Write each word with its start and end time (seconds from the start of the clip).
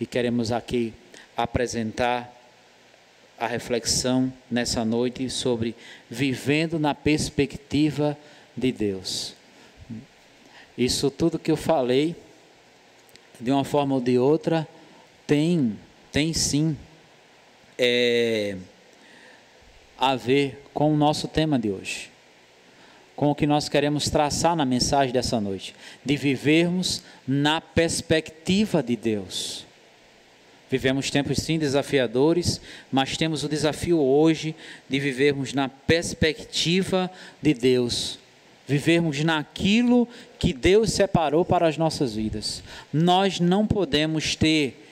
e 0.00 0.06
queremos 0.06 0.52
aqui 0.52 0.92
apresentar 1.36 2.30
a 3.38 3.46
reflexão 3.46 4.32
nessa 4.50 4.84
noite 4.84 5.28
sobre 5.28 5.74
vivendo 6.08 6.78
na 6.78 6.94
perspectiva 6.94 8.16
de 8.56 8.70
Deus. 8.70 9.34
Isso 10.76 11.10
tudo 11.10 11.38
que 11.38 11.50
eu 11.50 11.56
falei, 11.56 12.16
de 13.40 13.50
uma 13.50 13.64
forma 13.64 13.94
ou 13.94 14.00
de 14.00 14.18
outra, 14.18 14.66
tem, 15.26 15.78
tem 16.12 16.32
sim 16.32 16.76
é, 17.78 18.56
a 19.98 20.16
ver 20.16 20.62
com 20.72 20.92
o 20.92 20.96
nosso 20.96 21.28
tema 21.28 21.58
de 21.58 21.70
hoje, 21.70 22.10
com 23.16 23.30
o 23.30 23.34
que 23.34 23.46
nós 23.46 23.68
queremos 23.68 24.08
traçar 24.08 24.56
na 24.56 24.64
mensagem 24.64 25.12
dessa 25.12 25.40
noite, 25.40 25.74
de 26.04 26.16
vivermos 26.16 27.02
na 27.26 27.60
perspectiva 27.60 28.82
de 28.82 28.96
Deus. 28.96 29.64
Vivemos 30.70 31.10
tempos 31.10 31.38
sim 31.38 31.58
desafiadores, 31.58 32.60
mas 32.90 33.16
temos 33.16 33.44
o 33.44 33.48
desafio 33.48 34.00
hoje 34.00 34.56
de 34.88 34.98
vivermos 34.98 35.52
na 35.52 35.68
perspectiva 35.68 37.10
de 37.40 37.54
Deus, 37.54 38.18
vivermos 38.66 39.22
naquilo 39.22 40.08
que 40.38 40.52
Deus 40.52 40.92
separou 40.92 41.44
para 41.44 41.68
as 41.68 41.78
nossas 41.78 42.16
vidas. 42.16 42.62
Nós 42.92 43.38
não 43.38 43.66
podemos 43.66 44.34
ter 44.34 44.83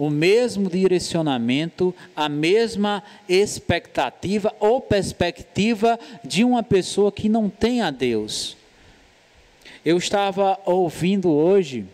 o 0.00 0.08
mesmo 0.08 0.70
direcionamento, 0.70 1.94
a 2.16 2.26
mesma 2.26 3.02
expectativa 3.28 4.50
ou 4.58 4.80
perspectiva 4.80 6.00
de 6.24 6.42
uma 6.42 6.62
pessoa 6.62 7.12
que 7.12 7.28
não 7.28 7.50
tem 7.50 7.82
a 7.82 7.90
Deus. 7.90 8.56
Eu 9.84 9.98
estava 9.98 10.58
ouvindo 10.64 11.30
hoje 11.30 11.84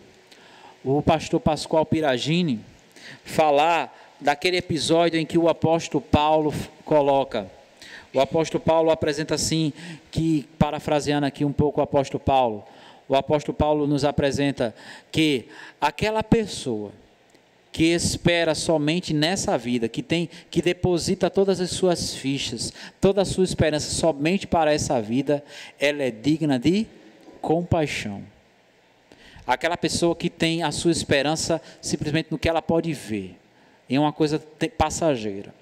o 0.85 1.01
pastor 1.01 1.41
Pascoal 1.41 1.85
Piragini 1.85 2.61
falar 3.25 3.93
daquele 4.21 4.55
episódio 4.55 5.19
em 5.19 5.25
que 5.25 5.37
o 5.37 5.49
apóstolo 5.49 6.01
Paulo 6.01 6.53
coloca. 6.85 7.51
O 8.13 8.21
apóstolo 8.21 8.63
Paulo 8.63 8.89
apresenta 8.89 9.35
assim, 9.35 9.73
que 10.09 10.47
parafraseando 10.57 11.25
aqui 11.25 11.43
um 11.43 11.51
pouco 11.51 11.81
o 11.81 11.83
apóstolo 11.83 12.23
Paulo, 12.23 12.63
o 13.09 13.17
apóstolo 13.17 13.53
Paulo 13.53 13.85
nos 13.85 14.05
apresenta 14.05 14.73
que 15.11 15.49
aquela 15.81 16.23
pessoa 16.23 16.93
que 17.71 17.85
espera 17.85 18.55
somente 18.55 19.13
nessa 19.13 19.57
vida, 19.57 19.87
que 19.87 20.01
tem 20.01 20.29
que 20.49 20.61
deposita 20.61 21.29
todas 21.29 21.59
as 21.59 21.69
suas 21.69 22.15
fichas, 22.15 22.73
toda 22.99 23.21
a 23.21 23.25
sua 23.25 23.43
esperança 23.43 23.91
somente 23.91 24.47
para 24.47 24.73
essa 24.73 25.01
vida, 25.01 25.43
ela 25.79 26.03
é 26.03 26.11
digna 26.11 26.57
de 26.57 26.87
compaixão. 27.41 28.23
Aquela 29.45 29.77
pessoa 29.77 30.15
que 30.15 30.29
tem 30.29 30.63
a 30.63 30.71
sua 30.71 30.91
esperança 30.91 31.61
simplesmente 31.81 32.29
no 32.31 32.37
que 32.37 32.49
ela 32.49 32.61
pode 32.61 32.91
ver, 32.93 33.35
em 33.89 33.97
uma 33.97 34.11
coisa 34.11 34.39
passageira. 34.77 35.53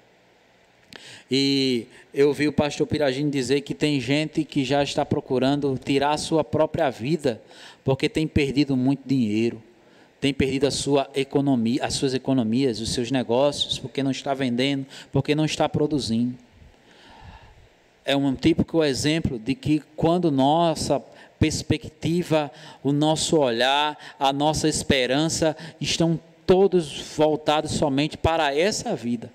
E 1.30 1.86
eu 2.14 2.32
vi 2.32 2.48
o 2.48 2.52
pastor 2.52 2.86
Piragini 2.86 3.30
dizer 3.30 3.60
que 3.60 3.74
tem 3.74 4.00
gente 4.00 4.44
que 4.44 4.64
já 4.64 4.82
está 4.82 5.04
procurando 5.04 5.78
tirar 5.78 6.12
a 6.12 6.18
sua 6.18 6.42
própria 6.42 6.88
vida, 6.88 7.42
porque 7.84 8.08
tem 8.08 8.26
perdido 8.26 8.76
muito 8.76 9.06
dinheiro 9.06 9.62
tem 10.20 10.32
perdido 10.32 10.66
a 10.66 10.70
sua 10.70 11.08
economia, 11.14 11.84
as 11.84 11.94
suas 11.94 12.14
economias, 12.14 12.80
os 12.80 12.92
seus 12.92 13.10
negócios, 13.10 13.78
porque 13.78 14.02
não 14.02 14.10
está 14.10 14.34
vendendo, 14.34 14.86
porque 15.12 15.34
não 15.34 15.44
está 15.44 15.68
produzindo. 15.68 16.34
É 18.04 18.16
um 18.16 18.34
típico 18.34 18.82
exemplo 18.82 19.38
de 19.38 19.54
que 19.54 19.82
quando 19.96 20.30
nossa 20.30 21.02
perspectiva, 21.38 22.50
o 22.82 22.92
nosso 22.92 23.36
olhar, 23.36 23.98
a 24.18 24.32
nossa 24.32 24.68
esperança 24.68 25.56
estão 25.80 26.18
todos 26.46 27.00
voltados 27.16 27.72
somente 27.72 28.16
para 28.16 28.56
essa 28.56 28.94
vida. 28.94 29.30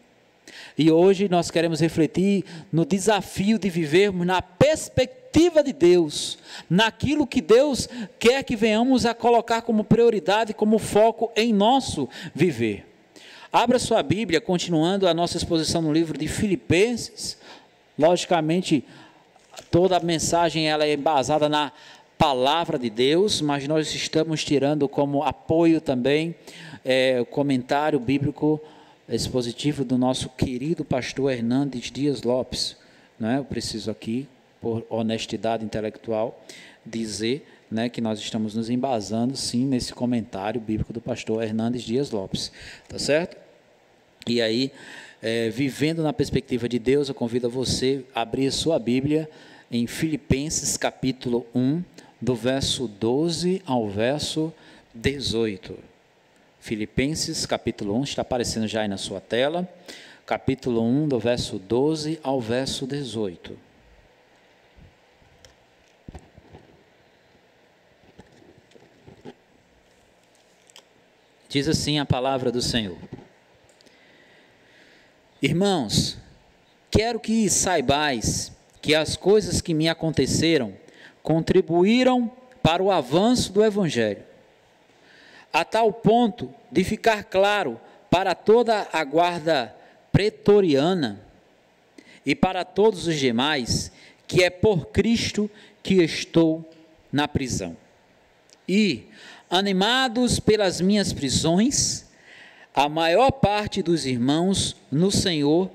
E 0.77 0.89
hoje 0.89 1.29
nós 1.29 1.51
queremos 1.51 1.79
refletir 1.79 2.43
no 2.71 2.85
desafio 2.85 3.59
de 3.59 3.69
vivermos 3.69 4.25
na 4.25 4.41
perspectiva 4.41 5.20
de 5.63 5.73
Deus, 5.73 6.37
naquilo 6.69 7.27
que 7.27 7.41
Deus 7.41 7.87
quer 8.19 8.43
que 8.43 8.55
venhamos 8.55 9.05
a 9.05 9.13
colocar 9.13 9.61
como 9.61 9.83
prioridade, 9.83 10.53
como 10.53 10.77
foco 10.77 11.31
em 11.35 11.53
nosso 11.53 12.09
viver. 12.33 12.85
Abra 13.51 13.79
sua 13.79 14.01
Bíblia, 14.01 14.39
continuando 14.39 15.07
a 15.07 15.13
nossa 15.13 15.37
exposição 15.37 15.81
no 15.81 15.91
livro 15.91 16.17
de 16.17 16.27
Filipenses. 16.27 17.37
Logicamente, 17.99 18.85
toda 19.69 19.97
a 19.97 19.99
mensagem 19.99 20.69
ela 20.69 20.85
é 20.85 20.93
embasada 20.93 21.49
na 21.49 21.71
palavra 22.17 22.77
de 22.77 22.89
Deus, 22.89 23.41
mas 23.41 23.67
nós 23.67 23.93
estamos 23.93 24.43
tirando 24.43 24.87
como 24.87 25.23
apoio 25.23 25.81
também 25.81 26.35
é, 26.85 27.19
o 27.19 27.25
comentário 27.25 27.99
bíblico 27.99 28.61
expositivo 29.09 29.83
do 29.83 29.97
nosso 29.97 30.29
querido 30.29 30.85
pastor 30.85 31.31
Hernandes 31.31 31.91
Dias 31.91 32.23
Lopes. 32.23 32.77
Né? 33.19 33.37
Eu 33.37 33.43
preciso 33.43 33.91
aqui, 33.91 34.27
por 34.61 34.85
honestidade 34.89 35.65
intelectual, 35.65 36.41
dizer 36.85 37.45
né, 37.69 37.89
que 37.89 37.99
nós 37.99 38.19
estamos 38.19 38.53
nos 38.53 38.69
embasando, 38.69 39.35
sim, 39.35 39.65
nesse 39.65 39.93
comentário 39.93 40.61
bíblico 40.61 40.93
do 40.93 41.01
pastor 41.01 41.43
Hernandes 41.43 41.83
Dias 41.83 42.11
Lopes. 42.11 42.51
Tá 42.87 42.99
certo? 42.99 43.37
E 44.27 44.41
aí, 44.41 44.71
é, 45.21 45.49
vivendo 45.49 46.03
na 46.03 46.13
perspectiva 46.13 46.69
de 46.69 46.77
Deus, 46.77 47.09
eu 47.09 47.15
convido 47.15 47.47
a 47.47 47.49
você 47.49 48.03
a 48.13 48.21
abrir 48.21 48.51
sua 48.51 48.77
Bíblia 48.77 49.29
em 49.71 49.87
Filipenses 49.87 50.77
capítulo 50.77 51.45
1, 51.55 51.81
do 52.19 52.35
verso 52.35 52.87
12 52.87 53.63
ao 53.65 53.89
verso 53.89 54.53
18. 54.93 55.75
Filipenses 56.59 57.45
capítulo 57.47 57.97
1, 57.97 58.03
está 58.03 58.21
aparecendo 58.21 58.67
já 58.67 58.81
aí 58.81 58.87
na 58.87 58.97
sua 58.97 59.19
tela, 59.19 59.67
capítulo 60.25 60.83
1, 60.83 61.07
do 61.07 61.17
verso 61.17 61.57
12 61.57 62.19
ao 62.21 62.39
verso 62.39 62.85
18. 62.85 63.70
Diz 71.51 71.67
assim 71.67 71.99
a 71.99 72.05
palavra 72.05 72.49
do 72.49 72.61
Senhor: 72.61 72.97
Irmãos, 75.41 76.17
quero 76.89 77.19
que 77.19 77.49
saibais 77.49 78.53
que 78.81 78.95
as 78.95 79.17
coisas 79.17 79.59
que 79.59 79.73
me 79.73 79.89
aconteceram 79.89 80.73
contribuíram 81.21 82.31
para 82.63 82.81
o 82.81 82.89
avanço 82.89 83.51
do 83.51 83.65
Evangelho 83.65 84.23
a 85.51 85.65
tal 85.65 85.91
ponto 85.91 86.53
de 86.71 86.85
ficar 86.85 87.25
claro 87.25 87.77
para 88.09 88.33
toda 88.33 88.87
a 88.93 89.03
guarda 89.03 89.75
pretoriana 90.09 91.19
e 92.25 92.33
para 92.33 92.63
todos 92.63 93.07
os 93.07 93.19
demais 93.19 93.91
que 94.25 94.41
é 94.41 94.49
por 94.49 94.85
Cristo 94.87 95.51
que 95.83 95.95
estou 95.95 96.63
na 97.11 97.27
prisão. 97.27 97.75
E, 98.65 99.07
animados 99.51 100.39
pelas 100.39 100.79
minhas 100.79 101.11
prisões, 101.11 102.05
a 102.73 102.87
maior 102.87 103.31
parte 103.31 103.83
dos 103.83 104.05
irmãos 104.05 104.77
no 104.89 105.11
Senhor 105.11 105.69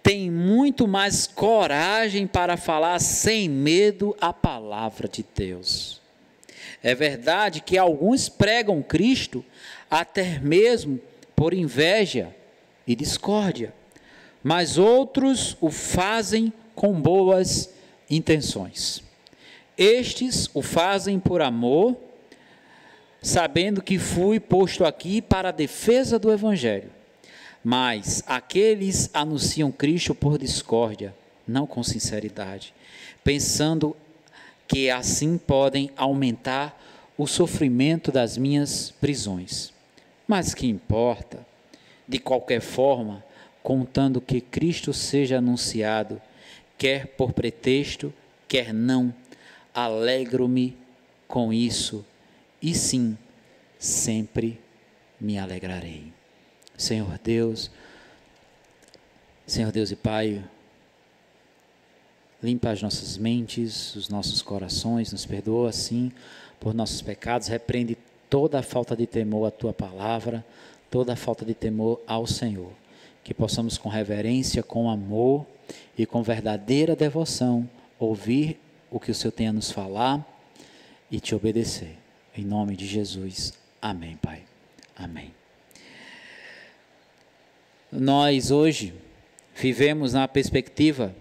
tem 0.00 0.30
muito 0.30 0.86
mais 0.86 1.26
coragem 1.26 2.24
para 2.24 2.56
falar 2.56 3.00
sem 3.00 3.48
medo 3.48 4.16
a 4.20 4.32
palavra 4.32 5.08
de 5.08 5.26
Deus. 5.34 6.00
É 6.80 6.94
verdade 6.94 7.60
que 7.60 7.76
alguns 7.76 8.28
pregam 8.28 8.80
Cristo 8.80 9.44
até 9.90 10.38
mesmo 10.38 11.00
por 11.34 11.52
inveja 11.52 12.32
e 12.86 12.94
discórdia, 12.94 13.74
mas 14.40 14.78
outros 14.78 15.56
o 15.60 15.68
fazem 15.68 16.52
com 16.76 16.92
boas 16.92 17.70
intenções. 18.08 19.02
Estes 19.76 20.48
o 20.54 20.62
fazem 20.62 21.18
por 21.18 21.42
amor, 21.42 21.96
sabendo 23.22 23.82
que 23.82 23.98
fui 23.98 24.38
posto 24.38 24.84
aqui 24.84 25.20
para 25.20 25.48
a 25.48 25.52
defesa 25.52 26.18
do 26.18 26.32
Evangelho. 26.32 26.90
Mas 27.62 28.22
aqueles 28.26 29.10
anunciam 29.12 29.72
Cristo 29.72 30.14
por 30.14 30.38
discórdia, 30.38 31.14
não 31.46 31.66
com 31.66 31.82
sinceridade, 31.82 32.72
pensando 33.24 33.96
que 34.68 34.90
assim 34.90 35.36
podem 35.36 35.90
aumentar 35.96 36.80
o 37.18 37.26
sofrimento 37.26 38.12
das 38.12 38.36
minhas 38.36 38.92
prisões. 39.00 39.72
Mas 40.28 40.54
que 40.54 40.66
importa? 40.66 41.46
De 42.06 42.18
qualquer 42.18 42.60
forma, 42.60 43.24
contando 43.62 44.20
que 44.20 44.40
Cristo 44.40 44.92
seja 44.92 45.38
anunciado, 45.38 46.20
quer 46.78 47.06
por 47.08 47.32
pretexto, 47.32 48.12
quer 48.46 48.72
não, 48.72 49.12
alegro-me 49.74 50.76
com 51.26 51.52
isso, 51.52 52.04
e 52.66 52.74
sim, 52.74 53.16
sempre 53.78 54.60
me 55.20 55.38
alegrarei. 55.38 56.12
Senhor 56.76 57.18
Deus, 57.22 57.70
Senhor 59.46 59.70
Deus 59.72 59.90
e 59.90 59.96
Pai, 59.96 60.44
Limpa 62.42 62.70
as 62.70 62.82
nossas 62.82 63.16
mentes, 63.16 63.96
os 63.96 64.08
nossos 64.10 64.42
corações, 64.42 65.10
nos 65.10 65.24
perdoa, 65.24 65.72
sim, 65.72 66.12
por 66.60 66.74
nossos 66.74 67.00
pecados, 67.00 67.48
repreende 67.48 67.96
toda 68.28 68.58
a 68.58 68.62
falta 68.62 68.94
de 68.94 69.06
temor 69.06 69.46
à 69.46 69.50
tua 69.50 69.72
palavra, 69.72 70.44
toda 70.90 71.14
a 71.14 71.16
falta 71.16 71.46
de 71.46 71.54
temor 71.54 72.00
ao 72.06 72.26
Senhor. 72.26 72.70
Que 73.24 73.32
possamos 73.32 73.78
com 73.78 73.88
reverência, 73.88 74.62
com 74.62 74.90
amor 74.90 75.46
e 75.96 76.04
com 76.04 76.22
verdadeira 76.22 76.94
devoção 76.94 77.68
ouvir 77.98 78.60
o 78.90 79.00
que 79.00 79.10
o 79.10 79.14
Senhor 79.14 79.32
tem 79.32 79.48
a 79.48 79.52
nos 79.52 79.70
falar 79.70 80.24
e 81.10 81.18
te 81.18 81.34
obedecer. 81.34 82.05
Em 82.36 82.44
nome 82.44 82.76
de 82.76 82.86
Jesus. 82.86 83.54
Amém, 83.80 84.18
Pai. 84.20 84.42
Amém. 84.94 85.32
Nós 87.90 88.50
hoje 88.50 88.92
vivemos 89.54 90.12
na 90.12 90.28
perspectiva 90.28 91.14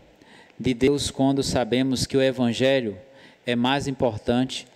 de 0.59 0.73
Deus 0.73 1.09
quando 1.09 1.41
sabemos 1.41 2.05
que 2.05 2.17
o 2.17 2.21
Evangelho 2.21 2.97
é 3.45 3.55
mais 3.55 3.87
importante 3.87 4.67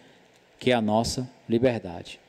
que 0.58 0.72
a 0.72 0.80
nossa 0.80 1.30
liberdade. 1.48 2.22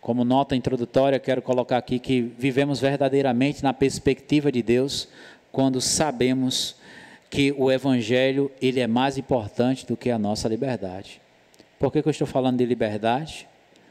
Como 0.00 0.24
nota 0.24 0.56
introdutória, 0.56 1.18
quero 1.18 1.42
colocar 1.42 1.76
aqui 1.76 1.98
que 1.98 2.22
vivemos 2.22 2.80
verdadeiramente 2.80 3.62
na 3.62 3.74
perspectiva 3.74 4.50
de 4.50 4.62
Deus 4.62 5.08
quando 5.52 5.82
sabemos 5.82 6.76
que 7.28 7.52
o 7.52 7.70
evangelho 7.70 8.50
ele 8.60 8.80
é 8.80 8.86
mais 8.86 9.18
importante 9.18 9.86
do 9.86 9.96
que 9.96 10.10
a 10.10 10.18
nossa 10.18 10.48
liberdade. 10.48 11.23
Por 11.78 11.92
que, 11.92 12.02
que 12.02 12.08
eu 12.08 12.10
estou 12.10 12.26
falando 12.26 12.58
de 12.58 12.64
liberdade? 12.64 13.48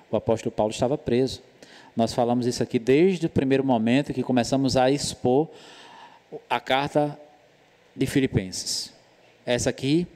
O 0.10 0.16
apóstolo 0.16 0.52
Paulo 0.52 0.72
estava 0.72 0.98
preso. 0.98 1.42
Nós 1.96 2.14
falamos 2.14 2.48
isso 2.48 2.64
aqui 2.64 2.80
desde 2.80 3.28
o 3.28 3.30
primeiro 3.30 3.64
momento 3.64 4.14
que 4.14 4.24
começamos 4.24 4.76
a 4.76 4.90
expor 4.90 5.48
a 6.50 6.60
carta 6.60 7.20
de 7.96 8.06
Filipenses. 8.08 8.94
Essa 9.46 9.70
aqui 9.70 10.08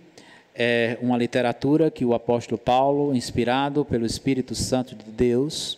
é 0.56 0.98
uma 1.02 1.18
literatura 1.18 1.92
que 1.92 2.04
o 2.04 2.16
apóstolo 2.16 2.58
Paulo, 2.58 3.16
inspirado 3.16 3.86
pelo 3.86 4.06
Espírito 4.06 4.56
Santo 4.56 4.96
de 4.96 5.12
Deus, 5.12 5.78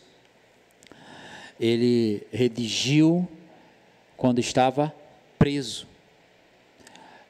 ele 1.59 2.25
redigiu 2.31 3.27
quando 4.15 4.39
estava 4.39 4.94
preso. 5.38 5.88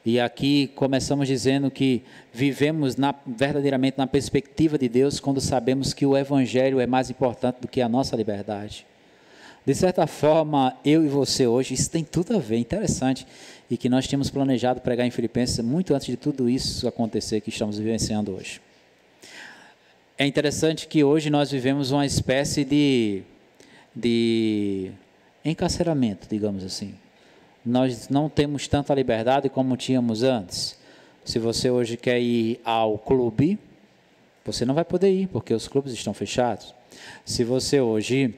E 0.05 0.19
aqui 0.19 0.71
começamos 0.75 1.27
dizendo 1.27 1.69
que 1.69 2.03
vivemos 2.33 2.95
na, 2.95 3.13
verdadeiramente 3.27 3.97
na 3.97 4.07
perspectiva 4.07 4.77
de 4.77 4.87
Deus 4.87 5.19
quando 5.19 5.41
sabemos 5.41 5.93
que 5.93 6.05
o 6.05 6.17
Evangelho 6.17 6.79
é 6.79 6.87
mais 6.87 7.09
importante 7.09 7.57
do 7.61 7.67
que 7.67 7.81
a 7.81 7.89
nossa 7.89 8.15
liberdade. 8.15 8.85
De 9.65 9.75
certa 9.75 10.07
forma, 10.07 10.75
eu 10.85 11.05
e 11.05 11.07
você 11.07 11.45
hoje, 11.45 11.73
isso 11.73 11.91
tem 11.91 12.03
tudo 12.03 12.35
a 12.35 12.39
ver, 12.39 12.57
interessante, 12.57 13.27
e 13.69 13.77
que 13.77 13.89
nós 13.89 14.07
tínhamos 14.07 14.29
planejado 14.29 14.81
pregar 14.81 15.05
em 15.05 15.11
Filipenses 15.11 15.59
muito 15.59 15.93
antes 15.93 16.07
de 16.07 16.17
tudo 16.17 16.49
isso 16.49 16.87
acontecer 16.87 17.41
que 17.41 17.49
estamos 17.49 17.77
vivenciando 17.77 18.33
hoje. 18.33 18.61
É 20.17 20.25
interessante 20.25 20.87
que 20.87 21.03
hoje 21.03 21.29
nós 21.29 21.51
vivemos 21.51 21.91
uma 21.91 22.05
espécie 22.05 22.65
de, 22.65 23.21
de 23.95 24.91
encarceramento, 25.45 26.27
digamos 26.29 26.63
assim. 26.63 26.95
Nós 27.65 28.07
não 28.09 28.29
temos 28.29 28.67
tanta 28.67 28.93
liberdade 28.93 29.49
como 29.49 29.75
tínhamos 29.75 30.23
antes. 30.23 30.77
Se 31.25 31.37
você 31.39 31.69
hoje 31.69 31.97
quer 31.97 32.19
ir 32.19 32.59
ao 32.63 32.97
clube, 32.97 33.59
você 34.45 34.65
não 34.65 34.73
vai 34.73 34.85
poder 34.85 35.11
ir, 35.11 35.27
porque 35.27 35.53
os 35.53 35.67
clubes 35.67 35.93
estão 35.93 36.13
fechados. 36.13 36.73
Se 37.25 37.43
você 37.43 37.81
hoje 37.81 38.33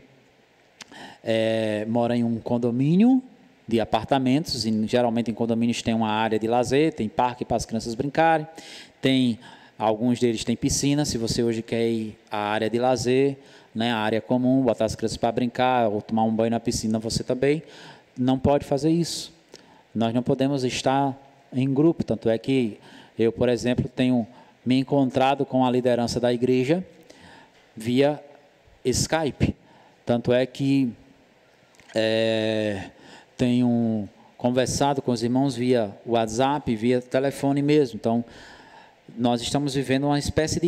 é, 1.23 1.85
mora 1.87 2.17
em 2.17 2.23
um 2.23 2.39
condomínio 2.39 3.21
de 3.67 3.79
apartamentos, 3.79 4.65
e 4.65 4.87
geralmente 4.87 5.31
em 5.31 5.33
condomínios 5.33 5.81
tem 5.81 5.93
uma 5.93 6.09
área 6.09 6.37
de 6.37 6.47
lazer, 6.47 6.93
tem 6.93 7.07
parque 7.07 7.45
para 7.45 7.57
as 7.57 7.65
crianças 7.65 7.95
brincarem, 7.95 8.45
tem 8.99 9.39
alguns 9.77 10.19
deles 10.19 10.43
têm 10.43 10.55
piscina, 10.55 11.05
se 11.05 11.17
você 11.17 11.43
hoje 11.43 11.61
quer 11.61 11.87
ir 11.87 12.17
à 12.29 12.37
área 12.37 12.69
de 12.69 12.77
lazer, 12.77 13.37
né, 13.73 13.91
área 13.91 14.19
comum, 14.19 14.61
botar 14.63 14.85
as 14.85 14.95
crianças 14.95 15.17
para 15.17 15.31
brincar 15.31 15.87
ou 15.87 16.01
tomar 16.01 16.23
um 16.23 16.35
banho 16.35 16.51
na 16.51 16.59
piscina, 16.59 16.99
você 16.99 17.23
também 17.23 17.63
não 18.21 18.37
pode 18.37 18.65
fazer 18.65 18.91
isso. 18.91 19.33
Nós 19.93 20.13
não 20.13 20.23
podemos 20.23 20.63
estar 20.63 21.17
em 21.51 21.71
grupo, 21.73 22.03
tanto 22.03 22.29
é 22.29 22.37
que 22.37 22.79
eu, 23.17 23.31
por 23.31 23.49
exemplo, 23.49 23.89
tenho 23.89 24.25
me 24.65 24.79
encontrado 24.79 25.45
com 25.45 25.65
a 25.65 25.71
liderança 25.71 26.19
da 26.19 26.31
igreja 26.31 26.85
via 27.75 28.23
Skype. 28.85 29.55
Tanto 30.05 30.31
é 30.31 30.45
que 30.45 30.93
é, 31.95 32.89
tenho 33.35 34.07
conversado 34.37 35.01
com 35.01 35.11
os 35.11 35.23
irmãos 35.23 35.55
via 35.55 35.95
WhatsApp, 36.05 36.75
via 36.75 37.01
telefone 37.01 37.61
mesmo. 37.61 37.97
Então, 37.97 38.23
nós 39.17 39.41
estamos 39.41 39.75
vivendo 39.75 40.05
uma 40.05 40.17
espécie 40.17 40.59
de 40.59 40.67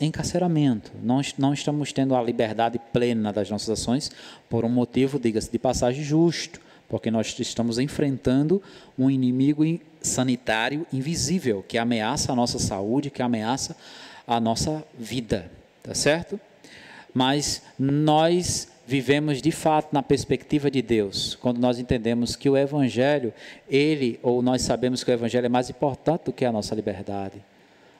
encarceramento. 0.00 0.92
Nós 1.02 1.34
não 1.36 1.52
estamos 1.52 1.92
tendo 1.92 2.14
a 2.14 2.22
liberdade 2.22 2.78
plena 2.92 3.32
das 3.32 3.50
nossas 3.50 3.70
ações 3.70 4.10
por 4.48 4.64
um 4.64 4.68
motivo, 4.68 5.18
diga-se 5.18 5.50
de 5.50 5.58
passagem, 5.58 6.04
justo, 6.04 6.60
porque 6.90 7.10
nós 7.10 7.38
estamos 7.38 7.78
enfrentando 7.78 8.60
um 8.98 9.08
inimigo 9.08 9.64
sanitário 10.02 10.84
invisível 10.92 11.64
que 11.66 11.78
ameaça 11.78 12.32
a 12.32 12.34
nossa 12.34 12.58
saúde, 12.58 13.10
que 13.10 13.22
ameaça 13.22 13.76
a 14.26 14.40
nossa 14.40 14.84
vida, 14.98 15.50
tá 15.84 15.94
certo? 15.94 16.38
Mas 17.14 17.62
nós 17.78 18.68
vivemos 18.86 19.40
de 19.40 19.52
fato 19.52 19.92
na 19.92 20.02
perspectiva 20.02 20.68
de 20.68 20.82
Deus, 20.82 21.36
quando 21.36 21.58
nós 21.58 21.78
entendemos 21.78 22.34
que 22.34 22.50
o 22.50 22.56
Evangelho, 22.56 23.32
ele, 23.68 24.18
ou 24.20 24.42
nós 24.42 24.62
sabemos 24.62 25.04
que 25.04 25.12
o 25.12 25.14
Evangelho 25.14 25.46
é 25.46 25.48
mais 25.48 25.70
importante 25.70 26.24
do 26.24 26.32
que 26.32 26.44
a 26.44 26.50
nossa 26.50 26.74
liberdade. 26.74 27.40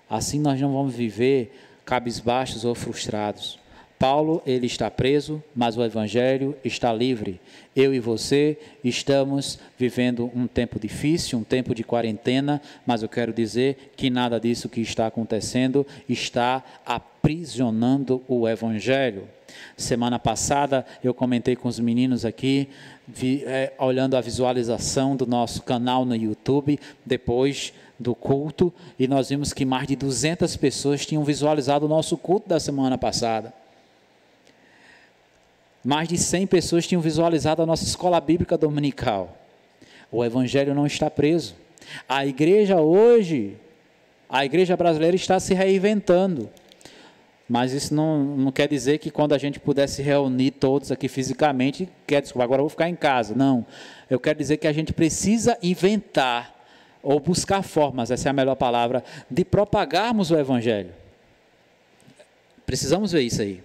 Assim 0.09 0.41
nós 0.41 0.61
não 0.61 0.73
vamos 0.73 0.93
viver 0.93 1.57
cabisbaixos 1.85 2.65
ou 2.65 2.75
frustrados. 2.75 3.60
Paulo, 4.01 4.43
ele 4.47 4.65
está 4.65 4.91
preso, 4.91 5.45
mas 5.55 5.77
o 5.77 5.85
evangelho 5.85 6.57
está 6.65 6.91
livre. 6.91 7.39
Eu 7.77 7.93
e 7.93 8.01
você 8.01 8.57
estamos 8.83 9.59
vivendo 9.77 10.33
um 10.35 10.47
tempo 10.47 10.81
difícil, 10.81 11.39
um 11.39 11.45
tempo 11.45 11.75
de 11.75 11.85
quarentena, 11.85 12.63
mas 12.87 13.03
eu 13.03 13.11
quero 13.11 13.31
dizer 13.31 13.93
que 13.99 14.09
nada 14.09 14.41
disso 14.41 14.71
que 14.71 14.81
está 14.81 15.07
acontecendo 15.07 15.87
está 16.09 16.65
aprisionando 16.87 18.23
o 18.27 18.49
evangelho. 18.49 19.29
Semana 19.77 20.19
passada 20.19 20.87
eu 21.05 21.13
comentei 21.13 21.55
com 21.55 21.69
os 21.69 21.79
meninos 21.79 22.25
aqui, 22.25 22.71
vi, 23.07 23.45
é, 23.45 23.75
olhando 23.79 24.17
a 24.17 24.23
visualização 24.23 25.15
do 25.15 25.27
nosso 25.27 25.63
canal 25.63 26.07
no 26.07 26.17
YouTube, 26.17 26.81
depois 27.05 27.75
do 27.99 28.15
culto, 28.15 28.73
e 28.99 29.07
nós 29.07 29.29
vimos 29.29 29.53
que 29.53 29.67
mais 29.67 29.87
de 29.87 29.95
200 29.95 30.57
pessoas 30.57 31.05
tinham 31.05 31.23
visualizado 31.23 31.85
o 31.85 31.89
nosso 31.89 32.17
culto 32.17 32.49
da 32.49 32.59
semana 32.59 32.97
passada. 32.97 33.60
Mais 35.85 36.09
de 36.09 36.19
100 36.19 36.47
pessoas 36.47 36.87
tinham 36.87 37.01
visualizado 37.01 37.63
a 37.63 37.67
nossa 37.67 37.85
escola 37.85 38.21
bíblica 38.21 38.57
dominical. 38.57 39.37
O 40.13 40.25
evangelho 40.25 40.75
não 40.75 40.87
está 40.87 41.11
preso. 41.11 41.55
A 42.09 42.27
igreja 42.27 42.81
hoje, 42.81 43.57
a 44.29 44.45
igreja 44.45 44.77
brasileira 44.77 45.17
está 45.17 45.41
se 45.41 45.55
reinventando. 45.55 46.51
Mas 47.49 47.73
isso 47.73 47.95
não, 47.95 48.23
não 48.23 48.53
quer 48.53 48.69
dizer 48.69 48.99
que 48.99 49.11
quando 49.11 49.35
a 49.35 49.39
gente 49.39 49.59
puder 49.59 49.89
se 49.89 50.03
reunir 50.03 50.53
todos 50.53 50.93
aqui 50.93 51.09
fisicamente, 51.09 51.89
quer 52.07 52.23
desculpa, 52.23 52.45
agora 52.45 52.61
eu 52.61 52.65
vou 52.65 52.71
ficar 52.71 52.89
em 52.89 52.95
casa. 52.95 53.35
Não. 53.35 53.67
Eu 54.09 54.21
quero 54.21 54.39
dizer 54.39 54.59
que 54.59 54.69
a 54.69 54.73
gente 54.73 54.93
precisa 54.93 55.59
inventar 55.63 56.55
ou 57.03 57.19
buscar 57.19 57.63
formas, 57.63 58.11
essa 58.11 58.29
é 58.29 58.31
a 58.31 58.33
melhor 58.33 58.55
palavra, 58.57 59.03
de 59.29 59.45
propagarmos 59.45 60.31
o 60.31 60.39
evangelho. 60.39 60.93
Precisamos 62.67 63.11
ver 63.11 63.23
isso 63.23 63.43
aí. 63.43 63.61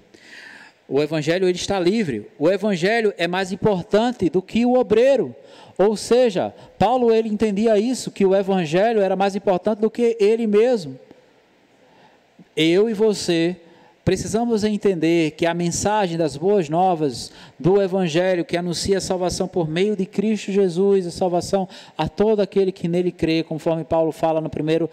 O 0.87 1.01
evangelho 1.01 1.47
ele 1.47 1.57
está 1.57 1.79
livre. 1.79 2.29
O 2.37 2.49
evangelho 2.49 3.13
é 3.17 3.27
mais 3.27 3.51
importante 3.51 4.29
do 4.29 4.41
que 4.41 4.65
o 4.65 4.73
obreiro. 4.73 5.35
Ou 5.77 5.97
seja, 5.97 6.53
Paulo 6.77 7.11
ele 7.11 7.27
entendia 7.27 7.77
isso, 7.77 8.11
que 8.11 8.25
o 8.25 8.35
evangelho 8.35 9.01
era 9.01 9.15
mais 9.15 9.35
importante 9.35 9.79
do 9.79 9.89
que 9.89 10.15
ele 10.19 10.45
mesmo. 10.45 10.97
Eu 12.55 12.89
e 12.89 12.93
você 12.93 13.57
precisamos 14.05 14.63
entender 14.63 15.31
que 15.31 15.47
a 15.47 15.53
mensagem 15.53 16.15
das 16.15 16.37
boas 16.37 16.69
novas 16.69 17.31
do 17.59 17.81
evangelho 17.81 18.45
que 18.45 18.55
anuncia 18.55 18.99
a 18.99 19.01
salvação 19.01 19.47
por 19.47 19.67
meio 19.67 19.95
de 19.95 20.05
Cristo 20.05 20.51
Jesus, 20.51 21.07
a 21.07 21.11
salvação 21.11 21.67
a 21.97 22.07
todo 22.07 22.39
aquele 22.39 22.71
que 22.71 22.87
nele 22.87 23.11
crê, 23.11 23.41
conforme 23.41 23.83
Paulo 23.83 24.11
fala 24.11 24.39
no 24.39 24.49
primeiro, 24.49 24.87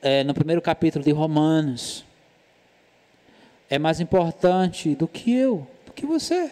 é, 0.00 0.24
no 0.24 0.32
primeiro 0.32 0.62
capítulo 0.62 1.04
de 1.04 1.10
Romanos 1.10 2.06
é 3.68 3.78
mais 3.78 4.00
importante 4.00 4.94
do 4.94 5.08
que 5.08 5.34
eu, 5.34 5.66
do 5.84 5.92
que 5.92 6.06
você. 6.06 6.50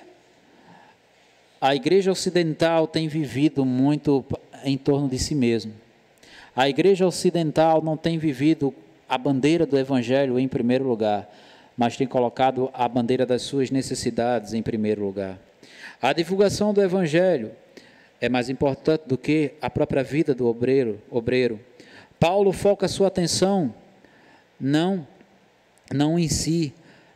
A 1.60 1.74
igreja 1.74 2.12
ocidental 2.12 2.86
tem 2.86 3.08
vivido 3.08 3.64
muito 3.64 4.24
em 4.64 4.76
torno 4.76 5.08
de 5.08 5.18
si 5.18 5.34
mesma. 5.34 5.72
A 6.54 6.68
igreja 6.68 7.06
ocidental 7.06 7.82
não 7.82 7.96
tem 7.96 8.18
vivido 8.18 8.74
a 9.08 9.16
bandeira 9.16 9.64
do 9.66 9.78
evangelho 9.78 10.38
em 10.38 10.48
primeiro 10.48 10.84
lugar, 10.84 11.28
mas 11.76 11.96
tem 11.96 12.06
colocado 12.06 12.70
a 12.72 12.88
bandeira 12.88 13.24
das 13.24 13.42
suas 13.42 13.70
necessidades 13.70 14.52
em 14.54 14.62
primeiro 14.62 15.04
lugar. 15.04 15.38
A 16.00 16.12
divulgação 16.12 16.74
do 16.74 16.82
evangelho 16.82 17.52
é 18.20 18.28
mais 18.28 18.48
importante 18.48 19.02
do 19.06 19.18
que 19.18 19.52
a 19.60 19.68
própria 19.68 20.02
vida 20.02 20.34
do 20.34 20.46
obreiro, 20.46 21.00
obreiro. 21.10 21.60
Paulo 22.18 22.52
foca 22.52 22.88
sua 22.88 23.08
atenção 23.08 23.74
não 24.60 25.06
não 25.92 26.18
em 26.18 26.28
si, 26.28 26.72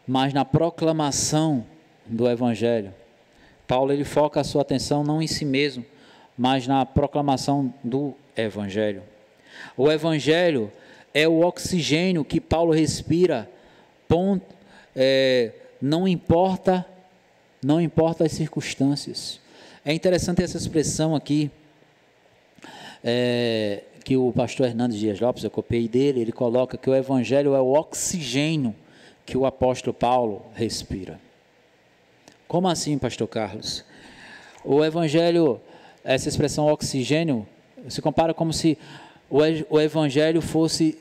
mas 0.09 0.33
na 0.33 0.43
proclamação 0.43 1.67
do 2.07 2.27
Evangelho. 2.27 2.95
Paulo 3.67 3.93
ele 3.93 4.05
foca 4.05 4.41
a 4.41 4.45
sua 4.45 4.63
atenção 4.63 5.05
não 5.05 5.21
em 5.21 5.27
si 5.27 5.45
mesmo, 5.45 5.85
mas 6.37 6.67
na 6.67 6.87
proclamação 6.87 7.73
do 7.85 8.15
Evangelho. 8.35 9.03
O 9.77 9.93
Evangelho 9.93 10.73
é 11.13 11.29
o 11.29 11.41
oxigênio 11.41 12.25
que 12.25 12.41
Paulo 12.41 12.73
respira, 12.73 13.51
ponto, 14.09 14.47
é, 14.97 15.53
não 15.81 16.09
importa, 16.09 16.87
não 17.63 17.79
importa 17.79 18.25
as 18.25 18.33
circunstâncias. 18.33 19.39
É 19.85 19.93
interessante 19.93 20.43
essa 20.43 20.57
expressão 20.57 21.15
aqui, 21.15 21.51
é, 23.05 23.83
que 24.03 24.17
o 24.17 24.33
pastor 24.33 24.69
Hernandes 24.69 24.99
Dias 24.99 25.21
Lopes, 25.21 25.45
eu 25.45 25.51
copiei 25.51 25.87
dele, 25.87 26.21
ele 26.21 26.33
coloca 26.33 26.79
que 26.79 26.89
o 26.89 26.95
Evangelho 26.95 27.55
é 27.55 27.61
o 27.61 27.75
oxigênio 27.75 28.75
que 29.29 29.37
o 29.37 29.45
apóstolo 29.45 29.93
Paulo 29.93 30.43
respira. 30.55 31.21
Como 32.49 32.67
assim, 32.67 32.97
pastor 32.97 33.29
Carlos? 33.29 33.85
O 34.65 34.83
Evangelho, 34.83 35.61
essa 36.03 36.31
expressão 36.31 36.67
oxigênio, 36.67 37.47
se 37.91 38.01
compara 38.01 38.33
como 38.33 38.55
se 38.55 38.79
o 39.29 39.79
Evangelho 39.79 40.41
fosse 40.41 40.99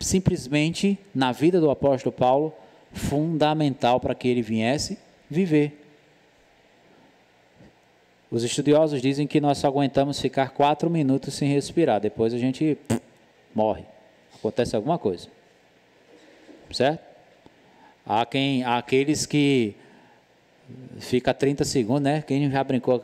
simplesmente, 0.00 0.98
na 1.14 1.30
vida 1.30 1.60
do 1.60 1.70
apóstolo 1.70 2.12
Paulo, 2.12 2.52
fundamental 2.92 4.00
para 4.00 4.16
que 4.16 4.26
ele 4.26 4.42
viesse 4.42 4.98
viver. 5.30 5.80
Os 8.32 8.42
estudiosos 8.42 9.00
dizem 9.00 9.28
que 9.28 9.40
nós 9.40 9.58
só 9.58 9.68
aguentamos 9.68 10.20
ficar 10.20 10.50
quatro 10.50 10.90
minutos 10.90 11.34
sem 11.34 11.48
respirar, 11.52 12.00
depois 12.00 12.34
a 12.34 12.38
gente 12.38 12.76
morre. 13.54 13.84
Acontece 14.34 14.74
alguma 14.74 14.98
coisa. 14.98 15.28
Certo? 16.72 17.13
Há, 18.06 18.26
quem, 18.26 18.62
há 18.62 18.78
aqueles 18.78 19.24
que 19.26 19.74
fica 20.98 21.32
30 21.32 21.64
segundos, 21.64 22.02
né? 22.02 22.22
Quem 22.22 22.50
já 22.50 22.62
brincou 22.62 23.02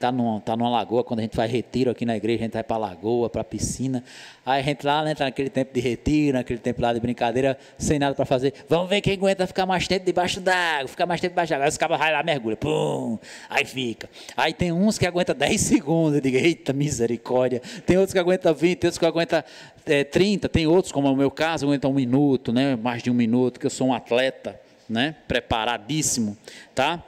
tá 0.00 0.10
numa, 0.10 0.40
tá 0.40 0.56
numa 0.56 0.70
lagoa, 0.70 1.04
quando 1.04 1.20
a 1.20 1.22
gente 1.22 1.36
faz 1.36 1.52
retiro 1.52 1.90
aqui 1.90 2.06
na 2.06 2.16
igreja, 2.16 2.40
a 2.40 2.44
gente 2.44 2.54
vai 2.54 2.64
para 2.64 2.76
a 2.76 2.78
lagoa, 2.78 3.28
para 3.28 3.42
a 3.42 3.44
piscina. 3.44 4.02
Aí 4.46 4.62
a 4.62 4.64
gente 4.64 4.86
lá, 4.86 5.04
né, 5.04 5.14
tá 5.14 5.26
naquele 5.26 5.50
tempo 5.50 5.74
de 5.74 5.80
retiro, 5.80 6.38
naquele 6.38 6.58
tempo 6.58 6.80
lá 6.80 6.94
de 6.94 7.00
brincadeira, 7.00 7.58
sem 7.76 7.98
nada 7.98 8.14
para 8.14 8.24
fazer. 8.24 8.54
Vamos 8.66 8.88
ver 8.88 9.02
quem 9.02 9.12
aguenta 9.12 9.46
ficar 9.46 9.66
mais 9.66 9.86
tempo 9.86 10.06
debaixo 10.06 10.40
d'água, 10.40 10.88
ficar 10.88 11.04
mais 11.04 11.20
tempo 11.20 11.32
debaixo 11.32 11.50
d'água. 11.50 11.66
Aí 11.66 11.68
os 11.68 11.76
cabos 11.76 11.98
vai 11.98 12.10
lá, 12.10 12.22
mergulha, 12.22 12.56
pum, 12.56 13.18
aí 13.50 13.66
fica. 13.66 14.08
Aí 14.34 14.54
tem 14.54 14.72
uns 14.72 14.96
que 14.96 15.06
aguentam 15.06 15.34
10 15.36 15.60
segundos, 15.60 16.14
eu 16.14 16.20
digo, 16.22 16.38
eita 16.38 16.72
misericórdia. 16.72 17.60
Tem 17.84 17.98
outros 17.98 18.14
que 18.14 18.18
aguentam 18.18 18.54
20, 18.54 18.78
tem 18.78 18.88
outros 18.88 18.98
que 18.98 19.04
aguentam 19.04 19.44
é, 19.84 20.02
30, 20.02 20.48
tem 20.48 20.66
outros, 20.66 20.92
como 20.92 21.08
é 21.08 21.10
o 21.10 21.16
meu 21.16 21.30
caso, 21.30 21.66
aguentam 21.66 21.90
um 21.90 21.94
minuto, 21.94 22.54
né, 22.54 22.74
mais 22.74 23.02
de 23.02 23.10
um 23.10 23.14
minuto, 23.14 23.60
que 23.60 23.66
eu 23.66 23.70
sou 23.70 23.88
um 23.88 23.92
atleta, 23.92 24.58
né, 24.88 25.14
preparadíssimo, 25.28 26.38
tá? 26.74 27.04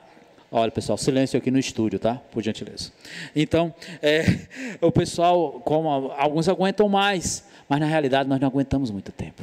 Olha, 0.54 0.70
pessoal, 0.70 0.98
silêncio 0.98 1.38
aqui 1.38 1.50
no 1.50 1.58
estúdio, 1.58 1.98
tá? 1.98 2.16
Por 2.30 2.42
gentileza. 2.42 2.92
Então, 3.34 3.74
é, 4.02 4.22
o 4.82 4.92
pessoal, 4.92 5.62
como 5.64 5.88
alguns 5.88 6.46
aguentam 6.46 6.90
mais, 6.90 7.48
mas 7.66 7.80
na 7.80 7.86
realidade 7.86 8.28
nós 8.28 8.38
não 8.38 8.48
aguentamos 8.48 8.90
muito 8.90 9.10
tempo. 9.10 9.42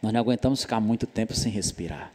Nós 0.00 0.12
não 0.12 0.20
aguentamos 0.20 0.62
ficar 0.62 0.78
muito 0.78 1.04
tempo 1.04 1.34
sem 1.34 1.50
respirar. 1.50 2.12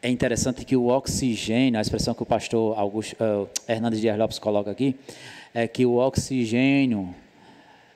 É 0.00 0.08
interessante 0.08 0.64
que 0.64 0.74
o 0.74 0.86
oxigênio, 0.86 1.78
a 1.78 1.82
expressão 1.82 2.14
que 2.14 2.22
o 2.22 2.26
pastor 2.26 2.78
Augusto, 2.78 3.14
uh, 3.22 3.46
Hernandes 3.68 4.00
Dias 4.00 4.16
Lopes 4.16 4.38
coloca 4.38 4.70
aqui, 4.70 4.96
é 5.52 5.68
que 5.68 5.84
o 5.84 5.96
oxigênio 5.96 7.14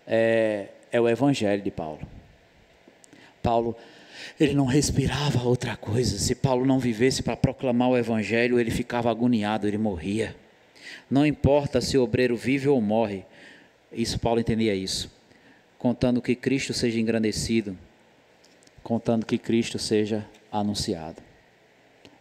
é, 0.07 0.67
é 0.91 1.01
o 1.01 1.09
evangelho 1.09 1.63
de 1.63 1.71
Paulo. 1.71 2.01
Paulo 3.43 3.75
ele 4.39 4.55
não 4.55 4.67
respirava 4.67 5.43
outra 5.43 5.77
coisa. 5.77 6.19
Se 6.19 6.35
Paulo 6.35 6.65
não 6.65 6.79
vivesse 6.79 7.23
para 7.23 7.37
proclamar 7.37 7.91
o 7.91 7.97
evangelho, 7.97 8.59
ele 8.59 8.71
ficava 8.71 9.11
agoniado, 9.11 9.67
ele 9.67 9.79
morria. 9.79 10.35
Não 11.11 11.27
importa 11.27 11.81
se 11.81 11.97
o 11.99 12.03
obreiro 12.03 12.37
vive 12.37 12.69
ou 12.69 12.81
morre. 12.81 13.25
Isso 13.93 14.19
Paulo 14.19 14.41
entendia 14.41 14.75
isso. 14.75 15.11
Contando 15.79 16.23
que 16.23 16.35
Cristo 16.35 16.73
seja 16.73 16.99
engrandecido, 16.99 17.77
contando 18.83 19.27
que 19.27 19.37
Cristo 19.37 19.79
seja 19.79 20.27
anunciado. 20.51 21.23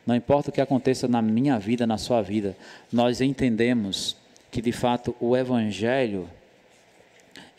Não 0.05 0.15
importa 0.15 0.49
o 0.49 0.53
que 0.53 0.61
aconteça 0.61 1.07
na 1.07 1.21
minha 1.21 1.59
vida, 1.59 1.85
na 1.85 1.97
sua 1.97 2.21
vida, 2.21 2.57
nós 2.91 3.21
entendemos 3.21 4.17
que 4.49 4.61
de 4.61 4.71
fato 4.71 5.15
o 5.19 5.37
evangelho 5.37 6.27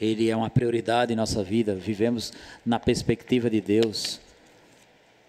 ele 0.00 0.28
é 0.28 0.37
uma 0.37 0.50
prioridade 0.50 1.12
em 1.12 1.16
nossa 1.16 1.44
vida, 1.44 1.75
vivemos 1.75 2.32
na 2.66 2.80
perspectiva 2.80 3.49
de 3.49 3.61
Deus 3.61 4.21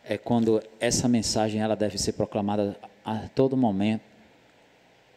é 0.04 0.18
quando 0.18 0.62
essa 0.80 1.08
mensagem 1.08 1.62
ela 1.62 1.76
deve 1.76 1.98
ser 1.98 2.14
proclamada 2.14 2.78
a 3.06 3.28
todo 3.30 3.56
momento, 3.56 4.02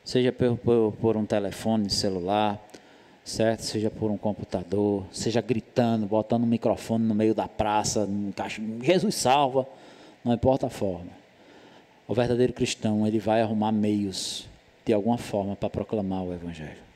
seja 0.05 0.33
por, 0.33 0.57
por, 0.59 0.93
por, 0.93 1.17
um 1.17 1.27
telefone 1.27 1.91
celular, 1.91 2.61
certo? 3.25 3.63
Seja 3.63 3.91
por 3.91 4.11
um 4.11 4.17
computador, 4.17 5.05
seja 5.11 5.41
gritando, 5.41 6.07
botando 6.07 6.45
um 6.45 6.49
microfone 6.49 7.05
no 7.05 7.15
meio 7.15 7.35
da 7.35 7.49
praça, 7.49 8.05
um 8.05 8.33
caixa, 8.33 8.63
Jesus 8.83 9.15
salva, 9.17 9.67
não 10.25 10.33
importa 10.33 10.67
a 10.67 10.71
forma. 10.71 11.11
O 12.07 12.15
verdadeiro 12.15 12.53
cristão 12.53 13.07
ele 13.07 13.19
vai 13.19 13.43
arrumar 13.43 13.73
meios 13.73 14.49
de 14.85 14.93
alguma 14.93 15.19
forma 15.19 15.57
para 15.57 15.69
proclamar 15.69 16.23
o 16.23 16.33
evangelho. 16.33 16.87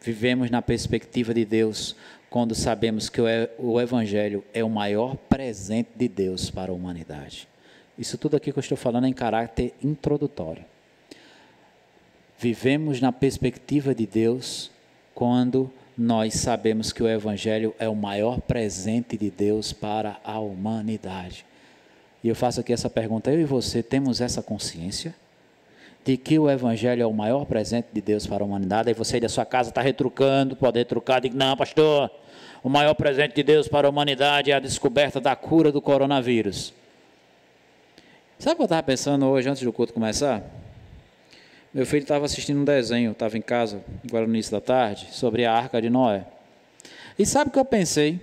Vivemos 0.00 0.50
na 0.50 0.62
perspectiva 0.62 1.34
de 1.34 1.44
Deus 1.44 1.94
quando 2.30 2.54
sabemos 2.54 3.08
que 3.08 3.20
o 3.58 3.80
Evangelho 3.80 4.44
é 4.54 4.62
o 4.62 4.70
maior 4.70 5.16
presente 5.16 5.90
de 5.96 6.06
Deus 6.06 6.48
para 6.48 6.70
a 6.70 6.74
humanidade. 6.74 7.48
Isso 7.98 8.16
tudo 8.16 8.36
aqui 8.36 8.52
que 8.52 8.58
eu 8.58 8.62
estou 8.62 8.78
falando 8.78 9.04
é 9.04 9.08
em 9.08 9.12
caráter 9.12 9.74
introdutório. 9.82 10.64
Vivemos 12.38 13.00
na 13.00 13.12
perspectiva 13.12 13.92
de 13.94 14.06
Deus 14.06 14.70
quando 15.12 15.70
nós 15.98 16.34
sabemos 16.34 16.92
que 16.92 17.02
o 17.02 17.08
Evangelho 17.08 17.74
é 17.78 17.88
o 17.88 17.96
maior 17.96 18.40
presente 18.40 19.18
de 19.18 19.28
Deus 19.28 19.72
para 19.72 20.18
a 20.24 20.38
humanidade. 20.38 21.44
E 22.22 22.28
eu 22.28 22.36
faço 22.36 22.60
aqui 22.60 22.72
essa 22.72 22.88
pergunta: 22.88 23.30
eu 23.30 23.40
e 23.40 23.44
você 23.44 23.82
temos 23.82 24.20
essa 24.20 24.40
consciência? 24.40 25.14
De 26.04 26.16
que 26.16 26.38
o 26.38 26.50
Evangelho 26.50 27.02
é 27.02 27.06
o 27.06 27.12
maior 27.12 27.44
presente 27.44 27.88
de 27.92 28.00
Deus 28.00 28.26
para 28.26 28.42
a 28.42 28.46
humanidade, 28.46 28.88
aí 28.88 28.94
você 28.94 29.20
da 29.20 29.28
sua 29.28 29.44
casa 29.44 29.68
está 29.68 29.82
retrucando, 29.82 30.56
pode 30.56 30.78
retrucar, 30.78 31.20
diga, 31.20 31.36
não, 31.36 31.56
pastor, 31.56 32.10
o 32.62 32.68
maior 32.68 32.94
presente 32.94 33.34
de 33.34 33.42
Deus 33.42 33.68
para 33.68 33.86
a 33.86 33.90
humanidade 33.90 34.50
é 34.50 34.54
a 34.54 34.60
descoberta 34.60 35.20
da 35.20 35.36
cura 35.36 35.70
do 35.70 35.80
coronavírus. 35.80 36.72
Sabe 38.38 38.54
o 38.54 38.56
que 38.56 38.62
eu 38.62 38.64
estava 38.64 38.82
pensando 38.82 39.26
hoje, 39.26 39.48
antes 39.48 39.62
do 39.62 39.72
culto 39.72 39.92
começar? 39.92 40.42
Meu 41.72 41.84
filho 41.86 42.02
estava 42.02 42.24
assistindo 42.24 42.58
um 42.58 42.64
desenho, 42.64 43.12
estava 43.12 43.36
em 43.36 43.42
casa, 43.42 43.84
agora 44.08 44.26
no 44.26 44.32
início 44.32 44.50
da 44.50 44.60
tarde, 44.60 45.08
sobre 45.12 45.44
a 45.44 45.52
arca 45.52 45.80
de 45.80 45.90
Noé. 45.90 46.24
E 47.18 47.26
sabe 47.26 47.50
o 47.50 47.52
que 47.52 47.58
eu 47.58 47.64
pensei? 47.64 48.20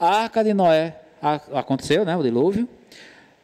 A 0.00 0.22
arca 0.22 0.42
de 0.42 0.54
Noé 0.54 0.96
aconteceu, 1.52 2.04
né, 2.04 2.16
o 2.16 2.22
dilúvio, 2.22 2.68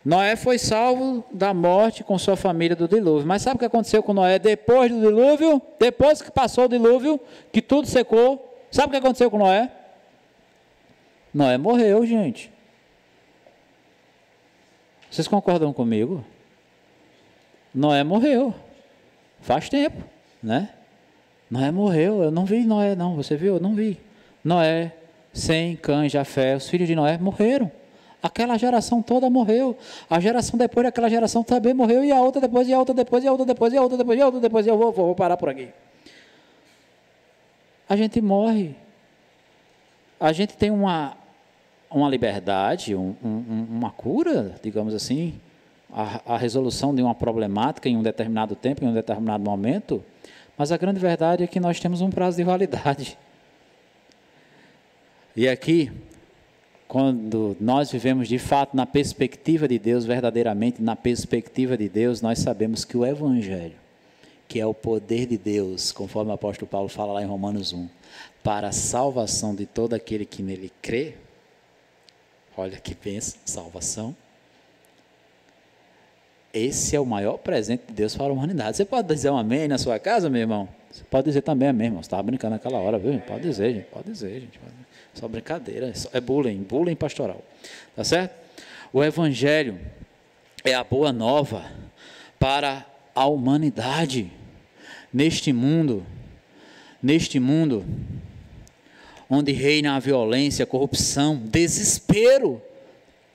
Noé 0.05 0.35
foi 0.35 0.59
salvo 0.59 1.25
da 1.33 1.55
morte 1.55 2.03
com 2.03 2.19
sua 2.19 2.37
família 2.37 2.75
do 2.75 2.89
dilúvio. 2.89 3.27
Mas 3.27 3.43
sabe 3.43 3.57
o 3.57 3.59
que 3.59 3.65
aconteceu 3.65 4.03
com 4.03 4.13
Noé 4.13 4.39
depois 4.39 4.91
do 4.91 5.01
dilúvio? 5.01 5.63
Depois 5.79 6.21
que 6.21 6.31
passou 6.31 6.65
o 6.65 6.69
dilúvio, 6.69 7.21
que 7.53 7.63
tudo 7.63 7.87
secou. 7.87 8.65
Sabe 8.71 8.89
o 8.89 8.91
que 8.91 8.97
aconteceu 8.97 9.31
com 9.31 9.39
Noé? 9.39 9.71
Noé 11.33 11.57
morreu, 11.57 12.05
gente. 12.05 12.51
Vocês 15.11 15.29
concordam 15.29 15.73
comigo? 15.73 16.25
Noé 17.73 18.03
morreu. 18.03 18.55
Faz 19.41 19.69
tempo, 19.69 20.03
né? 20.43 20.71
Noé 21.51 21.71
morreu. 21.71 22.23
Eu 22.23 22.31
não 22.31 22.45
vi 22.45 22.65
Noé, 22.65 22.97
não. 22.97 23.15
Você 23.17 23.37
viu? 23.37 23.55
Eu 23.55 23.61
não 23.61 23.75
vi. 23.75 24.01
Noé, 24.43 24.93
Sem, 25.33 25.77
Cã, 25.77 26.09
Jafé, 26.09 26.57
os 26.57 26.69
filhos 26.69 26.89
de 26.89 26.97
Noé 26.97 27.19
morreram. 27.19 27.71
Aquela 28.23 28.57
geração 28.57 29.02
toda 29.02 29.29
morreu. 29.29 29.76
A 30.09 30.21
geração 30.21 30.57
depois 30.57 30.85
daquela 30.85 31.11
geração 31.11 31.43
também 31.43 31.75
morreu. 31.75 32.05
E 32.05 32.12
a 32.12 32.21
outra 32.21 32.41
depois, 32.41 32.69
e 32.69 32.73
a 32.73 32.79
outra 32.79 32.95
depois, 32.95 33.25
e 33.25 33.26
a 33.26 33.33
outra 33.33 33.47
depois, 33.47 33.73
e 33.73 33.76
a 33.76 33.83
outra 33.83 33.97
depois, 33.99 34.19
e 34.19 34.23
a 34.23 34.26
outra 34.26 34.41
depois. 34.41 34.67
E 34.67 34.69
eu 34.69 34.79
vou, 34.79 34.93
vou, 34.93 35.07
vou 35.07 35.14
parar 35.14 35.37
por 35.37 35.49
aqui. 35.49 35.69
A 37.88 37.97
gente 37.97 38.21
morre. 38.21 38.76
A 40.21 40.33
gente 40.33 40.57
tem 40.57 40.71
uma, 40.71 41.17
uma 41.91 42.09
liberdade, 42.09 42.95
um, 42.95 43.17
um, 43.25 43.67
uma 43.69 43.91
cura, 43.91 44.55
digamos 44.62 44.95
assim, 44.95 45.35
a, 45.93 46.35
a 46.35 46.38
resolução 46.38 46.95
de 46.95 47.02
uma 47.02 47.14
problemática 47.14 47.88
em 47.88 47.97
um 47.97 48.02
determinado 48.02 48.55
tempo, 48.55 48.85
em 48.85 48.88
um 48.88 48.95
determinado 48.95 49.43
momento. 49.43 50.05
Mas 50.57 50.71
a 50.71 50.76
grande 50.76 51.00
verdade 51.00 51.43
é 51.43 51.47
que 51.49 51.59
nós 51.59 51.81
temos 51.81 52.00
um 52.00 52.09
prazo 52.09 52.37
de 52.37 52.45
validade. 52.45 53.19
E 55.35 55.49
aqui, 55.49 55.91
quando 56.93 57.57
nós 57.59 57.91
vivemos 57.91 58.29
de 58.29 58.39
fato 58.39 58.77
na 58.77 58.85
perspectiva 58.85 59.67
de 59.67 59.79
Deus, 59.79 60.05
verdadeiramente 60.05 60.83
na 60.83 60.95
perspectiva 60.95 61.75
de 61.75 61.89
Deus, 61.89 62.21
nós 62.21 62.41
sabemos 62.41 62.85
que 62.85 62.99
o 62.99 63.07
Evangelho, 63.07 63.77
que 64.47 64.61
é 64.61 64.67
o 64.67 64.75
poder 64.75 65.25
de 65.25 65.39
Deus, 65.39 65.91
conforme 65.91 66.31
o 66.31 66.35
apóstolo 66.35 66.69
Paulo 66.69 66.91
fala 66.91 67.15
lá 67.15 67.23
em 67.23 67.27
Romanos 67.27 67.73
1, 67.73 67.89
para 68.45 68.69
a 68.69 68.73
salvação 68.73 69.55
de 69.55 69.65
todo 69.65 69.95
aquele 69.95 70.27
que 70.27 70.43
nele 70.43 70.71
crê, 70.83 71.15
olha 72.55 72.77
que 72.77 72.95
pensa, 72.95 73.39
salvação, 73.43 74.15
Esse 76.53 76.95
é 76.95 77.01
o 77.01 77.07
maior 77.07 77.39
presente 77.39 77.85
de 77.89 77.95
Deus 77.95 78.15
para 78.15 78.27
a 78.27 78.33
humanidade. 78.33 78.77
Você 78.77 78.85
pode 78.85 79.09
dizer 79.09 79.31
um 79.31 79.39
amém 79.39 79.67
na 79.67 79.79
sua 79.79 79.99
casa, 79.99 80.29
meu 80.29 80.43
irmão? 80.43 80.69
Você 80.91 81.03
pode 81.05 81.25
dizer 81.25 81.41
também 81.41 81.71
amém, 81.71 81.87
irmão. 81.87 82.03
Você 82.03 82.09
estava 82.09 82.23
brincando 82.23 82.53
naquela 82.53 82.79
hora, 82.79 82.99
viu? 82.99 83.19
Pode 83.21 83.41
dizer, 83.41 83.73
gente. 83.73 83.87
Pode 83.87 84.05
dizer, 84.11 84.41
gente. 84.41 84.61
Só 85.14 85.28
brincadeira. 85.28 85.92
É 86.12 86.21
bullying, 86.21 86.62
bullying 86.62 86.97
pastoral. 86.97 87.42
Tá 87.95 88.04
certo? 88.04 88.35
O 88.92 89.02
Evangelho 89.02 89.78
é 90.64 90.75
a 90.75 90.85
boa 90.85 91.12
nova 91.12 91.64
para 92.38 92.87
a 93.14 93.26
humanidade. 93.26 94.31
Neste 95.12 95.52
mundo, 95.52 96.07
neste 97.02 97.38
mundo, 97.38 97.85
onde 99.28 99.52
reina 99.52 99.95
a 99.95 99.99
violência, 99.99 100.62
a 100.62 100.66
corrupção, 100.66 101.37
desespero. 101.37 102.62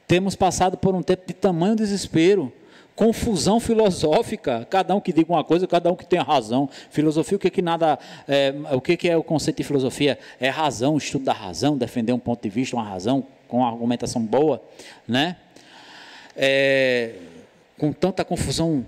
Temos 0.07 0.36
passado 0.36 0.77
por 0.77 0.96
um 0.96 1.03
tempo 1.03 1.24
de 1.27 1.34
tamanho 1.34 1.75
desespero 1.75 2.51
confusão 2.98 3.60
filosófica, 3.60 4.66
cada 4.72 4.96
um 4.96 5.00
que 5.00 5.13
diga 5.13 5.32
uma 5.32 5.44
coisa, 5.44 5.68
cada 5.68 5.92
um 5.92 5.96
que 5.96 6.04
tenha 6.04 6.24
razão. 6.24 6.68
Filosofia, 6.89 7.38
o 7.38 7.39
que 7.39 7.51
que 7.51 7.62
nada, 7.62 8.00
é, 8.27 8.51
o 8.72 8.82
que 8.82 8.98
que 8.98 9.08
é 9.08 9.16
o 9.16 9.24
conceito 9.24 9.58
de 9.58 9.63
filosofia? 9.63 10.18
É 10.39 10.50
razão, 10.50 10.98
estudo 10.98 11.25
da 11.25 11.32
razão, 11.32 11.77
defender 11.77 12.12
um 12.12 12.18
ponto 12.18 12.42
de 12.42 12.50
vista, 12.50 12.75
uma 12.75 12.84
razão 12.84 13.24
com 13.48 13.58
uma 13.58 13.68
argumentação 13.70 14.20
boa, 14.20 14.63
né? 15.08 15.36
É, 16.36 17.13
com 17.77 17.94
tanta 17.94 18.25
confusão 18.25 18.84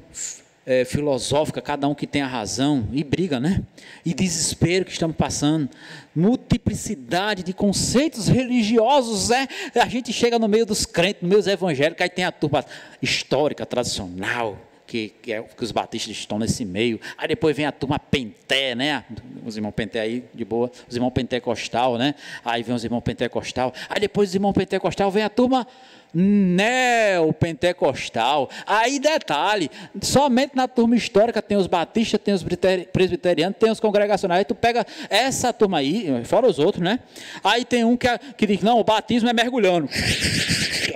é, 0.66 0.86
filosófica, 0.86 1.62
cada 1.62 1.88
um 1.88 1.96
que 1.96 2.06
tem 2.06 2.22
a 2.22 2.28
razão, 2.28 2.88
e 2.92 3.04
briga, 3.04 3.40
né? 3.40 3.62
E 4.06 4.14
desespero 4.14 4.86
que 4.86 4.92
estamos 4.92 5.16
passando, 5.16 5.70
multiplicidade 6.16 7.44
de 7.44 7.54
conceitos 7.54 8.28
religiosos, 8.28 9.32
é? 9.32 9.48
A 9.76 9.88
gente 9.88 10.14
chega 10.14 10.38
no 10.38 10.48
meio 10.48 10.66
dos 10.66 10.86
crentes, 10.86 11.22
no 11.22 11.28
meio 11.28 11.40
dos 11.40 11.48
evangélicos, 11.48 12.02
aí 12.02 12.10
tem 12.10 12.26
a 12.26 12.32
turma 12.32 12.64
histórica, 13.02 13.66
tradicional, 13.66 14.58
que, 14.90 15.14
que, 15.22 15.32
é, 15.32 15.42
que 15.42 15.64
os 15.64 15.72
batistas 15.72 16.18
estão 16.18 16.40
nesse 16.40 16.66
meio. 16.66 17.00
Aí 17.16 17.28
depois 17.28 17.56
vem 17.56 17.66
a 17.66 17.72
turma 17.72 18.00
Penté, 18.00 18.74
né? 18.74 19.06
Os 19.46 19.56
irmãos 19.56 19.72
Penté 19.72 20.00
aí, 20.00 20.26
de 20.34 20.44
boa. 20.44 20.72
Os 20.88 20.96
irmãos 20.96 21.12
Pentecostal, 21.12 21.98
né? 21.98 22.16
Aí 22.44 22.64
vem 22.64 22.76
os 22.76 22.84
irmãos 22.84 23.02
Pentecostal. 23.02 23.72
Aí 23.88 24.00
depois 24.00 24.30
os 24.30 24.36
irmãos 24.36 24.54
Pentecostal 24.54 25.12
vem 25.12 25.22
a 25.22 25.30
turma 25.30 25.68
neopentecostal. 26.14 28.50
Aí 28.66 29.00
detalhe, 29.00 29.70
somente 30.02 30.56
na 30.56 30.68
turma 30.68 30.96
histórica 30.96 31.42
tem 31.42 31.58
os 31.58 31.66
batistas, 31.68 32.20
tem 32.20 32.34
os 32.34 32.44
presbiterianos, 32.92 33.58
tem 33.58 33.72
os 33.72 33.80
congregacionais. 33.80 34.40
Aí 34.40 34.46
tu 34.46 34.56
pega 34.56 34.86
essa 35.10 35.54
turma 35.54 35.78
aí, 35.80 36.26
fora 36.26 36.48
os 36.48 36.60
outros, 36.60 36.84
né? 36.84 37.00
Aí 37.44 37.66
tem 37.66 37.84
um 37.84 37.98
que, 37.98 38.08
que 38.38 38.48
diz, 38.48 38.62
não, 38.62 38.80
o 38.80 38.84
batismo 38.84 39.30
é 39.30 39.34
mergulhando. 39.34 39.90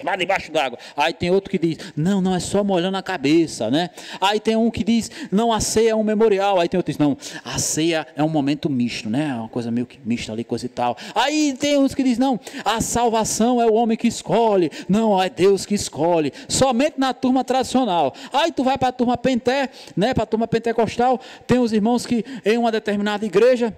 Lá 0.03 0.15
debaixo 0.15 0.51
d'água. 0.51 0.77
Aí 0.95 1.13
tem 1.13 1.31
outro 1.31 1.49
que 1.49 1.57
diz, 1.57 1.77
não, 1.95 2.21
não, 2.21 2.35
é 2.35 2.39
só 2.39 2.63
molhando 2.63 2.97
a 2.97 3.03
cabeça, 3.03 3.69
né? 3.71 3.89
Aí 4.19 4.39
tem 4.39 4.55
um 4.55 4.69
que 4.69 4.83
diz, 4.83 5.09
não, 5.31 5.51
a 5.51 5.59
ceia 5.59 5.91
é 5.91 5.95
um 5.95 6.03
memorial. 6.03 6.59
Aí 6.59 6.67
tem 6.67 6.77
outro 6.77 6.91
que 6.91 6.97
diz, 6.97 7.05
não, 7.05 7.17
a 7.43 7.57
ceia 7.57 8.05
é 8.15 8.23
um 8.23 8.29
momento 8.29 8.69
misto, 8.69 9.09
né? 9.09 9.29
É 9.31 9.35
uma 9.35 9.49
coisa 9.49 9.71
meio 9.71 9.85
que 9.85 9.99
mista 10.05 10.31
ali, 10.31 10.43
coisa 10.43 10.65
e 10.65 10.69
tal. 10.69 10.97
Aí 11.15 11.55
tem 11.59 11.77
uns 11.77 11.95
que 11.95 12.03
diz, 12.03 12.17
não, 12.17 12.39
a 12.65 12.81
salvação 12.81 13.61
é 13.61 13.65
o 13.65 13.73
homem 13.73 13.97
que 13.97 14.07
escolhe. 14.07 14.71
Não, 14.87 15.21
é 15.21 15.29
Deus 15.29 15.65
que 15.65 15.75
escolhe. 15.75 16.33
Somente 16.47 16.99
na 16.99 17.13
turma 17.13 17.43
tradicional. 17.43 18.13
Aí 18.31 18.51
tu 18.51 18.63
vai 18.63 18.77
para 18.77 18.89
a 18.89 18.91
turma 18.91 19.17
penté, 19.17 19.69
né, 19.95 20.13
para 20.13 20.23
a 20.23 20.27
turma 20.27 20.47
pentecostal, 20.47 21.19
tem 21.47 21.59
os 21.59 21.73
irmãos 21.73 22.05
que 22.05 22.25
em 22.45 22.57
uma 22.57 22.71
determinada 22.71 23.25
igreja 23.25 23.75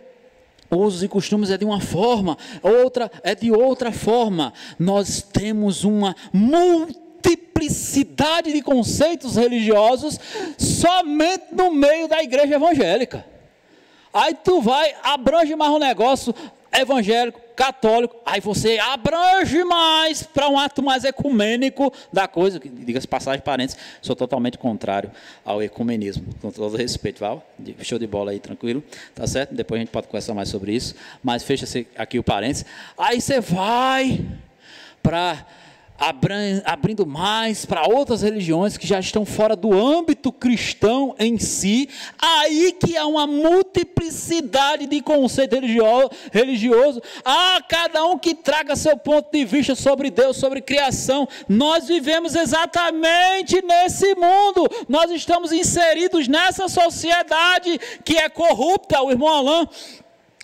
usos 0.70 1.04
e 1.04 1.08
costumes 1.08 1.52
é 1.52 1.58
de 1.58 1.66
uma 1.66 1.80
forma, 1.80 2.38
outra 2.62 3.12
é 3.24 3.34
de 3.36 3.52
outra 3.52 3.92
forma. 3.92 4.54
Nós 4.78 5.22
temos 5.22 5.84
uma 5.84 6.16
multiplicidade 6.34 8.52
de 8.52 8.62
conceitos 8.62 9.36
religiosos 9.36 10.20
somente 10.58 11.46
no 11.52 11.72
meio 11.72 12.08
da 12.08 12.24
igreja 12.24 12.56
evangélica. 12.56 13.26
Aí 14.14 14.34
tu 14.34 14.62
vai, 14.62 14.96
abrange 15.04 15.56
mais 15.56 15.72
um 15.72 15.80
negócio 15.80 16.34
evangélico, 16.72 17.40
católico, 17.56 18.16
aí 18.26 18.42
você 18.42 18.78
abrange 18.78 19.64
mais 19.64 20.24
para 20.24 20.50
um 20.50 20.60
ato 20.60 20.84
mais 20.84 21.04
ecumênico 21.04 21.92
da 22.12 22.28
coisa. 22.28 22.60
Diga-se 22.60 23.08
passagem, 23.08 23.42
parênteses, 23.42 23.80
sou 24.02 24.16
totalmente 24.16 24.58
contrário 24.58 25.12
ao 25.44 25.64
ecumenismo, 25.64 26.26
com 26.42 26.52
todo 26.52 26.76
respeito, 26.78 27.20
Val. 27.20 27.46
Show 27.82 27.98
de 27.98 28.08
bola 28.08 28.32
aí, 28.32 28.40
tranquilo, 28.40 28.84
tá 29.14 29.26
certo? 29.26 29.54
Depois 29.54 29.80
a 29.80 29.84
gente 29.84 29.92
pode 29.92 30.08
conversar 30.08 30.34
mais 30.34 30.50
sobre 30.50 30.74
isso, 30.74 30.96
mas 31.24 31.44
fecha-se 31.44 31.88
aqui 31.98 32.20
o 32.20 32.24
parênteses. 32.24 32.66
Aí 32.98 33.22
você 33.22 33.40
vai 33.40 34.26
para 35.02 35.46
abrindo 35.98 37.06
mais 37.06 37.66
para 37.66 37.88
outras 37.88 38.22
religiões 38.22 38.78
que 38.78 38.86
já 38.86 39.00
estão 39.00 39.26
fora 39.26 39.56
do 39.56 39.74
âmbito 39.74 40.32
cristão 40.32 41.16
em 41.18 41.38
si, 41.40 41.90
aí 42.20 42.74
que 42.74 42.98
há 42.98 43.06
uma 43.06 43.26
multiplicidade 43.26 44.88
de 44.88 45.02
conceito 45.02 45.56
religioso, 45.56 46.10
religioso. 46.32 47.02
Ah, 47.24 47.64
cada 47.68 48.06
um 48.06 48.20
que 48.20 48.36
traga 48.36 48.76
seu 48.76 48.98
ponto 48.98 49.32
de 49.32 49.46
vista 49.46 49.74
sobre 49.74 50.12
Deus, 50.12 50.38
sobre 50.38 50.62
criação. 50.62 51.28
Nós 51.48 51.88
vivemos 51.88 52.36
exatamente 52.36 53.62
nesse 53.62 54.16
mundo. 54.16 54.70
Nós 54.90 55.10
estamos 55.12 55.52
inseridos 55.52 56.28
nessa 56.28 56.68
sociedade 56.68 57.80
que 58.04 58.18
é 58.18 58.28
corrupta. 58.28 59.02
O 59.02 59.12
irmão 59.12 59.30
Alain 59.30 59.68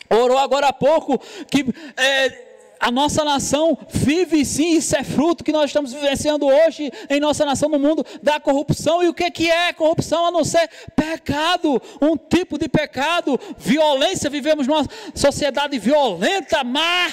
orou 0.09 0.37
agora 0.37 0.67
há 0.67 0.73
pouco 0.73 1.19
que 1.49 1.65
é, 1.97 2.50
a 2.81 2.89
nossa 2.89 3.23
nação 3.23 3.77
vive 3.87 4.43
sim, 4.43 4.75
isso 4.75 4.95
é 4.97 5.03
fruto 5.03 5.43
que 5.43 5.51
nós 5.51 5.65
estamos 5.65 5.93
vivenciando 5.93 6.47
hoje 6.47 6.91
em 7.11 7.19
nossa 7.19 7.45
nação 7.45 7.69
no 7.69 7.77
mundo 7.77 8.03
da 8.23 8.39
corrupção. 8.39 9.03
E 9.03 9.07
o 9.07 9.13
que, 9.13 9.51
é 9.51 9.71
corrupção 9.71 10.25
a 10.25 10.31
não 10.31 10.43
ser 10.43 10.67
pecado? 10.95 11.79
Um 12.01 12.17
tipo 12.17 12.57
de 12.57 12.67
pecado, 12.67 13.39
violência. 13.55 14.31
Vivemos 14.31 14.65
numa 14.65 14.83
sociedade 15.13 15.77
violenta, 15.77 16.63
má, 16.63 17.07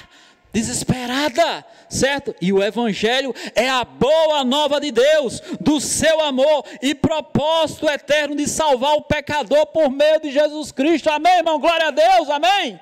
desesperada, 0.58 1.64
certo? 1.88 2.34
E 2.40 2.52
o 2.52 2.62
Evangelho 2.62 3.34
é 3.54 3.68
a 3.68 3.84
boa 3.84 4.42
nova 4.44 4.80
de 4.80 4.90
Deus, 4.90 5.40
do 5.60 5.80
seu 5.80 6.20
amor 6.20 6.64
e 6.82 6.94
propósito 6.94 7.88
eterno 7.88 8.34
de 8.34 8.48
salvar 8.48 8.94
o 8.94 9.02
pecador 9.02 9.66
por 9.66 9.88
meio 9.88 10.20
de 10.20 10.32
Jesus 10.32 10.72
Cristo. 10.72 11.08
Amém, 11.10 11.38
irmão? 11.38 11.60
Glória 11.60 11.88
a 11.88 11.90
Deus, 11.90 12.28
amém? 12.28 12.80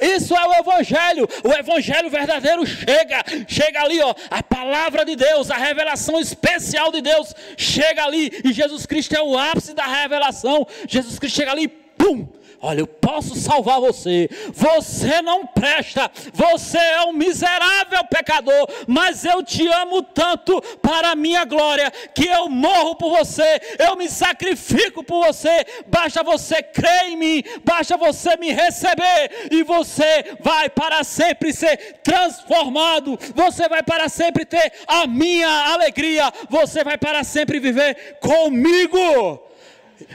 Isso 0.00 0.34
é 0.34 0.46
o 0.46 0.54
Evangelho. 0.54 1.28
O 1.44 1.52
Evangelho 1.52 2.08
verdadeiro 2.10 2.66
chega, 2.66 3.22
chega 3.46 3.82
ali, 3.82 4.00
ó. 4.00 4.14
A 4.30 4.42
palavra 4.42 5.04
de 5.04 5.14
Deus, 5.14 5.50
a 5.50 5.56
revelação 5.56 6.18
especial 6.18 6.90
de 6.90 7.02
Deus 7.02 7.34
chega 7.56 8.04
ali. 8.04 8.32
E 8.42 8.52
Jesus 8.52 8.86
Cristo 8.86 9.14
é 9.14 9.22
o 9.22 9.36
ápice 9.36 9.74
da 9.74 9.84
revelação. 9.84 10.66
Jesus 10.88 11.18
Cristo 11.18 11.36
chega 11.36 11.52
ali, 11.52 11.68
pum, 11.68 12.26
Olha, 12.60 12.80
eu 12.80 12.86
posso 12.88 13.36
salvar 13.36 13.80
você. 13.80 14.28
Você 14.52 15.22
não 15.22 15.46
presta. 15.46 16.10
Você 16.32 16.76
é 16.76 17.02
um 17.02 17.12
miserável 17.12 18.04
pecador. 18.10 18.68
Mas 18.86 19.24
eu 19.24 19.44
te 19.44 19.66
amo 19.68 20.02
tanto 20.02 20.60
para 20.82 21.12
a 21.12 21.16
minha 21.16 21.44
glória 21.44 21.90
que 22.12 22.26
eu 22.26 22.48
morro 22.48 22.96
por 22.96 23.16
você. 23.16 23.60
Eu 23.78 23.96
me 23.96 24.08
sacrifico 24.08 25.04
por 25.04 25.26
você. 25.26 25.64
Basta 25.86 26.24
você 26.24 26.60
crer 26.60 27.10
em 27.10 27.16
mim. 27.16 27.44
Basta 27.64 27.96
você 27.96 28.36
me 28.36 28.50
receber. 28.50 29.48
E 29.52 29.62
você 29.62 30.36
vai 30.40 30.68
para 30.68 31.04
sempre 31.04 31.52
ser 31.52 32.00
transformado. 32.02 33.16
Você 33.36 33.68
vai 33.68 33.84
para 33.84 34.08
sempre 34.08 34.44
ter 34.44 34.72
a 34.86 35.06
minha 35.06 35.72
alegria. 35.72 36.32
Você 36.50 36.82
vai 36.82 36.98
para 36.98 37.22
sempre 37.22 37.60
viver 37.60 38.18
comigo. 38.20 39.47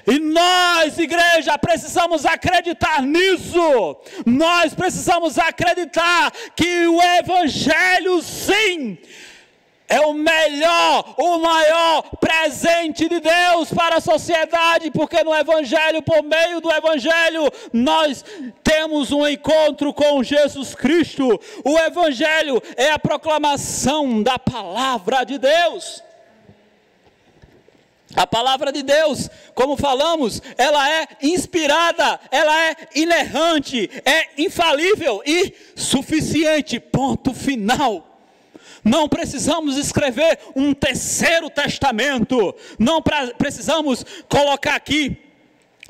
E 0.05 0.19
nós, 0.19 0.97
igreja, 0.99 1.57
precisamos 1.57 2.25
acreditar 2.25 3.01
nisso. 3.01 3.97
Nós 4.25 4.73
precisamos 4.73 5.37
acreditar 5.37 6.31
que 6.55 6.87
o 6.87 7.01
Evangelho, 7.01 8.21
sim, 8.21 8.97
é 9.87 9.99
o 10.01 10.13
melhor, 10.13 11.15
o 11.17 11.37
maior 11.39 12.03
presente 12.19 13.07
de 13.07 13.19
Deus 13.19 13.71
para 13.71 13.97
a 13.97 14.01
sociedade, 14.01 14.89
porque 14.91 15.23
no 15.23 15.35
Evangelho, 15.35 16.01
por 16.01 16.23
meio 16.23 16.59
do 16.59 16.71
Evangelho, 16.71 17.49
nós 17.71 18.25
temos 18.63 19.11
um 19.11 19.27
encontro 19.27 19.93
com 19.93 20.23
Jesus 20.23 20.73
Cristo. 20.73 21.39
O 21.63 21.77
Evangelho 21.77 22.61
é 22.75 22.91
a 22.91 22.99
proclamação 22.99 24.23
da 24.23 24.39
palavra 24.39 25.23
de 25.23 25.37
Deus. 25.37 26.03
A 28.15 28.27
palavra 28.27 28.71
de 28.71 28.83
Deus, 28.83 29.29
como 29.55 29.75
falamos, 29.75 30.41
ela 30.57 30.89
é 30.89 31.07
inspirada, 31.21 32.19
ela 32.29 32.69
é 32.69 32.75
inerrante, 32.95 33.89
é 34.05 34.41
infalível 34.41 35.21
e 35.25 35.53
suficiente. 35.75 36.79
Ponto 36.79 37.33
final. 37.33 38.09
Não 38.83 39.07
precisamos 39.07 39.77
escrever 39.77 40.37
um 40.55 40.73
terceiro 40.73 41.49
testamento. 41.49 42.55
Não 42.77 43.01
pra, 43.01 43.27
precisamos 43.33 44.05
colocar 44.27 44.75
aqui 44.75 45.17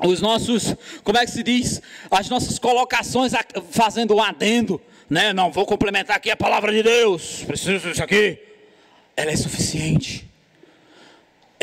os 0.00 0.20
nossos, 0.20 0.74
como 1.02 1.18
é 1.18 1.24
que 1.24 1.30
se 1.30 1.42
diz, 1.42 1.82
as 2.10 2.28
nossas 2.28 2.58
colocações 2.58 3.32
fazendo 3.70 4.14
um 4.14 4.22
adendo, 4.22 4.80
né? 5.10 5.32
Não 5.32 5.50
vou 5.50 5.66
complementar 5.66 6.16
aqui 6.16 6.30
a 6.30 6.36
palavra 6.36 6.72
de 6.72 6.82
Deus. 6.82 7.42
Preciso 7.44 7.88
disso 7.88 8.02
aqui. 8.02 8.38
Ela 9.16 9.30
é 9.30 9.36
suficiente 9.36 10.33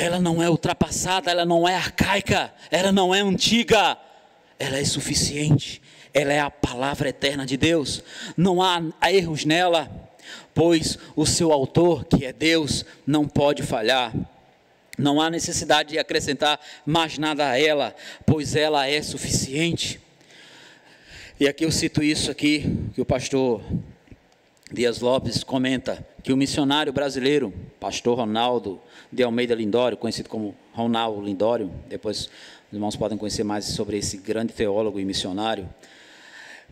ela 0.02 0.20
não 0.20 0.42
é 0.42 0.50
ultrapassada, 0.50 1.30
ela 1.30 1.46
não 1.46 1.70
é 1.70 1.76
arcaica, 1.76 2.52
ela 2.72 2.92
não 2.92 3.14
é 3.14 3.22
antiga, 3.22 3.96
ela 4.58 4.80
é 4.80 4.84
suficiente, 4.84 5.80
ela 6.12 6.34
é 6.34 6.40
a 6.40 6.50
palavra 6.50 7.10
eterna 7.10 7.46
de 7.46 7.56
Deus, 7.56 8.04
não 8.36 8.64
há 8.64 8.82
erros 9.12 9.46
nela, 9.46 9.88
pois 10.56 10.98
o 11.16 11.24
seu 11.24 11.52
autor, 11.52 12.06
que 12.06 12.26
é 12.26 12.34
Deus, 12.34 12.84
não 13.06 13.28
pode 13.28 13.62
falhar. 13.62 14.12
Não 14.98 15.22
há 15.22 15.30
necessidade 15.30 15.90
de 15.90 16.00
acrescentar 16.00 16.60
mais 16.84 17.20
nada 17.20 17.48
a 17.48 17.60
ela, 17.60 17.96
pois 18.26 18.56
ela 18.56 18.88
é 18.88 19.04
suficiente. 19.04 20.02
E 21.40 21.48
aqui 21.48 21.64
eu 21.64 21.72
cito 21.72 22.02
isso 22.02 22.32
aqui 22.32 22.90
que 22.96 23.02
o 23.02 23.06
pastor 23.06 23.64
Dias 24.72 25.00
Lopes 25.00 25.44
comenta 25.44 26.04
que 26.24 26.32
o 26.32 26.38
missionário 26.38 26.94
brasileiro, 26.94 27.54
pastor 27.80 28.18
Ronaldo 28.18 28.80
de 29.12 29.24
Almeida 29.24 29.56
Lindório, 29.56 29.98
conhecido 29.98 30.30
como 30.30 30.56
Ronaldo 30.74 31.22
Lindório, 31.22 31.72
depois 31.90 32.30
os 32.68 32.74
irmãos 32.74 32.96
podem 32.96 33.18
conhecer 33.18 33.44
mais 33.44 33.66
sobre 33.66 33.98
esse 33.98 34.18
grande 34.18 34.54
teólogo 34.54 35.00
e 35.00 35.06
missionário. 35.06 35.68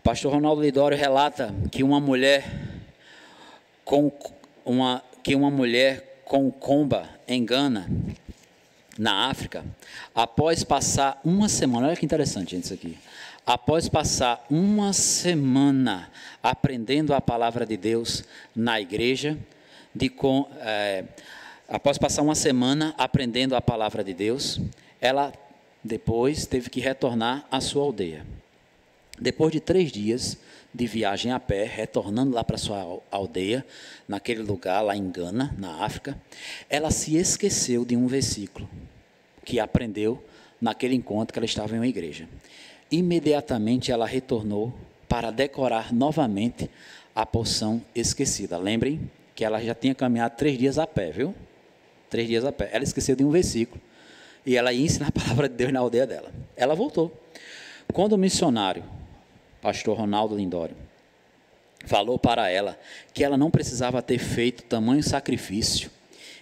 Pastor 0.02 0.32
Ronaldo 0.32 0.62
Lindório 0.62 0.96
relata 0.96 1.54
que 1.70 1.82
uma 1.82 2.00
mulher 2.00 2.44
com 3.84 4.12
uma 4.64 5.02
que 5.22 5.34
uma 5.34 5.50
mulher 5.50 6.22
com 6.24 6.50
comba 6.50 7.08
em 7.26 7.44
Gana, 7.44 7.90
na 8.96 9.28
África, 9.28 9.64
após 10.14 10.64
passar 10.64 11.20
uma 11.24 11.48
semana, 11.48 11.88
olha 11.88 11.96
que 11.96 12.04
interessante 12.04 12.52
gente, 12.52 12.64
isso 12.64 12.74
aqui. 12.74 12.96
Após 13.52 13.88
passar 13.88 14.46
uma 14.48 14.92
semana 14.92 16.08
aprendendo 16.40 17.12
a 17.12 17.20
palavra 17.20 17.66
de 17.66 17.76
Deus 17.76 18.22
na 18.54 18.80
igreja, 18.80 19.36
de 19.92 20.08
é, 20.60 21.02
após 21.68 21.98
passar 21.98 22.22
uma 22.22 22.36
semana 22.36 22.94
aprendendo 22.96 23.56
a 23.56 23.60
palavra 23.60 24.04
de 24.04 24.14
Deus, 24.14 24.60
ela 25.00 25.32
depois 25.82 26.46
teve 26.46 26.70
que 26.70 26.78
retornar 26.78 27.44
à 27.50 27.60
sua 27.60 27.82
aldeia. 27.82 28.24
Depois 29.18 29.50
de 29.50 29.58
três 29.58 29.90
dias 29.90 30.38
de 30.72 30.86
viagem 30.86 31.32
a 31.32 31.40
pé, 31.40 31.64
retornando 31.64 32.32
lá 32.32 32.44
para 32.44 32.56
sua 32.56 33.00
aldeia, 33.10 33.66
naquele 34.06 34.44
lugar 34.44 34.80
lá 34.80 34.96
em 34.96 35.10
Gana, 35.10 35.52
na 35.58 35.84
África, 35.84 36.16
ela 36.68 36.92
se 36.92 37.16
esqueceu 37.16 37.84
de 37.84 37.96
um 37.96 38.06
versículo 38.06 38.70
que 39.44 39.58
aprendeu 39.58 40.24
naquele 40.60 40.94
encontro 40.94 41.32
que 41.32 41.38
ela 41.40 41.46
estava 41.46 41.74
em 41.74 41.80
uma 41.80 41.88
igreja. 41.88 42.28
Imediatamente 42.90 43.92
ela 43.92 44.06
retornou 44.06 44.72
para 45.08 45.30
decorar 45.30 45.92
novamente 45.92 46.70
a 47.14 47.24
porção 47.24 47.82
esquecida. 47.94 48.56
Lembrem 48.58 49.10
que 49.34 49.44
ela 49.44 49.60
já 49.60 49.74
tinha 49.74 49.94
caminhado 49.94 50.36
três 50.36 50.58
dias 50.58 50.78
a 50.78 50.86
pé, 50.86 51.10
viu? 51.10 51.34
Três 52.08 52.28
dias 52.28 52.44
a 52.44 52.52
pé. 52.52 52.70
Ela 52.72 52.84
esqueceu 52.84 53.14
de 53.14 53.24
um 53.24 53.30
versículo. 53.30 53.80
E 54.44 54.56
ela 54.56 54.72
ia 54.72 54.84
ensinar 54.84 55.08
a 55.08 55.12
palavra 55.12 55.48
de 55.48 55.54
Deus 55.54 55.72
na 55.72 55.80
aldeia 55.80 56.06
dela. 56.06 56.32
Ela 56.56 56.74
voltou. 56.74 57.12
Quando 57.92 58.14
o 58.14 58.18
missionário, 58.18 58.84
pastor 59.60 59.96
Ronaldo 59.96 60.36
Lindório, 60.36 60.76
falou 61.86 62.18
para 62.18 62.48
ela 62.48 62.78
que 63.12 63.24
ela 63.24 63.36
não 63.36 63.50
precisava 63.50 64.02
ter 64.02 64.18
feito 64.18 64.62
tamanho 64.64 65.02
sacrifício 65.02 65.90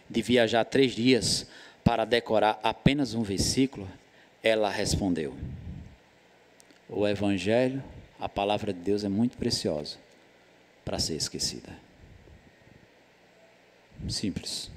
de 0.08 0.22
viajar 0.22 0.64
três 0.64 0.92
dias 0.92 1.46
para 1.84 2.04
decorar 2.04 2.58
apenas 2.62 3.14
um 3.14 3.22
versículo, 3.22 3.88
ela 4.42 4.70
respondeu: 4.70 5.34
o 6.88 7.06
Evangelho, 7.06 7.82
a 8.18 8.28
palavra 8.28 8.72
de 8.72 8.80
Deus 8.80 9.04
é 9.04 9.08
muito 9.08 9.36
preciosa 9.36 9.96
para 10.84 10.98
ser 10.98 11.16
esquecida. 11.16 11.76
Simples. 14.08 14.70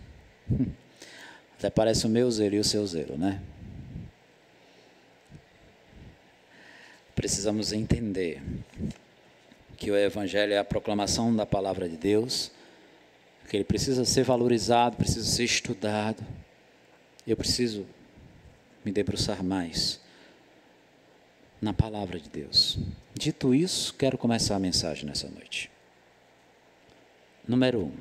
Até 1.58 1.70
parece 1.70 2.06
o 2.06 2.10
meu 2.10 2.30
zelo 2.30 2.56
e 2.56 2.60
o 2.60 2.64
seu 2.64 2.86
zelo, 2.86 3.18
né? 3.18 3.42
Precisamos 7.16 7.72
entender 7.72 8.42
que 9.78 9.92
o 9.92 9.96
Evangelho 9.96 10.54
é 10.54 10.58
a 10.58 10.64
proclamação 10.64 11.36
da 11.36 11.46
palavra 11.46 11.88
de 11.88 11.96
Deus, 11.96 12.52
que 13.48 13.58
ele 13.58 13.64
precisa 13.64 14.06
ser 14.06 14.24
valorizado, 14.24 14.98
precisa 14.98 15.26
ser 15.26 15.44
estudado. 15.44 16.26
Eu 17.26 17.38
preciso 17.38 17.86
me 18.84 18.92
debruçar 18.92 19.44
mais 19.44 20.02
na 21.62 21.72
palavra 21.74 22.20
de 22.20 22.28
Deus. 22.28 22.80
Dito 23.14 23.54
isso, 23.54 23.94
quero 23.94 24.18
começar 24.18 24.56
a 24.56 24.60
mensagem 24.60 25.06
nessa 25.06 25.30
noite. 25.30 25.70
Número 27.48 27.82
1, 27.82 27.92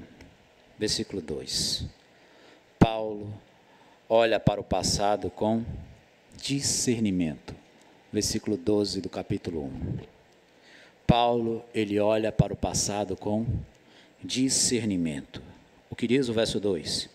versículo 0.79 1.21
2. 1.21 1.85
Paulo 2.79 3.33
olha 4.09 4.41
para 4.41 4.61
o 4.61 4.65
passado 4.65 5.31
com 5.31 5.63
discernimento. 6.37 7.55
Versículo 8.13 8.57
12 8.57 9.01
do 9.01 9.09
capítulo 9.09 9.65
1. 9.65 9.99
Paulo, 11.07 11.65
ele 11.75 12.01
olha 12.01 12.33
para 12.33 12.53
o 12.53 12.57
passado 12.57 13.17
com 13.17 13.47
discernimento. 14.23 15.43
O 15.91 15.97
que 15.97 16.07
diz 16.07 16.29
o 16.29 16.33
verso 16.33 16.59
2? 16.59 17.09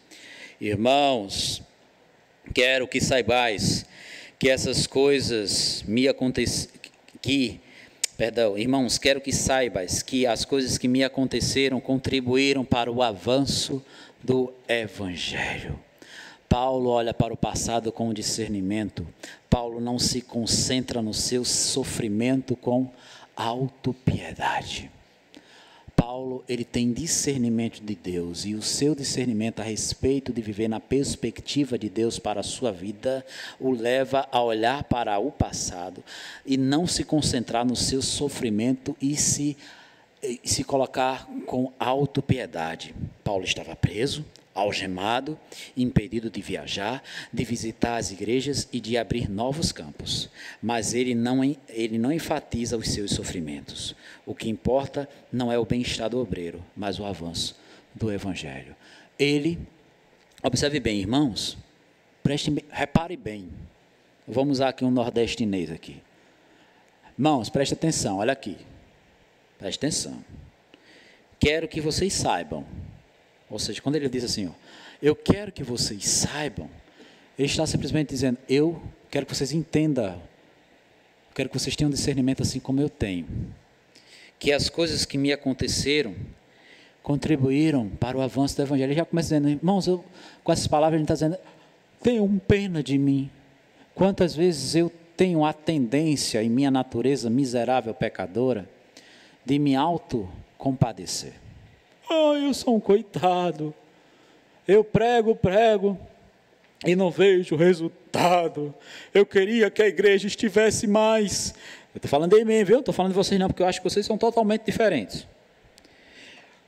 Irmãos, 0.61 1.61
quero 2.53 2.87
que 2.87 3.01
saibais 3.01 3.85
que 4.37 4.49
essas 4.49 4.85
coisas 4.85 5.83
me 5.87 6.07
aconteceram, 6.07 6.73
que, 7.21 7.59
perdão, 8.17 8.57
irmãos, 8.57 8.97
quero 8.97 9.21
que 9.21 9.31
saibas 9.31 10.01
que 10.01 10.25
as 10.25 10.45
coisas 10.45 10.77
que 10.77 10.87
me 10.87 11.03
aconteceram 11.03 11.79
contribuíram 11.79 12.63
para 12.63 12.91
o 12.91 13.01
avanço 13.01 13.83
do 14.23 14.53
Evangelho. 14.67 15.79
Paulo 16.47 16.89
olha 16.89 17.13
para 17.13 17.33
o 17.33 17.37
passado 17.37 17.91
com 17.91 18.13
discernimento. 18.13 19.07
Paulo 19.49 19.81
não 19.81 19.97
se 19.97 20.21
concentra 20.21 21.01
no 21.01 21.13
seu 21.13 21.43
sofrimento 21.43 22.55
com 22.55 22.89
autopiedade. 23.35 24.91
Paulo, 25.95 26.43
ele 26.47 26.63
tem 26.63 26.91
discernimento 26.91 27.81
de 27.81 27.95
Deus 27.95 28.45
e 28.45 28.53
o 28.53 28.61
seu 28.61 28.93
discernimento 28.93 29.59
a 29.59 29.63
respeito 29.63 30.33
de 30.33 30.41
viver 30.41 30.67
na 30.67 30.79
perspectiva 30.79 31.77
de 31.77 31.89
Deus 31.89 32.19
para 32.19 32.41
a 32.41 32.43
sua 32.43 32.71
vida 32.71 33.25
o 33.59 33.71
leva 33.71 34.27
a 34.31 34.41
olhar 34.41 34.83
para 34.83 35.17
o 35.19 35.31
passado 35.31 36.03
e 36.45 36.57
não 36.57 36.85
se 36.85 37.03
concentrar 37.03 37.65
no 37.65 37.75
seu 37.75 38.01
sofrimento 38.01 38.95
e 39.01 39.15
se 39.15 39.57
e 40.21 40.39
se 40.43 40.63
colocar 40.63 41.27
com 41.45 41.71
autopiedade. 41.79 42.95
Paulo 43.23 43.43
estava 43.43 43.75
preso, 43.75 44.25
algemado, 44.55 45.37
impedido 45.75 46.29
de 46.29 46.41
viajar, 46.41 47.03
de 47.31 47.43
visitar 47.43 47.97
as 47.97 48.09
igrejas 48.11 48.69
e 48.71 48.79
de 48.79 48.97
abrir 48.97 49.29
novos 49.29 49.73
campos. 49.73 50.29
Mas 50.63 50.93
ele 50.93 51.13
não, 51.13 51.43
ele 51.67 51.97
não 51.97 52.11
enfatiza 52.11 52.77
os 52.77 52.87
seus 52.87 53.11
sofrimentos. 53.11 53.93
O 54.25 54.33
que 54.33 54.49
importa 54.49 55.09
não 55.31 55.51
é 55.51 55.59
o 55.59 55.65
bem-estar 55.65 56.09
do 56.09 56.19
obreiro, 56.19 56.63
mas 56.75 56.97
o 56.99 57.05
avanço 57.05 57.59
do 57.93 58.09
evangelho. 58.11 58.75
Ele, 59.19 59.59
observe 60.41 60.79
bem, 60.79 60.99
irmãos, 60.99 61.57
preste, 62.23 62.51
repare 62.69 63.17
bem. 63.17 63.49
Vamos 64.25 64.57
usar 64.57 64.69
aqui 64.69 64.85
um 64.85 64.91
nordestinês 64.91 65.69
aqui. 65.69 66.01
Irmãos, 67.17 67.49
preste 67.49 67.73
atenção, 67.73 68.17
olha 68.17 68.33
aqui. 68.33 68.57
Preste 69.59 69.77
atenção. 69.77 70.23
Quero 71.39 71.67
que 71.67 71.81
vocês 71.81 72.13
saibam 72.13 72.65
ou 73.49 73.59
seja, 73.59 73.81
quando 73.81 73.95
ele 73.95 74.09
diz 74.09 74.23
assim, 74.23 74.47
ó, 74.47 74.51
eu 75.01 75.15
quero 75.15 75.51
que 75.51 75.63
vocês 75.63 76.07
saibam, 76.07 76.69
ele 77.37 77.47
está 77.47 77.65
simplesmente 77.65 78.09
dizendo, 78.09 78.37
eu 78.47 78.81
quero 79.09 79.25
que 79.25 79.35
vocês 79.35 79.51
entendam, 79.51 80.21
quero 81.33 81.49
que 81.49 81.59
vocês 81.59 81.75
tenham 81.75 81.89
discernimento 81.89 82.41
assim 82.41 82.59
como 82.59 82.81
eu 82.81 82.89
tenho. 82.89 83.27
Que 84.39 84.51
as 84.51 84.69
coisas 84.69 85.05
que 85.05 85.17
me 85.17 85.31
aconteceram 85.31 86.15
contribuíram 87.05 87.87
para 87.87 88.17
o 88.17 88.21
avanço 88.21 88.55
do 88.55 88.63
Evangelho. 88.63 88.89
Ele 88.89 88.97
já 88.97 89.05
começa 89.05 89.27
dizendo, 89.27 89.47
irmãos, 89.47 89.85
eu, 89.85 90.03
com 90.43 90.51
essas 90.51 90.65
palavras 90.65 90.97
ele 90.97 91.03
está 91.03 91.13
dizendo, 91.13 91.37
tenham 92.01 92.39
pena 92.39 92.81
de 92.81 92.97
mim. 92.97 93.29
Quantas 93.93 94.35
vezes 94.35 94.73
eu 94.73 94.91
tenho 95.15 95.45
a 95.45 95.53
tendência, 95.53 96.43
em 96.43 96.49
minha 96.49 96.71
natureza 96.71 97.29
miserável 97.29 97.93
pecadora, 97.93 98.67
de 99.45 99.59
me 99.59 99.75
auto-compadecer. 99.75 101.44
Ah, 102.09 102.33
eu 102.35 102.53
sou 102.53 102.75
um 102.75 102.79
coitado. 102.79 103.73
Eu 104.67 104.83
prego, 104.83 105.35
prego 105.35 105.97
e 106.85 106.95
não 106.95 107.09
vejo 107.09 107.55
resultado. 107.55 108.73
Eu 109.13 109.25
queria 109.25 109.69
que 109.69 109.81
a 109.81 109.87
igreja 109.87 110.27
estivesse 110.27 110.87
mais. 110.87 111.53
Eu 111.93 111.97
estou 111.97 112.09
falando 112.09 112.35
de 112.35 112.43
mim, 112.43 112.63
viu? 112.63 112.79
Estou 112.79 112.93
falando 112.93 113.11
de 113.11 113.17
vocês 113.17 113.39
não, 113.39 113.47
porque 113.47 113.63
eu 113.63 113.67
acho 113.67 113.79
que 113.79 113.89
vocês 113.89 114.05
são 114.05 114.17
totalmente 114.17 114.63
diferentes. 114.63 115.27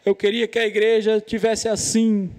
Eu 0.05 0.15
queria 0.15 0.47
que 0.47 0.57
a 0.57 0.65
igreja 0.65 1.19
tivesse 1.19 1.67
assim. 1.67 2.31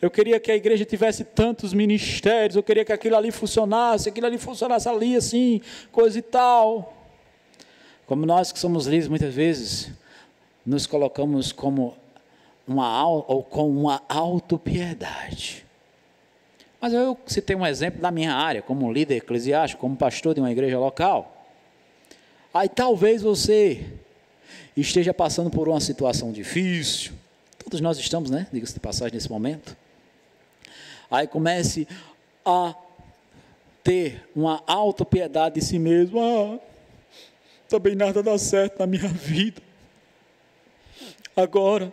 Eu 0.00 0.10
queria 0.10 0.38
que 0.38 0.52
a 0.52 0.56
igreja 0.56 0.84
tivesse 0.84 1.24
tantos 1.24 1.72
ministérios. 1.72 2.56
Eu 2.56 2.62
queria 2.62 2.84
que 2.84 2.92
aquilo 2.92 3.16
ali 3.16 3.30
funcionasse, 3.30 4.08
aquilo 4.08 4.26
ali 4.26 4.38
funcionasse 4.38 4.88
ali 4.88 5.16
assim, 5.16 5.60
coisa 5.90 6.18
e 6.18 6.22
tal. 6.22 6.94
Como 8.06 8.24
nós 8.26 8.52
que 8.52 8.58
somos 8.58 8.86
líderes 8.86 9.08
muitas 9.08 9.34
vezes, 9.34 9.90
nos 10.64 10.86
colocamos 10.86 11.52
como 11.52 11.96
uma 12.66 13.06
ou 13.06 13.42
com 13.42 13.68
uma 13.68 14.02
autopiedade. 14.08 15.64
Mas 16.80 16.92
eu 16.92 17.18
citei 17.26 17.56
um 17.56 17.66
exemplo 17.66 18.00
da 18.00 18.10
minha 18.10 18.34
área, 18.34 18.60
como 18.60 18.92
líder 18.92 19.16
eclesiástico, 19.16 19.80
como 19.80 19.96
pastor 19.96 20.34
de 20.34 20.40
uma 20.40 20.52
igreja 20.52 20.78
local. 20.78 21.46
Aí 22.52 22.68
talvez 22.68 23.22
você 23.22 23.84
esteja 24.76 25.12
passando 25.14 25.50
por 25.50 25.68
uma 25.68 25.80
situação 25.80 26.30
difícil. 26.30 27.12
Todos 27.58 27.80
nós 27.80 27.98
estamos, 27.98 28.30
né? 28.30 28.46
Diga-se 28.52 28.74
de 28.74 28.80
passagem 28.80 29.14
nesse 29.14 29.30
momento. 29.30 29.76
Aí 31.10 31.26
comece 31.26 31.88
a 32.44 32.74
ter 33.82 34.22
uma 34.34 34.62
autopiedade 34.66 35.56
de 35.56 35.64
si 35.64 35.78
mesmo. 35.78 36.20
Ah, 36.20 36.58
também 37.68 37.94
nada 37.94 38.22
dá 38.22 38.36
certo 38.38 38.78
na 38.78 38.86
minha 38.86 39.08
vida. 39.08 39.62
Agora, 41.36 41.92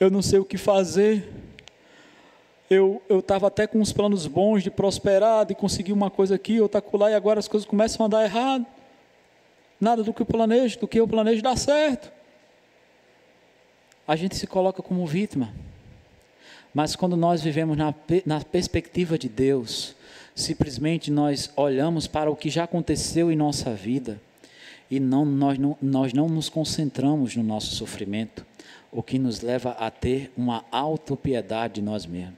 eu 0.00 0.10
não 0.10 0.20
sei 0.20 0.40
o 0.40 0.44
que 0.44 0.58
fazer. 0.58 1.30
Eu 2.68 3.00
estava 3.10 3.46
até 3.46 3.64
com 3.66 3.78
uns 3.78 3.92
planos 3.92 4.26
bons 4.26 4.64
de 4.64 4.70
prosperar, 4.70 5.46
de 5.46 5.54
conseguir 5.54 5.92
uma 5.92 6.10
coisa 6.10 6.34
aqui, 6.34 6.60
outra 6.60 6.82
lá, 6.94 7.10
e 7.10 7.14
agora 7.14 7.38
as 7.38 7.46
coisas 7.46 7.68
começam 7.68 8.04
a 8.04 8.08
dar 8.08 8.24
errado. 8.24 8.66
Nada 9.80 10.02
do 10.02 10.12
que 10.12 10.22
eu 10.22 10.26
planejo, 10.26 10.80
do 10.80 10.88
que 10.88 10.98
eu 10.98 11.06
planejo 11.06 11.42
dá 11.42 11.54
certo. 11.54 12.10
A 14.06 14.16
gente 14.16 14.34
se 14.34 14.48
coloca 14.48 14.82
como 14.82 15.06
vítima. 15.06 15.54
Mas 16.74 16.96
quando 16.96 17.16
nós 17.16 17.40
vivemos 17.40 17.76
na, 17.76 17.94
na 18.26 18.40
perspectiva 18.40 19.16
de 19.16 19.28
Deus, 19.28 19.94
simplesmente 20.34 21.08
nós 21.08 21.52
olhamos 21.56 22.08
para 22.08 22.28
o 22.28 22.34
que 22.34 22.50
já 22.50 22.64
aconteceu 22.64 23.30
em 23.30 23.36
nossa 23.36 23.72
vida 23.72 24.20
e 24.94 25.00
não, 25.00 25.24
nós, 25.24 25.58
não, 25.58 25.76
nós 25.82 26.12
não 26.12 26.28
nos 26.28 26.48
concentramos 26.48 27.34
no 27.34 27.42
nosso 27.42 27.74
sofrimento, 27.74 28.46
o 28.92 29.02
que 29.02 29.18
nos 29.18 29.40
leva 29.40 29.70
a 29.72 29.90
ter 29.90 30.32
uma 30.36 30.64
autopiedade 30.70 31.74
de 31.74 31.82
nós 31.82 32.06
mesmos. 32.06 32.36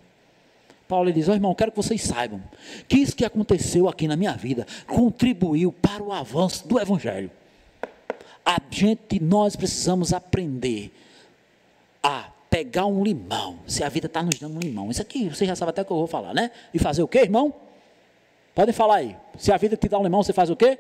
Paulo 0.89 1.13
diz: 1.13 1.29
oh, 1.29 1.35
irmão, 1.35 1.55
quero 1.55 1.71
que 1.71 1.77
vocês 1.77 2.01
saibam 2.01 2.43
que 2.89 2.97
isso 2.97 3.15
que 3.15 3.27
aconteceu 3.27 3.89
aqui 3.91 4.09
na 4.09 4.17
minha 4.17 4.33
vida 4.33 4.67
contribuiu 4.87 5.71
para 5.71 6.03
o 6.03 6.13
avanço 6.13 6.67
do 6.67 6.81
Evangelho. 6.81 7.31
A 8.43 8.59
gente, 8.71 9.21
nós 9.21 9.55
precisamos 9.55 10.15
aprender 10.15 10.93
a 12.03 12.31
pegar 12.49 12.87
um 12.87 13.05
limão. 13.05 13.59
Se 13.67 13.85
a 13.85 13.89
vida 13.91 14.07
está 14.07 14.23
nos 14.23 14.39
dando 14.39 14.57
um 14.57 14.61
limão. 14.61 14.91
Isso 14.91 15.03
aqui 15.03 15.29
você 15.29 15.45
já 15.45 15.55
sabe 15.55 15.71
até 15.71 15.83
o 15.83 15.85
que 15.85 15.93
eu 15.93 15.97
vou 15.99 16.07
falar, 16.07 16.33
né? 16.33 16.51
E 16.73 16.79
fazer 16.79 17.03
o 17.03 17.09
quê, 17.09 17.19
irmão? 17.19 17.53
Podem 18.55 18.73
falar 18.73 18.97
aí. 18.97 19.17
Se 19.37 19.53
a 19.53 19.59
vida 19.59 19.77
te 19.77 19.89
dá 19.89 19.99
um 19.99 20.03
limão, 20.03 20.23
você 20.23 20.33
faz 20.33 20.49
o 20.49 20.57
quê? 20.57 20.79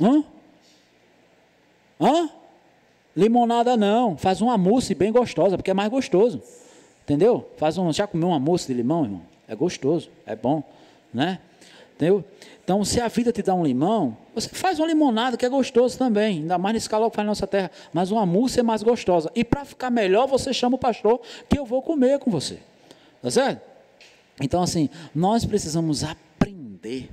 Hã? 0.00 0.24
Hã? 2.00 2.30
Limonada 3.16 3.76
não. 3.76 4.16
Faz 4.16 4.40
uma 4.40 4.58
mousse 4.58 4.94
bem 4.94 5.10
gostosa, 5.10 5.56
porque 5.56 5.70
é 5.70 5.74
mais 5.74 5.90
gostoso. 5.90 6.42
Entendeu? 7.04 7.48
Faz 7.56 7.78
um, 7.78 7.92
já 7.92 8.06
comeu 8.06 8.28
uma 8.28 8.40
mousse 8.40 8.66
de 8.66 8.74
limão, 8.74 9.04
irmão? 9.04 9.22
É 9.46 9.54
gostoso, 9.54 10.10
é 10.26 10.34
bom, 10.34 10.62
né? 11.14 11.38
Entendeu? 11.94 12.24
Então, 12.62 12.84
se 12.84 13.00
a 13.00 13.06
vida 13.06 13.32
te 13.32 13.42
dá 13.42 13.54
um 13.54 13.64
limão, 13.64 14.16
você 14.34 14.48
faz 14.48 14.78
uma 14.80 14.88
limonada 14.88 15.36
que 15.36 15.46
é 15.46 15.48
gostoso 15.48 15.96
também, 15.96 16.40
ainda 16.40 16.58
mais 16.58 16.74
nesse 16.74 16.90
calor 16.90 17.08
que 17.10 17.16
faz 17.16 17.24
na 17.24 17.30
nossa 17.30 17.46
terra, 17.46 17.70
mas 17.92 18.10
uma 18.10 18.26
mousse 18.26 18.58
é 18.58 18.62
mais 18.62 18.82
gostosa. 18.82 19.30
E 19.36 19.44
para 19.44 19.64
ficar 19.64 19.88
melhor, 19.88 20.26
você 20.26 20.52
chama 20.52 20.74
o 20.74 20.78
pastor 20.78 21.20
que 21.48 21.58
eu 21.58 21.64
vou 21.64 21.80
comer 21.80 22.18
com 22.18 22.30
você. 22.30 22.58
Tá 23.22 23.30
certo? 23.30 23.62
Então, 24.40 24.62
assim, 24.62 24.90
nós 25.14 25.44
precisamos 25.44 26.02
aprender. 26.02 27.08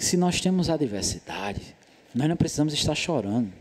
Se 0.00 0.16
nós 0.16 0.40
temos 0.40 0.70
adversidade, 0.70 1.76
nós 2.14 2.26
não 2.26 2.34
precisamos 2.34 2.72
estar 2.72 2.94
chorando. 2.94 3.52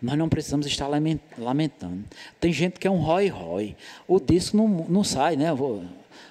Nós 0.00 0.16
não 0.16 0.28
precisamos 0.28 0.64
estar 0.64 0.88
lamentando. 1.36 2.04
Tem 2.38 2.52
gente 2.52 2.78
que 2.78 2.86
é 2.86 2.90
um 2.90 3.00
rói-rói. 3.00 3.74
O 4.06 4.20
disco 4.20 4.56
não, 4.56 4.68
não 4.88 5.02
sai, 5.02 5.34
né? 5.34 5.48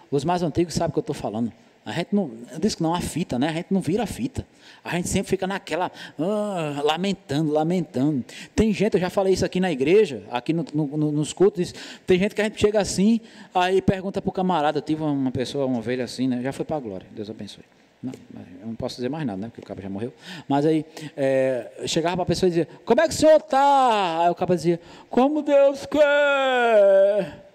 Os 0.09 0.23
mais 0.23 0.41
antigos 0.41 0.73
sabem 0.73 0.91
o 0.91 0.93
que 0.93 0.99
eu 0.99 1.01
estou 1.01 1.13
falando. 1.13 1.51
A 1.85 1.91
gente 1.91 2.15
não, 2.15 2.31
diz 2.61 2.75
que 2.75 2.81
não 2.81 2.95
a 2.95 3.01
fita, 3.01 3.37
né? 3.37 3.49
A 3.49 3.53
gente 3.53 3.67
não 3.69 3.81
vira 3.81 4.03
a 4.03 4.05
fita. 4.05 4.47
A 4.85 4.95
gente 4.95 5.09
sempre 5.09 5.29
fica 5.29 5.45
naquela, 5.45 5.91
ah, 6.17 6.81
lamentando, 6.85 7.51
lamentando. 7.51 8.23
Tem 8.55 8.71
gente, 8.71 8.93
eu 8.93 9.01
já 9.01 9.09
falei 9.09 9.33
isso 9.33 9.45
aqui 9.45 9.59
na 9.59 9.69
igreja, 9.69 10.23
aqui 10.31 10.53
no, 10.53 10.65
no, 10.73 11.11
nos 11.11 11.33
cultos, 11.33 11.73
tem 12.05 12.17
gente 12.17 12.33
que 12.33 12.39
a 12.39 12.45
gente 12.45 12.59
chega 12.59 12.79
assim, 12.79 13.19
aí 13.53 13.81
pergunta 13.81 14.21
para 14.21 14.29
o 14.29 14.31
camarada, 14.31 14.77
eu 14.77 14.81
tive 14.81 15.03
uma 15.03 15.31
pessoa, 15.31 15.65
uma 15.65 15.79
ovelha 15.79 16.05
assim, 16.05 16.25
né? 16.25 16.41
Já 16.41 16.53
foi 16.53 16.63
para 16.63 16.77
a 16.77 16.79
glória, 16.79 17.07
Deus 17.11 17.29
abençoe. 17.29 17.63
Não, 18.01 18.13
eu 18.61 18.67
não 18.67 18.75
posso 18.75 18.95
dizer 18.95 19.09
mais 19.09 19.25
nada, 19.25 19.39
né? 19.39 19.47
Porque 19.47 19.61
o 19.61 19.65
cara 19.65 19.81
já 19.81 19.89
morreu. 19.89 20.13
Mas 20.47 20.65
aí, 20.65 20.85
é, 21.15 21.83
chegava 21.87 22.17
para 22.17 22.23
a 22.23 22.27
pessoa 22.27 22.47
e 22.47 22.51
dizia, 22.51 22.67
como 22.85 23.01
é 23.01 23.07
que 23.07 23.13
o 23.13 23.17
senhor 23.17 23.37
está? 23.37 24.23
Aí 24.23 24.29
o 24.29 24.35
cara 24.35 24.55
dizia, 24.55 24.79
como 25.09 25.41
Deus 25.41 25.85
quer. 25.85 27.45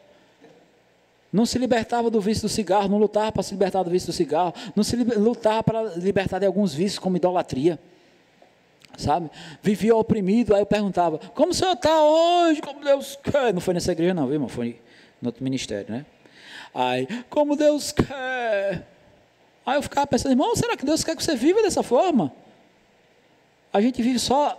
Não 1.33 1.47
se 1.47 1.59
libertava 1.59 2.11
do 2.11 2.21
vício 2.21 2.43
do 2.43 2.49
cigarro, 2.49 2.89
não 2.89 2.99
lutava 2.99 3.33
para 3.33 3.43
se 3.43 3.53
libertar 3.53 3.83
do 3.83 3.91
vício 3.91 4.09
do 4.09 4.13
cigarro, 4.13 4.53
não 4.77 4.85
se 4.85 4.97
lutava 4.97 5.63
para 5.63 5.83
libertar 5.97 6.39
de 6.39 6.45
alguns 6.45 6.75
vícios, 6.75 6.99
como 6.99 7.17
idolatria. 7.17 7.79
Sabe? 8.99 9.31
Vivia 9.63 9.97
oprimido, 9.97 10.55
aí 10.55 10.61
eu 10.61 10.67
perguntava, 10.67 11.19
como 11.35 11.53
o 11.53 11.55
senhor 11.55 11.73
está 11.73 12.05
hoje? 12.05 12.61
Como 12.61 12.85
Deus 12.85 13.19
quer. 13.23 13.55
Não 13.55 13.61
foi 13.61 13.73
nessa 13.73 13.93
igreja, 13.93 14.13
não, 14.13 14.27
viu, 14.27 14.35
irmão? 14.35 14.49
Foi 14.49 14.79
no 15.23 15.29
outro 15.29 15.43
ministério, 15.43 15.91
né? 15.91 16.05
Aí, 16.75 17.07
como 17.31 17.57
Deus 17.57 17.93
quer. 17.93 18.92
Aí 19.65 19.77
eu 19.77 19.83
ficava 19.83 20.07
pensando, 20.07 20.33
irmão, 20.33 20.55
será 20.57 20.77
que 20.77 20.85
Deus 20.85 21.05
quer 21.05 21.17
que 21.17 21.23
você 21.23 21.37
viva 21.37 21.63
dessa 21.63 21.83
forma? 21.83 22.33
A 23.73 23.81
gente 23.81 24.03
vive 24.03 24.19
só 24.19 24.59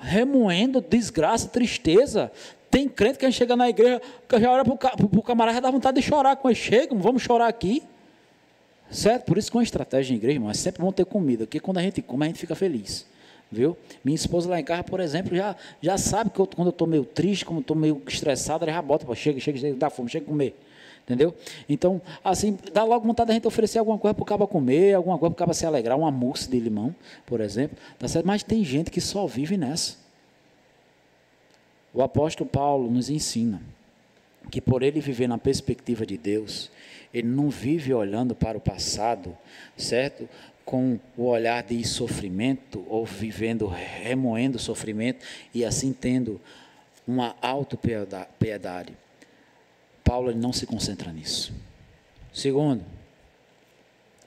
remoendo 0.00 0.80
desgraça, 0.80 1.48
tristeza. 1.48 2.32
Tem 2.70 2.88
crente 2.88 3.18
que 3.18 3.26
a 3.26 3.30
gente 3.30 3.38
chega 3.38 3.54
na 3.54 3.68
igreja, 3.68 4.00
que 4.28 4.40
já 4.40 4.50
olha 4.50 4.64
para 4.64 5.06
o 5.06 5.22
camarada, 5.22 5.56
já 5.56 5.60
dá 5.60 5.70
vontade 5.70 6.00
de 6.00 6.06
chorar 6.06 6.38
ele. 6.44 6.54
Chega, 6.54 6.94
vamos 6.94 7.22
chorar 7.22 7.48
aqui. 7.48 7.82
Certo? 8.90 9.24
Por 9.24 9.38
isso 9.38 9.50
que 9.50 9.56
uma 9.56 9.62
estratégia 9.62 10.14
em 10.14 10.16
igreja, 10.16 10.36
irmão, 10.36 10.50
é 10.50 10.54
sempre 10.54 10.82
vão 10.82 10.92
ter 10.92 11.04
comida, 11.04 11.44
porque 11.44 11.60
quando 11.60 11.78
a 11.78 11.82
gente 11.82 12.02
come, 12.02 12.24
a 12.24 12.28
gente 12.28 12.40
fica 12.40 12.56
feliz. 12.56 13.06
Viu? 13.52 13.76
Minha 14.04 14.14
esposa 14.14 14.48
lá 14.48 14.60
em 14.60 14.64
casa, 14.64 14.84
por 14.84 15.00
exemplo, 15.00 15.36
já, 15.36 15.56
já 15.80 15.98
sabe 15.98 16.30
que 16.30 16.40
eu, 16.40 16.46
quando 16.46 16.68
eu 16.68 16.72
estou 16.72 16.86
meio 16.86 17.04
triste, 17.04 17.44
como 17.44 17.60
estou 17.60 17.76
meio 17.76 18.00
estressado, 18.06 18.64
ela 18.64 18.72
já 18.72 18.82
bota, 18.82 19.12
chega, 19.14 19.40
chega, 19.40 19.58
chega, 19.58 19.76
dá 19.76 19.90
fome, 19.90 20.08
chega 20.08 20.24
a 20.24 20.28
comer. 20.28 20.56
Entendeu? 21.10 21.34
Então, 21.68 22.00
assim, 22.22 22.56
dá 22.72 22.84
logo 22.84 23.04
vontade 23.04 23.26
da 23.26 23.34
gente 23.34 23.48
oferecer 23.48 23.80
alguma 23.80 23.98
coisa 23.98 24.14
para 24.14 24.22
o 24.22 24.24
cabo 24.24 24.46
comer, 24.46 24.94
alguma 24.94 25.18
coisa 25.18 25.34
para 25.34 25.38
o 25.42 25.46
cabo 25.46 25.52
se 25.52 25.66
alegrar, 25.66 25.98
uma 25.98 26.12
mousse 26.12 26.48
de 26.48 26.60
limão, 26.60 26.94
por 27.26 27.40
exemplo. 27.40 27.76
Tá 27.98 28.06
certo? 28.06 28.24
Mas 28.24 28.44
tem 28.44 28.62
gente 28.62 28.92
que 28.92 29.00
só 29.00 29.26
vive 29.26 29.56
nessa. 29.56 29.96
O 31.92 32.00
apóstolo 32.00 32.48
Paulo 32.48 32.88
nos 32.88 33.10
ensina 33.10 33.60
que 34.52 34.60
por 34.60 34.84
ele 34.84 35.00
viver 35.00 35.26
na 35.26 35.36
perspectiva 35.36 36.06
de 36.06 36.16
Deus, 36.16 36.70
ele 37.12 37.26
não 37.26 37.50
vive 37.50 37.92
olhando 37.92 38.32
para 38.32 38.56
o 38.56 38.60
passado, 38.60 39.36
certo? 39.76 40.28
Com 40.64 40.96
o 41.16 41.24
olhar 41.24 41.64
de 41.64 41.84
sofrimento 41.84 42.86
ou 42.88 43.04
vivendo, 43.04 43.66
remoendo 43.66 44.60
sofrimento 44.60 45.26
e 45.52 45.64
assim 45.64 45.92
tendo 45.92 46.40
uma 47.04 47.34
auto-piedade. 47.42 48.92
Paulo 50.10 50.28
ele 50.28 50.40
não 50.40 50.52
se 50.52 50.66
concentra 50.66 51.12
nisso. 51.12 51.52
Segundo, 52.32 52.84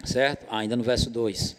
certo? 0.05 0.45
Ah, 0.49 0.59
ainda 0.59 0.77
no 0.77 0.81
verso 0.81 1.09
2. 1.09 1.57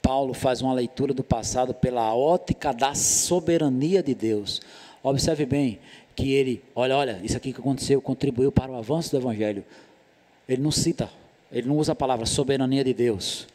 Paulo 0.00 0.32
faz 0.32 0.62
uma 0.62 0.72
leitura 0.72 1.12
do 1.12 1.22
passado 1.22 1.74
pela 1.74 2.16
ótica 2.16 2.72
da 2.72 2.94
soberania 2.94 4.02
de 4.02 4.14
Deus. 4.14 4.62
Observe 5.02 5.44
bem 5.44 5.80
que 6.16 6.32
ele, 6.32 6.64
olha, 6.74 6.96
olha, 6.96 7.20
isso 7.22 7.36
aqui 7.36 7.52
que 7.52 7.60
aconteceu 7.60 8.00
contribuiu 8.00 8.50
para 8.50 8.72
o 8.72 8.74
avanço 8.74 9.10
do 9.10 9.18
evangelho. 9.18 9.62
Ele 10.48 10.62
não 10.62 10.70
cita, 10.70 11.10
ele 11.52 11.68
não 11.68 11.76
usa 11.76 11.92
a 11.92 11.94
palavra 11.94 12.24
soberania 12.24 12.82
de 12.82 12.94
Deus, 12.94 13.46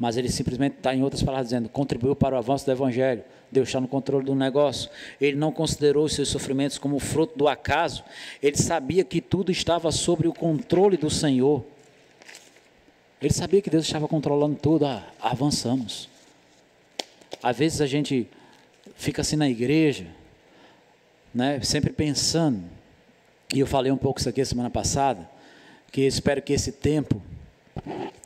mas 0.00 0.16
ele 0.16 0.30
simplesmente 0.30 0.76
está 0.78 0.94
em 0.94 1.02
outras 1.02 1.22
palavras 1.22 1.48
dizendo 1.48 1.68
contribuiu 1.68 2.16
para 2.16 2.34
o 2.34 2.38
avanço 2.38 2.64
do 2.64 2.72
evangelho. 2.72 3.22
Deus 3.52 3.68
está 3.68 3.78
no 3.82 3.86
controle 3.86 4.24
do 4.24 4.34
negócio. 4.34 4.88
Ele 5.20 5.36
não 5.36 5.52
considerou 5.52 6.06
os 6.06 6.14
seus 6.14 6.30
sofrimentos 6.30 6.78
como 6.78 6.98
fruto 6.98 7.36
do 7.36 7.46
acaso. 7.46 8.02
Ele 8.42 8.56
sabia 8.56 9.04
que 9.04 9.20
tudo 9.20 9.52
estava 9.52 9.92
sobre 9.92 10.26
o 10.26 10.32
controle 10.32 10.96
do 10.96 11.10
Senhor. 11.10 11.62
Ele 13.20 13.34
sabia 13.34 13.60
que 13.60 13.68
Deus 13.68 13.84
estava 13.84 14.08
controlando 14.08 14.56
tudo. 14.56 14.86
Ah, 14.86 15.04
avançamos. 15.20 16.08
Às 17.42 17.58
vezes 17.58 17.82
a 17.82 17.86
gente 17.86 18.26
fica 18.96 19.20
assim 19.20 19.36
na 19.36 19.50
igreja, 19.50 20.06
né, 21.34 21.60
sempre 21.60 21.92
pensando. 21.92 22.62
E 23.54 23.60
eu 23.60 23.66
falei 23.66 23.92
um 23.92 23.98
pouco 23.98 24.18
isso 24.18 24.30
aqui 24.30 24.42
semana 24.46 24.70
passada, 24.70 25.28
que 25.92 26.00
espero 26.00 26.40
que 26.40 26.54
esse 26.54 26.72
tempo 26.72 27.20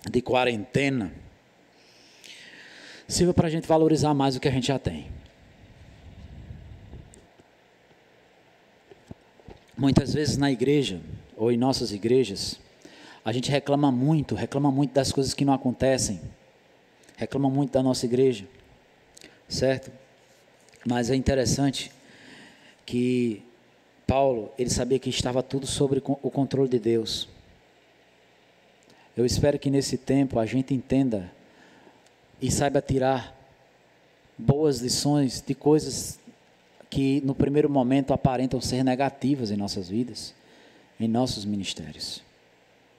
de 0.08 0.22
quarentena 0.22 1.23
sirva 3.08 3.34
para 3.34 3.46
a 3.46 3.50
gente 3.50 3.66
valorizar 3.66 4.14
mais 4.14 4.36
o 4.36 4.40
que 4.40 4.48
a 4.48 4.50
gente 4.50 4.68
já 4.68 4.78
tem. 4.78 5.06
Muitas 9.76 10.14
vezes 10.14 10.36
na 10.36 10.50
igreja, 10.50 11.00
ou 11.36 11.50
em 11.50 11.56
nossas 11.56 11.92
igrejas, 11.92 12.60
a 13.24 13.32
gente 13.32 13.50
reclama 13.50 13.90
muito, 13.90 14.34
reclama 14.34 14.70
muito 14.70 14.92
das 14.92 15.10
coisas 15.10 15.34
que 15.34 15.44
não 15.44 15.52
acontecem, 15.52 16.20
reclama 17.16 17.50
muito 17.50 17.72
da 17.72 17.82
nossa 17.82 18.06
igreja, 18.06 18.46
certo? 19.48 19.90
Mas 20.86 21.10
é 21.10 21.16
interessante 21.16 21.90
que 22.84 23.42
Paulo, 24.06 24.52
ele 24.58 24.70
sabia 24.70 24.98
que 24.98 25.08
estava 25.08 25.42
tudo 25.42 25.66
sobre 25.66 26.02
o 26.04 26.30
controle 26.30 26.68
de 26.68 26.78
Deus. 26.78 27.28
Eu 29.16 29.24
espero 29.24 29.58
que 29.58 29.70
nesse 29.70 29.96
tempo 29.96 30.38
a 30.38 30.44
gente 30.44 30.74
entenda 30.74 31.32
e 32.44 32.50
saiba 32.50 32.82
tirar 32.82 33.34
boas 34.36 34.80
lições 34.80 35.40
de 35.40 35.54
coisas 35.54 36.18
que 36.90 37.22
no 37.24 37.34
primeiro 37.34 37.70
momento 37.70 38.12
aparentam 38.12 38.60
ser 38.60 38.84
negativas 38.84 39.50
em 39.50 39.56
nossas 39.56 39.88
vidas, 39.88 40.34
em 41.00 41.08
nossos 41.08 41.46
ministérios. 41.46 42.22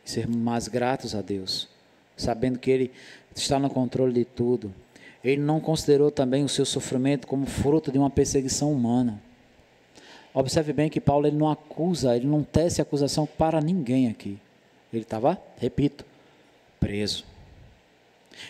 Sermos 0.04 0.36
mais 0.38 0.68
gratos 0.68 1.14
a 1.14 1.22
Deus, 1.22 1.70
sabendo 2.18 2.58
que 2.58 2.72
Ele 2.72 2.92
está 3.36 3.60
no 3.60 3.70
controle 3.70 4.14
de 4.14 4.26
tudo. 4.26 4.74
Ele 5.24 5.44
não 5.44 5.60
considerou 5.60 6.10
também 6.10 6.44
o 6.44 6.50
seu 6.50 6.66
sofrimento 6.66 7.28
como 7.28 7.46
fruto 7.46 7.92
de 7.92 8.00
uma 8.00 8.10
perseguição 8.10 8.74
humana. 8.74 9.22
Observe 10.34 10.74
bem 10.74 10.90
que 10.90 11.00
Paulo 11.00 11.28
ele 11.28 11.38
não 11.38 11.52
acusa, 11.52 12.16
ele 12.16 12.26
não 12.26 12.42
tece 12.42 12.82
acusação 12.82 13.28
para 13.28 13.62
ninguém 13.62 14.08
aqui. 14.08 14.40
Ele 14.92 15.04
estava, 15.04 15.40
repito, 15.60 16.04
preso. 16.80 17.35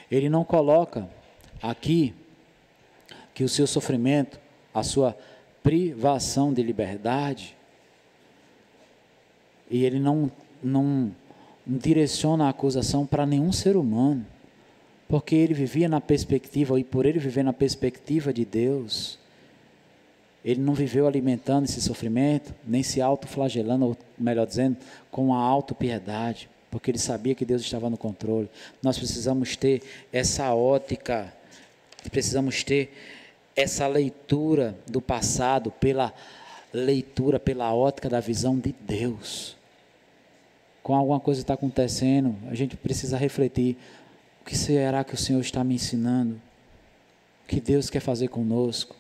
Ele 0.10 0.30
não 0.30 0.44
coloca 0.44 1.10
aqui 1.62 2.14
que 3.34 3.44
o 3.44 3.50
seu 3.50 3.68
sofrimento, 3.68 4.40
a 4.74 4.84
sua 4.84 5.18
privação 5.62 6.54
de 6.54 6.62
liberdade, 6.62 7.56
e 9.70 9.84
ele 9.84 10.00
não, 10.00 10.32
não 10.64 11.12
direciona 11.66 12.46
a 12.46 12.50
acusação 12.50 13.06
para 13.06 13.26
nenhum 13.26 13.52
ser 13.52 13.76
humano, 13.76 14.26
porque 15.08 15.36
ele 15.36 15.54
vivia 15.54 15.90
na 15.90 16.00
perspectiva, 16.00 16.80
e 16.80 16.84
por 16.84 17.06
ele 17.06 17.20
viver 17.20 17.44
na 17.44 17.54
perspectiva 17.54 18.32
de 18.32 18.46
Deus, 18.46 19.20
ele 20.44 20.62
não 20.62 20.74
viveu 20.74 21.08
alimentando 21.08 21.66
esse 21.66 21.82
sofrimento, 21.82 22.54
nem 22.66 22.84
se 22.84 23.02
autoflagelando, 23.02 23.86
ou 23.86 23.98
melhor 24.18 24.46
dizendo, 24.46 24.78
com 25.10 25.34
a 25.34 25.38
autopiedade, 25.38 26.50
porque 26.76 26.92
ele 26.92 26.98
sabia 26.98 27.34
que 27.34 27.46
Deus 27.46 27.62
estava 27.62 27.90
no 27.90 27.96
controle. 27.96 28.50
Nós 28.84 28.98
precisamos 28.98 29.56
ter 29.56 29.82
essa 30.12 30.54
ótica, 30.54 31.34
precisamos 32.12 32.66
ter 32.66 32.94
essa 33.56 33.88
leitura 33.88 34.78
do 34.86 35.00
passado 35.00 35.72
pela 35.72 36.14
leitura, 36.74 37.40
pela 37.40 37.74
ótica 37.74 38.10
da 38.10 38.20
visão 38.20 38.60
de 38.60 38.76
Deus. 38.78 39.56
Com 40.84 40.94
alguma 40.94 41.18
coisa 41.18 41.40
está 41.40 41.54
acontecendo, 41.54 42.36
a 42.52 42.56
gente 42.56 42.76
precisa 42.76 43.18
refletir: 43.18 43.78
o 44.42 44.44
que 44.44 44.58
será 44.58 45.02
que 45.06 45.14
o 45.14 45.18
Senhor 45.18 45.40
está 45.40 45.64
me 45.64 45.76
ensinando? 45.76 46.34
O 47.46 47.48
que 47.48 47.62
Deus 47.62 47.90
quer 47.90 48.02
fazer 48.02 48.28
conosco? 48.28 48.98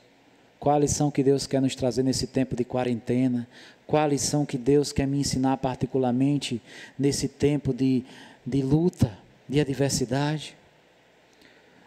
Qual 0.59 0.75
a 0.75 0.79
lição 0.79 1.11
que 1.11 1.23
Deus 1.23 1.45
quer 1.45 1.61
nos 1.61 1.75
trazer 1.75 2.03
nesse 2.03 2.27
tempo 2.27 2.55
de 2.55 2.63
quarentena? 2.63 3.47
Qual 3.85 4.01
a 4.01 4.07
lição 4.07 4.45
que 4.45 4.57
Deus 4.57 4.91
quer 4.91 5.05
me 5.05 5.19
ensinar 5.19 5.57
particularmente 5.57 6.61
nesse 6.97 7.27
tempo 7.27 7.73
de, 7.73 8.03
de 8.45 8.61
luta, 8.61 9.17
de 9.47 9.59
adversidade? 9.59 10.55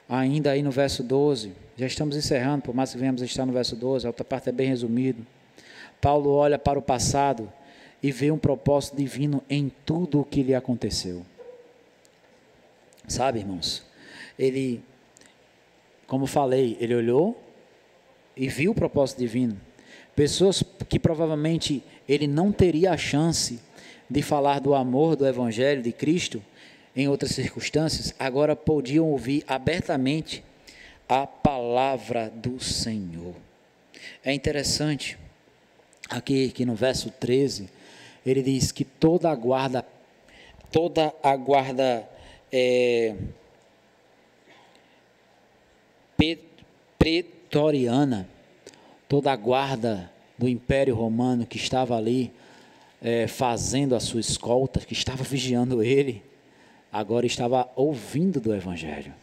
Ainda 0.09 0.53
aí 0.53 0.63
no 0.63 0.71
verso 0.71 1.03
12, 1.03 1.53
já 1.77 1.87
estamos 1.87 2.17
encerrando, 2.17 2.63
por 2.63 2.75
mais 2.75 2.93
que 2.93 2.99
venhamos 2.99 3.21
estar 3.21 3.45
no 3.45 3.53
verso 3.53 3.77
12, 3.77 4.07
a 4.07 4.11
outra 4.11 4.25
parte 4.25 4.49
é 4.49 4.53
bem 4.53 4.69
resumido. 4.69 5.27
Paulo 6.01 6.31
olha 6.31 6.59
para 6.59 6.79
o 6.79 6.83
passado 6.83 7.53
e 8.03 8.13
vê 8.13 8.31
um 8.31 8.39
propósito 8.39 8.97
divino 8.97 9.43
em 9.51 9.71
tudo 9.85 10.21
o 10.21 10.25
que 10.25 10.43
lhe 10.43 10.55
aconteceu. 10.55 11.27
Sabe, 13.07 13.41
irmãos? 13.41 13.85
Ele, 14.39 14.83
como 16.07 16.27
falei, 16.27 16.77
ele 16.81 16.95
olhou 16.95 17.37
e 18.39 18.49
viu 18.49 18.71
o 18.71 18.75
propósito 18.75 19.19
divino. 19.19 19.61
Pessoas 20.15 20.63
que 20.89 20.99
provavelmente 20.99 21.83
ele 22.09 22.27
não 22.27 22.53
teria 22.53 22.93
a 22.93 22.97
chance 22.97 23.61
de 24.09 24.23
falar 24.23 24.61
do 24.61 24.75
amor 24.75 25.17
do 25.17 25.27
Evangelho 25.27 25.83
de 25.83 25.93
Cristo 25.93 26.43
em 26.97 27.09
outras 27.09 27.33
circunstâncias, 27.33 28.15
agora 28.19 28.57
podiam 28.57 29.07
ouvir 29.07 29.45
abertamente 29.47 30.43
a 31.09 31.27
palavra 31.27 32.31
do 32.31 32.59
Senhor. 32.59 33.35
É 34.25 34.33
interessante, 34.33 35.19
aqui, 36.09 36.49
aqui 36.49 36.65
no 36.65 36.75
verso 36.75 37.11
13, 37.11 37.69
ele 38.25 38.43
diz 38.43 38.73
que 38.73 38.85
toda 38.85 39.31
a 39.31 39.35
guarda, 39.35 39.85
toda 40.73 41.15
a 41.23 41.37
guarda 41.37 42.09
é, 42.51 43.15
pretoriana, 47.49 48.29
toda 49.09 49.33
a 49.33 49.37
guarda 49.37 50.11
do 50.37 50.47
Império 50.47 50.95
Romano 50.95 51.47
que 51.47 51.57
estava 51.57 51.97
ali 51.97 52.31
é, 53.01 53.27
fazendo 53.27 53.95
a 53.95 54.01
sua 54.01 54.21
escolta, 54.21 54.81
que 54.81 54.93
estava 54.93 55.25
vigiando 55.25 55.83
ele, 55.83 56.23
agora 56.93 57.25
estava 57.25 57.69
ouvindo 57.75 58.39
do 58.39 58.55
Evangelho. 58.55 59.15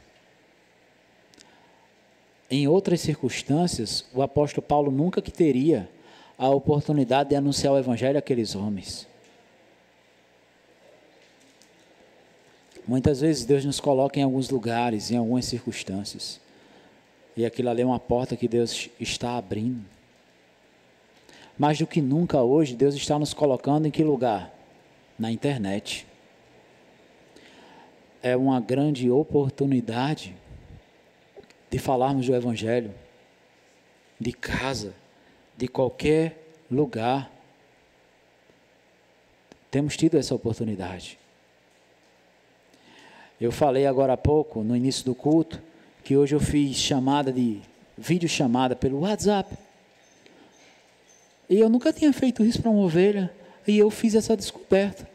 Em 2.50 2.68
outras 2.68 3.00
circunstâncias, 3.02 4.06
o 4.14 4.22
apóstolo 4.22 4.66
Paulo 4.66 4.92
nunca 4.92 5.22
que 5.22 5.32
teria 5.32 5.88
a 6.38 6.50
oportunidade 6.50 7.30
de 7.30 7.36
anunciar 7.36 7.74
o 7.74 7.78
Evangelho 7.78 8.18
àqueles 8.18 8.56
homens. 8.56 9.08
Muitas 12.88 13.22
vezes 13.22 13.46
Deus 13.46 13.66
nos 13.66 13.80
coloca 13.80 14.20
em 14.20 14.24
alguns 14.24 14.50
lugares, 14.50 15.10
em 15.10 15.18
algumas 15.18 15.46
circunstâncias. 15.46 16.40
E 17.36 17.46
aquilo 17.46 17.70
ali 17.70 17.82
é 17.82 17.86
uma 17.86 18.00
porta 18.00 18.38
que 18.38 18.48
Deus 18.48 18.90
está 19.00 19.38
abrindo. 19.38 19.86
Mais 21.58 21.78
do 21.78 21.88
que 21.88 22.02
nunca 22.02 22.42
hoje, 22.42 22.76
Deus 22.76 22.96
está 22.96 23.18
nos 23.20 23.34
colocando 23.34 23.86
em 23.86 23.92
que 23.92 24.04
lugar? 24.04 24.54
Na 25.18 25.32
internet. 25.32 26.06
É 28.22 28.36
uma 28.36 28.60
grande 28.60 29.10
oportunidade 29.10 30.36
de 31.70 31.80
falarmos 31.80 32.26
do 32.26 32.36
Evangelho, 32.36 32.94
de 34.20 34.32
casa, 34.32 34.94
de 35.58 35.68
qualquer 35.68 36.54
lugar. 36.72 37.32
Temos 39.70 39.98
tido 39.98 40.18
essa 40.18 40.34
oportunidade. 40.34 41.20
Eu 43.40 43.52
falei 43.52 43.86
agora 43.86 44.14
há 44.14 44.18
pouco, 44.18 44.64
no 44.64 44.76
início 44.76 45.04
do 45.04 45.14
culto, 45.14 45.62
que 46.06 46.16
hoje 46.16 46.36
eu 46.36 46.40
fiz 46.40 46.78
chamada 46.78 47.34
de 47.34 47.60
vídeo 47.98 48.30
chamada 48.30 48.76
pelo 48.76 49.00
WhatsApp. 49.00 49.58
E 51.50 51.60
eu 51.60 51.68
nunca 51.68 51.92
tinha 51.92 52.14
feito 52.14 52.46
isso 52.46 52.62
para 52.62 52.70
uma 52.70 52.84
ovelha, 52.84 53.34
e 53.68 53.80
eu 53.80 53.90
fiz 53.90 54.14
essa 54.14 54.38
descoberta. 54.38 55.10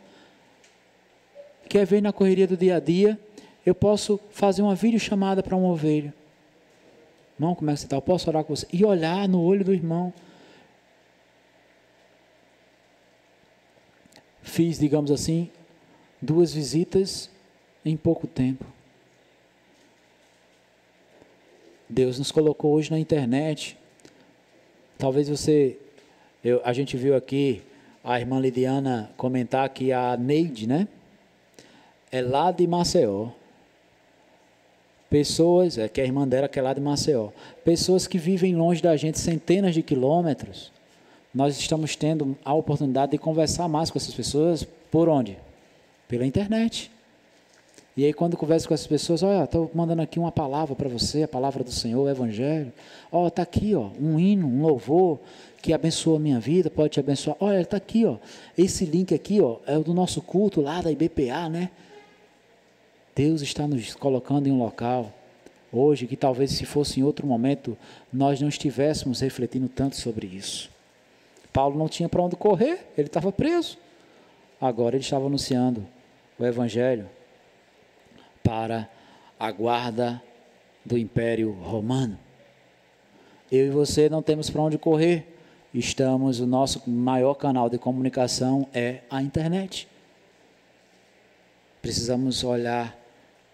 Quer 1.69 1.87
ver 1.87 2.03
na 2.03 2.13
correria 2.13 2.45
do 2.45 2.57
dia 2.57 2.75
a 2.75 2.81
dia, 2.81 3.17
eu 3.65 3.73
posso 3.73 4.19
fazer 4.33 4.63
uma 4.63 4.75
vídeo 4.75 4.99
chamada 4.99 5.45
para 5.45 5.55
uma 5.55 5.69
ovelha. 5.69 6.13
Irmão, 7.39 7.55
como 7.55 7.71
é 7.71 7.75
que 7.75 7.81
você 7.81 7.87
está? 7.87 7.97
Eu 7.97 8.03
posso 8.03 8.29
orar 8.29 8.43
com 8.43 8.57
você? 8.57 8.67
E 8.73 8.85
olhar 8.85 9.29
no 9.29 9.41
olho 9.41 9.65
do 9.65 9.73
irmão. 9.73 10.13
Fiz, 14.43 14.77
digamos 14.77 15.13
assim, 15.13 15.49
duas 16.21 16.53
visitas 16.53 17.31
em 17.85 17.97
pouco 17.97 18.27
tempo. 18.27 18.80
Deus 21.91 22.19
nos 22.19 22.31
colocou 22.31 22.75
hoje 22.75 22.91
na 22.91 22.99
internet. 22.99 23.77
Talvez 24.97 25.29
você, 25.29 25.77
eu, 26.43 26.61
a 26.65 26.73
gente 26.73 26.97
viu 26.97 27.17
aqui 27.17 27.63
a 28.05 28.19
irmã 28.19 28.39
Lidiana 28.39 29.11
comentar 29.17 29.69
que 29.71 29.93
a 29.93 30.17
Neide, 30.17 30.69
né? 30.69 30.87
É 32.13 32.23
lá 32.23 32.53
de 32.53 32.67
Maceió. 32.67 33.29
Pessoas, 35.11 35.79
é 35.79 35.89
que 35.89 36.01
a 36.01 36.05
irmã 36.05 36.27
dela 36.29 36.49
que 36.49 36.61
é 36.61 36.63
lá 36.63 36.73
de 36.73 36.81
Maceió. 36.81 37.31
Pessoas 37.65 38.07
que 38.07 38.19
vivem 38.19 38.55
longe 38.55 38.81
da 38.81 38.97
gente 38.97 39.19
centenas 39.19 39.75
de 39.75 39.83
quilômetros. 39.83 40.71
Nós 41.35 41.59
estamos 41.59 41.97
tendo 41.97 42.39
a 42.45 42.55
oportunidade 42.55 43.13
de 43.13 43.19
conversar 43.19 43.67
mais 43.69 43.91
com 43.91 43.99
essas 43.99 44.15
pessoas 44.15 44.65
por 44.91 45.09
onde? 45.09 45.37
Pela 46.07 46.25
internet. 46.25 46.91
E 47.97 48.05
aí, 48.05 48.13
quando 48.13 48.37
converso 48.37 48.69
com 48.69 48.75
essas 48.75 48.87
pessoas, 48.87 49.23
olha, 49.23 49.45
estou 49.45 49.71
mandando 49.75 50.03
aqui 50.03 50.19
uma 50.19 50.31
palavra 50.31 50.77
para 50.77 50.89
você, 50.89 51.25
a 51.25 51.29
palavra 51.29 51.65
do 51.65 51.73
Senhor, 51.73 52.03
o 52.03 52.09
Evangelho. 52.09 52.73
Ó, 53.11 53.27
está 53.27 53.43
aqui, 53.43 53.75
ó, 53.75 53.91
um 54.01 54.19
hino, 54.19 54.47
um 54.47 54.63
louvor 54.63 55.19
que 55.61 55.73
abençoa 55.73 56.17
a 56.17 56.21
minha 56.21 56.39
vida, 56.39 56.71
pode 56.71 56.91
te 56.91 57.01
abençoar. 57.01 57.37
Olha, 57.41 57.61
está 57.61 57.77
aqui, 57.77 58.07
ó. 58.07 58.17
Esse 58.57 58.85
link 58.85 59.13
aqui, 59.13 59.41
ó, 59.41 59.57
é 59.67 59.77
o 59.77 59.83
do 59.83 59.93
nosso 59.93 60.23
culto 60.23 60.61
lá 60.61 60.81
da 60.81 60.91
IBPA, 60.91 61.49
né? 61.51 61.71
Deus 63.15 63.43
está 63.43 63.67
nos 63.67 63.95
colocando 63.95 64.47
em 64.47 64.53
um 64.53 64.59
local 64.59 65.13
hoje 65.73 66.07
que 66.07 66.17
talvez 66.17 66.53
se 66.53 66.65
fosse 66.65 67.01
em 67.01 67.03
outro 67.03 67.27
momento 67.27 67.77
nós 68.13 68.41
não 68.41 68.49
estivéssemos 68.49 69.21
refletindo 69.21 69.69
tanto 69.69 69.97
sobre 69.97 70.27
isso. 70.27 70.71
Paulo 71.53 71.79
não 71.79 71.89
tinha 71.89 72.09
para 72.09 72.23
onde 72.23 72.37
correr, 72.37 72.87
ele 72.97 73.09
estava 73.09 73.33
preso. 73.33 73.77
Agora 74.61 74.97
ele 74.97 75.05
estava 75.05 75.27
anunciando 75.27 75.87
o 76.39 76.45
Evangelho 76.45 77.09
para 78.43 78.89
a 79.39 79.51
guarda 79.51 80.23
do 80.85 80.99
Império 80.99 81.53
Romano. 81.53 82.19
Eu 83.51 83.67
e 83.67 83.71
você 83.71 84.09
não 84.09 84.23
temos 84.23 84.49
para 84.49 84.63
onde 84.63 84.79
correr. 84.79 85.37
Estamos, 85.73 86.41
o 86.41 86.47
nosso 86.47 86.89
maior 86.89 87.35
canal 87.35 87.69
de 87.69 87.79
comunicação 87.79 88.67
é 88.73 89.01
a 89.11 89.23
internet. 89.23 89.89
Precisamos 91.81 92.43
olhar 92.45 92.99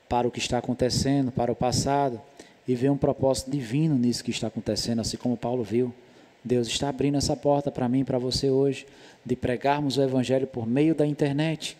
para 0.08 0.26
o 0.26 0.30
que 0.30 0.38
está 0.38 0.58
acontecendo, 0.58 1.30
para 1.30 1.52
o 1.52 1.56
passado, 1.56 2.20
e 2.66 2.74
ver 2.74 2.90
um 2.90 2.96
propósito 2.96 3.50
divino 3.50 3.96
nisso 3.96 4.24
que 4.24 4.30
está 4.30 4.48
acontecendo, 4.48 5.00
assim 5.00 5.16
como 5.16 5.36
Paulo 5.36 5.62
viu. 5.62 5.94
Deus 6.42 6.68
está 6.68 6.88
abrindo 6.88 7.18
essa 7.18 7.36
porta 7.36 7.70
para 7.70 7.88
mim 7.88 8.00
e 8.00 8.04
para 8.04 8.18
você 8.18 8.50
hoje, 8.50 8.86
de 9.24 9.34
pregarmos 9.34 9.98
o 9.98 10.02
Evangelho 10.02 10.46
por 10.46 10.66
meio 10.66 10.94
da 10.94 11.06
internet. 11.06 11.76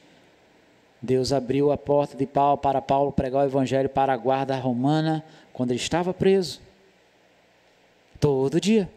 Deus 1.00 1.32
abriu 1.32 1.70
a 1.70 1.76
porta 1.76 2.16
de 2.16 2.26
Paulo 2.26 2.58
para 2.58 2.80
Paulo 2.80 3.12
pregar 3.12 3.42
o 3.44 3.46
Evangelho 3.46 3.88
para 3.88 4.12
a 4.12 4.16
guarda 4.16 4.56
romana 4.56 5.24
quando 5.52 5.70
ele 5.70 5.80
estava 5.80 6.12
preso. 6.14 6.60
Todo 8.18 8.60
dia. 8.60 8.88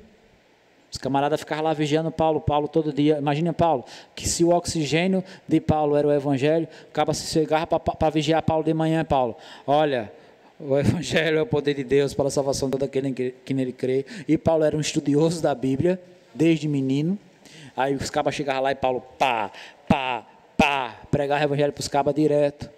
Os 0.91 0.97
camaradas 0.97 1.39
ficavam 1.39 1.65
lá 1.65 1.73
vigiando 1.73 2.11
Paulo, 2.11 2.41
Paulo 2.41 2.67
todo 2.67 2.91
dia. 2.91 3.17
Imagina 3.19 3.53
Paulo, 3.53 3.85
que 4.15 4.27
se 4.27 4.43
o 4.43 4.49
oxigênio 4.49 5.23
de 5.47 5.59
Paulo 5.59 5.95
era 5.95 6.07
o 6.07 6.11
Evangelho, 6.11 6.67
acaba 6.89 7.13
se 7.13 7.27
chegava 7.27 7.79
para 7.79 8.09
vigiar 8.09 8.41
Paulo 8.41 8.63
de 8.63 8.73
manhã, 8.73 9.05
Paulo. 9.05 9.35
Olha, 9.67 10.11
o 10.59 10.75
Evangelho 10.79 11.37
é 11.37 11.41
o 11.41 11.45
poder 11.45 11.75
de 11.75 11.83
Deus 11.83 12.13
para 12.13 12.27
a 12.27 12.31
salvação 12.31 12.69
de 12.69 12.71
todo 12.71 12.83
aquele 12.83 13.11
que 13.13 13.53
nele 13.53 13.71
crê. 13.71 14.05
E 14.27 14.37
Paulo 14.37 14.63
era 14.63 14.75
um 14.75 14.81
estudioso 14.81 15.43
da 15.43 15.53
Bíblia, 15.53 16.01
desde 16.33 16.67
menino. 16.67 17.19
Aí 17.77 17.95
os 17.95 18.09
cabas 18.09 18.33
chegavam 18.33 18.63
lá 18.63 18.71
e 18.71 18.75
Paulo, 18.75 19.01
pá, 19.17 19.51
pá, 19.87 20.25
pá, 20.59 20.99
pregava 21.09 21.41
o 21.41 21.45
Evangelho 21.45 21.71
para 21.71 21.79
os 21.79 21.87
cabas 21.87 22.13
direto. 22.13 22.69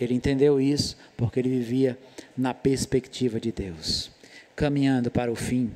Ele 0.00 0.14
entendeu 0.14 0.60
isso 0.60 0.96
porque 1.16 1.38
ele 1.38 1.48
vivia 1.48 1.96
na 2.36 2.52
perspectiva 2.52 3.38
de 3.38 3.52
Deus, 3.52 4.10
caminhando 4.56 5.12
para 5.12 5.30
o 5.30 5.36
fim, 5.36 5.70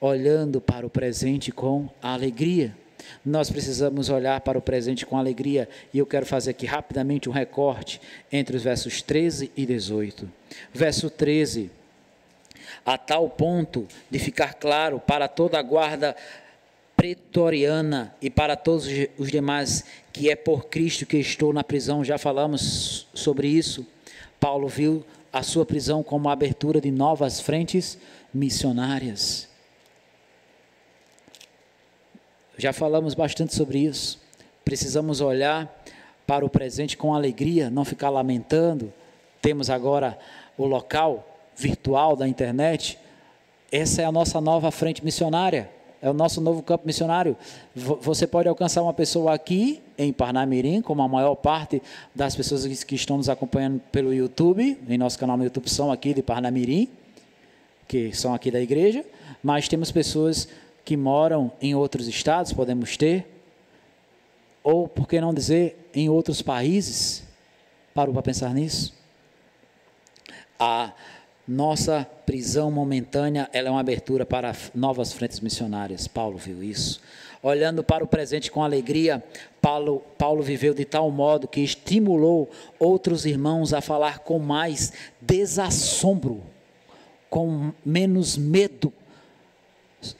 olhando 0.00 0.60
para 0.60 0.84
o 0.84 0.90
presente 0.90 1.52
com 1.52 1.88
alegria. 2.02 2.76
Nós 3.24 3.50
precisamos 3.50 4.08
olhar 4.08 4.40
para 4.40 4.58
o 4.58 4.62
presente 4.62 5.06
com 5.06 5.16
alegria, 5.16 5.68
e 5.94 5.98
eu 5.98 6.06
quero 6.06 6.26
fazer 6.26 6.50
aqui 6.50 6.66
rapidamente 6.66 7.28
um 7.28 7.32
recorte 7.32 8.00
entre 8.32 8.56
os 8.56 8.62
versos 8.64 9.00
13 9.00 9.52
e 9.56 9.64
18. 9.64 10.28
Verso 10.72 11.08
13: 11.08 11.70
A 12.84 12.98
tal 12.98 13.28
ponto 13.30 13.86
de 14.10 14.18
ficar 14.18 14.54
claro 14.54 14.98
para 14.98 15.28
toda 15.28 15.58
a 15.58 15.62
guarda 15.62 16.16
pretoriana 17.00 18.14
e 18.20 18.28
para 18.28 18.54
todos 18.54 18.86
os 19.16 19.30
demais 19.30 19.86
que 20.12 20.30
é 20.30 20.36
por 20.36 20.66
Cristo 20.66 21.06
que 21.06 21.16
estou 21.16 21.50
na 21.50 21.64
prisão, 21.64 22.04
já 22.04 22.18
falamos 22.18 23.08
sobre 23.14 23.48
isso. 23.48 23.86
Paulo 24.38 24.68
viu 24.68 25.02
a 25.32 25.42
sua 25.42 25.64
prisão 25.64 26.02
como 26.02 26.28
a 26.28 26.32
abertura 26.34 26.78
de 26.78 26.90
novas 26.90 27.40
frentes 27.40 27.96
missionárias. 28.34 29.48
Já 32.58 32.70
falamos 32.70 33.14
bastante 33.14 33.54
sobre 33.54 33.78
isso. 33.78 34.20
Precisamos 34.62 35.22
olhar 35.22 35.82
para 36.26 36.44
o 36.44 36.50
presente 36.50 36.98
com 36.98 37.14
alegria, 37.14 37.70
não 37.70 37.82
ficar 37.82 38.10
lamentando. 38.10 38.92
Temos 39.40 39.70
agora 39.70 40.18
o 40.54 40.66
local 40.66 41.26
virtual 41.56 42.14
da 42.14 42.28
internet. 42.28 42.98
Essa 43.72 44.02
é 44.02 44.04
a 44.04 44.12
nossa 44.12 44.38
nova 44.38 44.70
frente 44.70 45.02
missionária. 45.02 45.79
É 46.02 46.08
o 46.08 46.14
nosso 46.14 46.40
novo 46.40 46.62
campo 46.62 46.86
missionário. 46.86 47.36
Você 47.74 48.26
pode 48.26 48.48
alcançar 48.48 48.82
uma 48.82 48.94
pessoa 48.94 49.34
aqui 49.34 49.82
em 49.98 50.12
Parnamirim, 50.12 50.80
como 50.80 51.02
a 51.02 51.08
maior 51.08 51.34
parte 51.34 51.82
das 52.14 52.34
pessoas 52.34 52.84
que 52.84 52.94
estão 52.94 53.18
nos 53.18 53.28
acompanhando 53.28 53.80
pelo 53.92 54.12
YouTube, 54.14 54.78
em 54.88 54.98
nosso 54.98 55.18
canal 55.18 55.36
no 55.36 55.44
YouTube 55.44 55.68
são 55.68 55.92
aqui 55.92 56.14
de 56.14 56.22
Parnamirim, 56.22 56.88
que 57.86 58.16
são 58.16 58.32
aqui 58.32 58.50
da 58.50 58.60
igreja, 58.60 59.04
mas 59.42 59.68
temos 59.68 59.92
pessoas 59.92 60.48
que 60.84 60.96
moram 60.96 61.52
em 61.60 61.74
outros 61.74 62.08
estados, 62.08 62.52
podemos 62.52 62.96
ter, 62.96 63.26
ou 64.62 64.88
por 64.88 65.06
que 65.06 65.20
não 65.20 65.34
dizer 65.34 65.90
em 65.94 66.08
outros 66.08 66.40
países? 66.40 67.22
Parou 67.92 68.14
para 68.14 68.22
pensar 68.22 68.54
nisso? 68.54 68.94
A 70.58 70.92
nossa 71.50 72.06
prisão 72.24 72.70
momentânea 72.70 73.50
ela 73.52 73.66
é 73.66 73.70
uma 73.72 73.80
abertura 73.80 74.24
para 74.24 74.54
novas 74.72 75.12
frentes 75.12 75.40
missionárias. 75.40 76.06
Paulo 76.06 76.38
viu 76.38 76.62
isso. 76.62 77.00
Olhando 77.42 77.82
para 77.82 78.04
o 78.04 78.06
presente 78.06 78.52
com 78.52 78.62
alegria, 78.62 79.20
Paulo, 79.60 80.00
Paulo 80.16 80.44
viveu 80.44 80.72
de 80.72 80.84
tal 80.84 81.10
modo 81.10 81.48
que 81.48 81.60
estimulou 81.60 82.48
outros 82.78 83.26
irmãos 83.26 83.74
a 83.74 83.80
falar 83.80 84.20
com 84.20 84.38
mais 84.38 84.92
desassombro, 85.20 86.40
com 87.28 87.72
menos 87.84 88.36
medo 88.36 88.92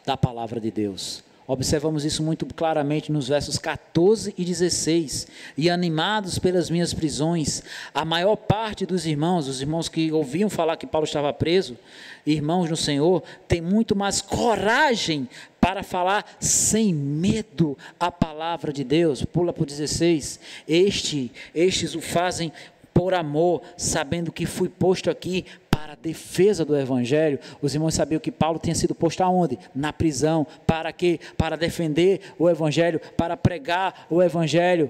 da 0.05 0.17
palavra 0.17 0.59
de 0.59 0.73
Deus. 0.73 1.23
Observamos 1.53 2.05
isso 2.05 2.23
muito 2.23 2.47
claramente 2.47 3.11
nos 3.11 3.27
versos 3.27 3.59
14 3.59 4.33
e 4.39 4.45
16. 4.45 5.27
E 5.57 5.69
animados 5.69 6.39
pelas 6.39 6.71
minhas 6.71 6.95
prisões, 6.95 7.65
a 7.93 8.05
maior 8.05 8.37
parte 8.37 8.87
dos 8.87 9.05
irmãos, 9.05 9.49
os 9.49 9.61
irmãos 9.61 9.89
que 9.89 10.13
ouviam 10.13 10.49
falar 10.49 10.77
que 10.77 10.87
Paulo 10.87 11.07
estava 11.07 11.33
preso, 11.33 11.77
irmãos 12.25 12.71
no 12.71 12.77
Senhor, 12.77 13.25
tem 13.49 13.61
muito 13.61 13.97
mais 13.97 14.21
coragem 14.21 15.29
para 15.61 15.83
falar 15.83 16.25
sem 16.39 16.95
medo 16.95 17.77
a 17.99 18.13
palavra 18.13 18.73
de 18.73 18.85
Deus. 18.85 19.25
Pula 19.25 19.53
para 19.53 19.65
o 19.65 19.67
16. 19.67 20.39
Este, 20.69 21.33
estes 21.53 21.97
o 21.97 22.01
fazem 22.01 22.53
por 22.95 23.13
amor, 23.13 23.63
sabendo 23.77 24.31
que 24.31 24.47
fui 24.47 24.69
posto 24.69 25.11
aqui 25.11 25.47
para 25.91 25.95
a 25.95 26.03
defesa 26.03 26.65
do 26.65 26.77
Evangelho. 26.77 27.41
Os 27.61 27.75
irmãos 27.75 27.95
sabiam 27.95 28.21
que 28.21 28.31
Paulo 28.31 28.61
tinha 28.61 28.77
sido 28.77 28.95
posto 28.95 29.23
aonde? 29.23 29.59
Na 29.75 29.93
prisão. 29.93 30.47
Para 30.65 30.93
quê? 30.93 31.19
Para 31.37 31.57
defender 31.57 32.21
o 32.39 32.49
Evangelho, 32.49 33.01
para 33.17 33.37
pregar 33.37 34.07
o 34.09 34.23
Evangelho. 34.23 34.89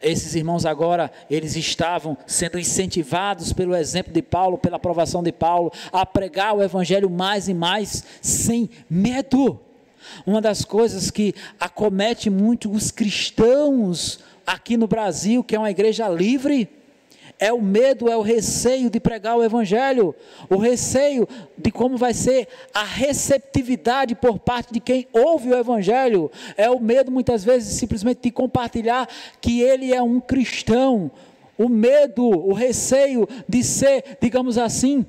Esses 0.00 0.34
irmãos 0.34 0.64
agora, 0.64 1.12
eles 1.28 1.56
estavam 1.56 2.16
sendo 2.26 2.58
incentivados 2.58 3.52
pelo 3.52 3.76
exemplo 3.76 4.12
de 4.12 4.22
Paulo, 4.22 4.56
pela 4.56 4.76
aprovação 4.76 5.22
de 5.22 5.32
Paulo, 5.32 5.70
a 5.92 6.06
pregar 6.06 6.54
o 6.54 6.62
Evangelho 6.62 7.10
mais 7.10 7.48
e 7.48 7.54
mais, 7.54 8.02
sem 8.22 8.70
medo. 8.88 9.60
Uma 10.24 10.40
das 10.40 10.64
coisas 10.64 11.10
que 11.10 11.34
acomete 11.60 12.30
muito 12.30 12.70
os 12.70 12.90
cristãos 12.90 14.20
aqui 14.46 14.78
no 14.78 14.86
Brasil, 14.86 15.44
que 15.44 15.54
é 15.54 15.58
uma 15.58 15.70
igreja 15.70 16.08
livre, 16.08 16.83
é 17.38 17.52
o 17.52 17.60
medo, 17.60 18.10
é 18.10 18.16
o 18.16 18.22
receio 18.22 18.88
de 18.88 19.00
pregar 19.00 19.36
o 19.36 19.42
Evangelho, 19.42 20.14
o 20.48 20.56
receio 20.56 21.28
de 21.58 21.70
como 21.70 21.96
vai 21.96 22.14
ser 22.14 22.48
a 22.72 22.84
receptividade 22.84 24.14
por 24.14 24.38
parte 24.38 24.72
de 24.72 24.80
quem 24.80 25.06
ouve 25.12 25.50
o 25.50 25.56
Evangelho, 25.56 26.30
é 26.56 26.70
o 26.70 26.80
medo 26.80 27.10
muitas 27.10 27.44
vezes 27.44 27.74
simplesmente 27.74 28.22
de 28.22 28.30
compartilhar 28.30 29.08
que 29.40 29.60
ele 29.60 29.92
é 29.92 30.02
um 30.02 30.20
cristão, 30.20 31.10
o 31.58 31.68
medo, 31.68 32.24
o 32.24 32.52
receio 32.52 33.28
de 33.48 33.62
ser, 33.62 34.16
digamos 34.20 34.58
assim, 34.58 35.04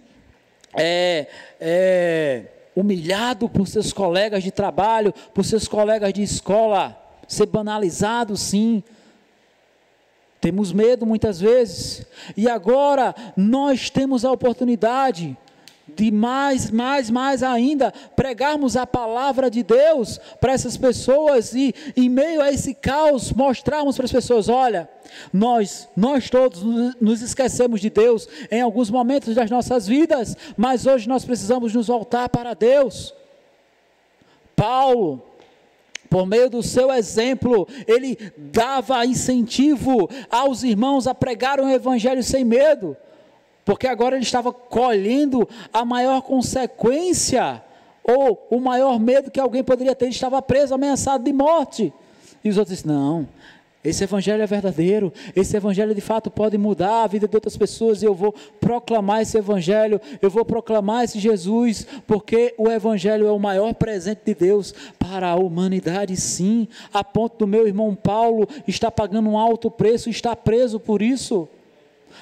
é, 0.73 1.27
é, 1.59 2.43
humilhado 2.75 3.47
por 3.47 3.67
seus 3.67 3.93
colegas 3.93 4.43
de 4.43 4.51
trabalho, 4.51 5.13
por 5.33 5.45
seus 5.45 5.67
colegas 5.67 6.11
de 6.13 6.21
escola, 6.21 7.01
ser 7.27 7.45
banalizado, 7.47 8.35
sim, 8.35 8.83
temos 10.45 10.71
medo 10.71 11.07
muitas 11.07 11.39
vezes. 11.39 12.05
E 12.37 12.47
agora 12.47 13.15
nós 13.35 13.89
temos 13.89 14.23
a 14.23 14.31
oportunidade 14.31 15.35
de 15.95 16.11
mais, 16.11 16.69
mais, 16.69 17.09
mais 17.09 17.41
ainda 17.41 17.91
pregarmos 18.15 18.77
a 18.77 18.85
palavra 18.85 19.49
de 19.49 19.63
Deus 19.63 20.19
para 20.39 20.53
essas 20.53 20.77
pessoas 20.77 21.55
e 21.55 21.73
em 21.97 22.07
meio 22.09 22.43
a 22.43 22.51
esse 22.51 22.75
caos 22.75 23.33
mostrarmos 23.33 23.95
para 23.95 24.05
as 24.05 24.11
pessoas, 24.11 24.47
olha, 24.47 24.87
nós, 25.33 25.89
nós 25.97 26.29
todos 26.29 26.61
nos 27.01 27.23
esquecemos 27.23 27.81
de 27.81 27.89
Deus 27.89 28.29
em 28.51 28.61
alguns 28.61 28.91
momentos 28.91 29.33
das 29.33 29.49
nossas 29.49 29.87
vidas, 29.87 30.37
mas 30.55 30.85
hoje 30.85 31.09
nós 31.09 31.25
precisamos 31.25 31.73
nos 31.73 31.87
voltar 31.87 32.29
para 32.29 32.53
Deus. 32.53 33.15
Paulo 34.55 35.23
por 36.15 36.25
meio 36.25 36.49
do 36.49 36.63
seu 36.63 36.93
exemplo, 36.93 37.67
ele 37.85 38.17
dava 38.37 39.05
incentivo 39.05 40.09
aos 40.29 40.63
irmãos 40.63 41.07
a 41.07 41.13
pregar 41.13 41.59
o 41.59 41.67
evangelho 41.67 42.23
sem 42.23 42.45
medo, 42.45 42.95
porque 43.65 43.85
agora 43.85 44.15
ele 44.15 44.23
estava 44.23 44.53
colhendo 44.53 45.45
a 45.73 45.83
maior 45.83 46.21
consequência 46.21 47.61
ou 48.01 48.47
o 48.49 48.61
maior 48.61 48.97
medo 48.97 49.29
que 49.29 49.41
alguém 49.41 49.61
poderia 49.61 49.93
ter, 49.93 50.05
ele 50.05 50.13
estava 50.13 50.41
preso, 50.41 50.73
ameaçado 50.73 51.21
de 51.21 51.33
morte. 51.33 51.93
E 52.41 52.47
os 52.49 52.57
outros 52.57 52.77
disseram: 52.77 52.95
Não, 52.95 53.27
esse 53.85 54.03
evangelho 54.03 54.41
é 54.41 54.47
verdadeiro, 54.47 55.13
esse 55.35 55.55
evangelho 55.55 55.93
de 55.93 56.01
fato 56.01 56.29
pode 56.29 56.57
mudar 56.57 57.03
a 57.03 57.07
vida 57.07 57.27
de 57.27 57.35
outras 57.35 57.55
pessoas 57.55 58.01
e 58.01 58.05
eu 58.05 58.13
vou 58.13 58.33
proclamar 58.59 59.21
esse 59.21 59.37
evangelho, 59.37 60.01
eu 60.21 60.29
vou 60.29 60.43
proclamar 60.43 61.03
esse 61.03 61.19
Jesus, 61.19 61.87
porque 62.07 62.53
o 62.57 62.69
evangelho 62.69 63.27
é 63.27 63.31
o 63.31 63.39
maior 63.39 63.73
presente 63.73 64.21
de 64.25 64.33
Deus 64.33 64.73
para 64.97 65.29
a 65.29 65.35
humanidade, 65.35 66.15
sim, 66.17 66.67
a 66.93 67.03
ponto 67.03 67.37
do 67.39 67.47
meu 67.47 67.67
irmão 67.67 67.95
Paulo 67.95 68.47
estar 68.67 68.91
pagando 68.91 69.29
um 69.29 69.37
alto 69.37 69.69
preço, 69.69 70.09
está 70.09 70.35
preso 70.35 70.79
por 70.79 71.01
isso. 71.01 71.47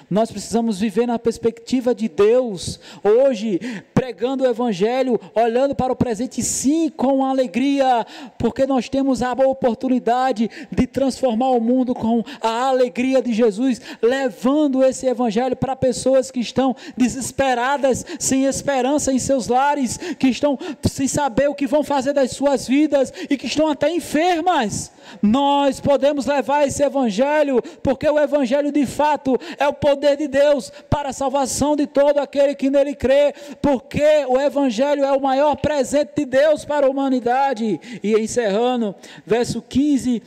Nós 0.09 0.31
precisamos 0.31 0.79
viver 0.79 1.07
na 1.07 1.17
perspectiva 1.17 1.93
de 1.93 2.07
Deus. 2.07 2.79
Hoje, 3.03 3.59
pregando 3.93 4.43
o 4.43 4.47
Evangelho, 4.47 5.19
olhando 5.33 5.73
para 5.73 5.93
o 5.93 5.95
presente, 5.95 6.41
sim, 6.43 6.89
com 6.89 7.25
alegria, 7.25 8.05
porque 8.37 8.65
nós 8.65 8.89
temos 8.89 9.21
a 9.21 9.31
oportunidade 9.31 10.49
de 10.71 10.87
transformar 10.87 11.51
o 11.51 11.61
mundo 11.61 11.95
com 11.95 12.23
a 12.41 12.67
alegria 12.67 13.21
de 13.21 13.33
Jesus, 13.33 13.81
levando 14.01 14.83
esse 14.83 15.07
Evangelho 15.07 15.55
para 15.55 15.75
pessoas 15.75 16.29
que 16.29 16.39
estão 16.39 16.75
desesperadas, 16.97 18.05
sem 18.19 18.45
esperança 18.45 19.11
em 19.11 19.19
seus 19.19 19.47
lares, 19.47 19.97
que 20.19 20.27
estão 20.27 20.57
sem 20.83 21.07
saber 21.07 21.49
o 21.49 21.55
que 21.55 21.67
vão 21.67 21.83
fazer 21.83 22.13
das 22.13 22.31
suas 22.31 22.67
vidas 22.67 23.13
e 23.29 23.37
que 23.37 23.47
estão 23.47 23.67
até 23.67 23.89
enfermas. 23.89 24.91
Nós 25.21 25.79
podemos 25.79 26.25
levar 26.25 26.67
esse 26.67 26.83
Evangelho, 26.83 27.61
porque 27.81 28.07
o 28.07 28.19
Evangelho 28.19 28.71
de 28.71 28.85
fato 28.85 29.37
é 29.57 29.67
o 29.67 29.73
poder 29.83 30.15
de 30.15 30.29
Deus 30.29 30.71
para 30.89 31.09
a 31.09 31.13
salvação 31.13 31.75
de 31.75 31.85
todo 31.85 32.19
aquele 32.19 32.55
que 32.55 32.69
nele 32.69 32.95
crê, 32.95 33.33
porque 33.61 34.23
o 34.29 34.39
Evangelho 34.39 35.03
é 35.03 35.11
o 35.11 35.19
maior 35.19 35.57
presente 35.57 36.11
de 36.15 36.25
Deus 36.25 36.63
para 36.63 36.87
a 36.87 36.89
humanidade. 36.89 37.81
E 38.01 38.13
encerrando, 38.13 38.95
verso 39.25 39.61
15, 39.61 40.23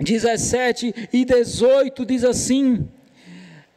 17 0.00 1.08
e 1.12 1.24
18 1.24 2.04
diz 2.04 2.24
assim. 2.24 2.88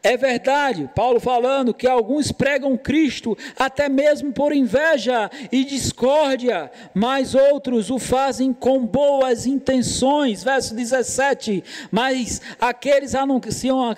É 0.01 0.17
verdade, 0.17 0.87
Paulo 0.95 1.19
falando 1.19 1.73
que 1.73 1.87
alguns 1.87 2.31
pregam 2.31 2.77
Cristo 2.77 3.35
até 3.57 3.89
mesmo 3.89 4.31
por 4.31 4.53
inveja 4.53 5.31
e 5.51 5.63
discórdia, 5.63 6.71
mas 6.93 7.33
outros 7.33 7.89
o 7.89 7.97
fazem 7.97 8.53
com 8.53 8.85
boas 8.85 9.47
intenções. 9.47 10.43
Verso 10.43 10.75
17. 10.75 11.63
Mas 11.91 12.39
aqueles 12.59 13.15
anunciam, 13.15 13.95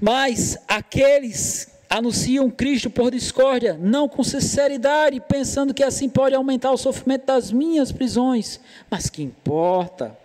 mas 0.00 0.58
aqueles 0.66 1.68
anunciam 1.88 2.48
Cristo 2.48 2.88
por 2.88 3.10
discórdia, 3.10 3.76
não 3.80 4.08
com 4.08 4.22
sinceridade, 4.22 5.20
pensando 5.20 5.74
que 5.74 5.82
assim 5.82 6.08
pode 6.08 6.34
aumentar 6.34 6.70
o 6.70 6.76
sofrimento 6.76 7.26
das 7.26 7.50
minhas 7.50 7.90
prisões. 7.90 8.60
Mas 8.88 9.10
que 9.10 9.22
importa? 9.22 10.16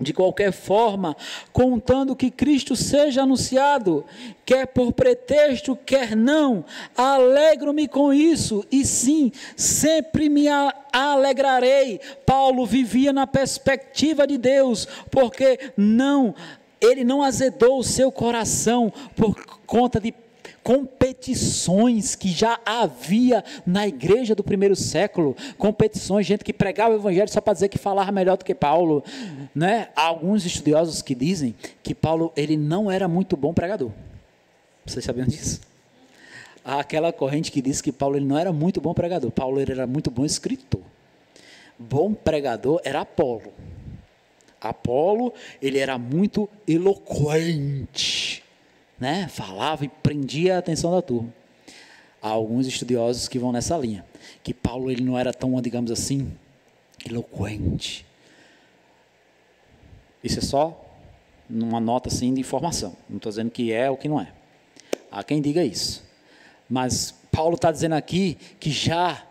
de 0.00 0.12
qualquer 0.12 0.52
forma, 0.52 1.16
contando 1.52 2.16
que 2.16 2.30
Cristo 2.30 2.74
seja 2.74 3.22
anunciado, 3.22 4.04
quer 4.44 4.66
por 4.66 4.92
pretexto, 4.92 5.76
quer 5.76 6.16
não, 6.16 6.64
alegro-me 6.96 7.86
com 7.86 8.12
isso, 8.12 8.64
e 8.72 8.84
sim, 8.84 9.30
sempre 9.56 10.28
me 10.28 10.46
alegrarei. 10.92 12.00
Paulo 12.26 12.66
vivia 12.66 13.12
na 13.12 13.26
perspectiva 13.26 14.26
de 14.26 14.36
Deus, 14.36 14.88
porque 15.10 15.72
não, 15.76 16.34
ele 16.84 17.04
não 17.04 17.22
azedou 17.22 17.78
o 17.78 17.84
seu 17.84 18.12
coração 18.12 18.92
por 19.16 19.34
conta 19.66 20.00
de 20.00 20.14
competições 20.62 22.14
que 22.14 22.30
já 22.30 22.58
havia 22.64 23.44
na 23.66 23.86
igreja 23.86 24.34
do 24.34 24.42
primeiro 24.42 24.74
século, 24.74 25.36
competições, 25.58 26.26
gente 26.26 26.42
que 26.42 26.54
pregava 26.54 26.94
o 26.94 26.98
evangelho 26.98 27.28
só 27.28 27.40
para 27.40 27.52
dizer 27.52 27.68
que 27.68 27.76
falava 27.76 28.10
melhor 28.10 28.38
do 28.38 28.44
que 28.44 28.54
Paulo, 28.54 29.04
né? 29.54 29.88
Há 29.94 30.06
alguns 30.06 30.46
estudiosos 30.46 31.02
que 31.02 31.14
dizem 31.14 31.54
que 31.82 31.94
Paulo 31.94 32.32
ele 32.34 32.56
não 32.56 32.90
era 32.90 33.06
muito 33.06 33.36
bom 33.36 33.52
pregador. 33.52 33.90
Vocês 34.86 35.04
sabiam 35.04 35.26
disso? 35.26 35.60
Há 36.64 36.80
aquela 36.80 37.12
corrente 37.12 37.52
que 37.52 37.60
diz 37.60 37.82
que 37.82 37.92
Paulo 37.92 38.16
ele 38.16 38.24
não 38.24 38.38
era 38.38 38.50
muito 38.50 38.80
bom 38.80 38.94
pregador. 38.94 39.30
Paulo 39.30 39.60
ele 39.60 39.72
era 39.72 39.86
muito 39.86 40.10
bom 40.10 40.24
escritor. 40.24 40.80
Bom 41.78 42.14
pregador 42.14 42.80
era 42.84 43.02
Apolo. 43.02 43.52
Apolo, 44.70 45.32
ele 45.60 45.78
era 45.78 45.98
muito 45.98 46.48
eloquente 46.66 48.44
né, 48.98 49.28
falava 49.28 49.84
e 49.84 49.88
prendia 49.88 50.56
a 50.56 50.58
atenção 50.58 50.90
da 50.90 51.02
turma. 51.02 51.32
Há 52.22 52.28
alguns 52.28 52.66
estudiosos 52.66 53.28
que 53.28 53.38
vão 53.38 53.52
nessa 53.52 53.76
linha, 53.76 54.04
que 54.42 54.54
Paulo 54.54 54.90
ele 54.90 55.02
não 55.02 55.18
era 55.18 55.32
tão, 55.32 55.60
digamos 55.60 55.90
assim, 55.90 56.32
eloquente. 57.04 58.06
Isso 60.22 60.38
é 60.38 60.42
só 60.42 60.80
uma 61.50 61.80
nota 61.80 62.08
assim 62.08 62.32
de 62.32 62.40
informação. 62.40 62.96
Não 63.10 63.18
estou 63.18 63.30
dizendo 63.30 63.50
que 63.50 63.72
é 63.72 63.90
ou 63.90 63.96
que 63.96 64.08
não 64.08 64.18
é. 64.18 64.32
Há 65.10 65.22
quem 65.22 65.42
diga 65.42 65.62
isso. 65.62 66.02
Mas 66.68 67.14
Paulo 67.30 67.56
está 67.56 67.70
dizendo 67.70 67.94
aqui 67.94 68.38
que 68.58 68.70
já 68.70 69.22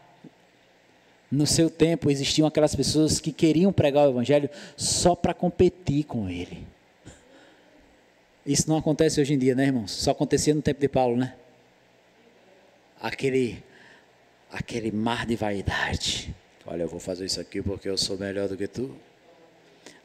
no 1.34 1.48
seu 1.48 1.68
tempo 1.68 2.12
existiam 2.12 2.48
aquelas 2.48 2.76
pessoas 2.76 3.20
que 3.20 3.32
queriam 3.32 3.74
pregar 3.74 4.06
o 4.06 4.12
evangelho 4.12 4.50
só 4.78 5.16
para 5.16 5.34
competir 5.34 6.04
com 6.04 6.30
ele. 6.30 6.68
Isso 8.46 8.70
não 8.70 8.78
acontece 8.78 9.20
hoje 9.20 9.34
em 9.34 9.40
dia, 9.40 9.56
né, 9.56 9.66
irmãos? 9.66 9.92
Só 9.92 10.12
acontecia 10.12 10.54
no 10.54 10.62
tempo 10.62 10.80
de 10.80 10.88
Paulo, 10.88 11.18
né? 11.18 11.34
Aquele, 13.02 13.64
aquele 14.52 14.92
mar 14.92 15.26
de 15.26 15.36
vaidade. 15.36 16.36
Olha, 16.68 16.84
eu 16.84 16.88
vou 16.88 17.00
fazer 17.00 17.26
isso 17.26 17.42
aqui 17.42 17.64
porque 17.64 17.90
eu 17.90 17.98
sou 17.98 18.16
melhor 18.16 18.48
do 18.48 18.56
que 18.56 18.68
tu. 18.68 18.96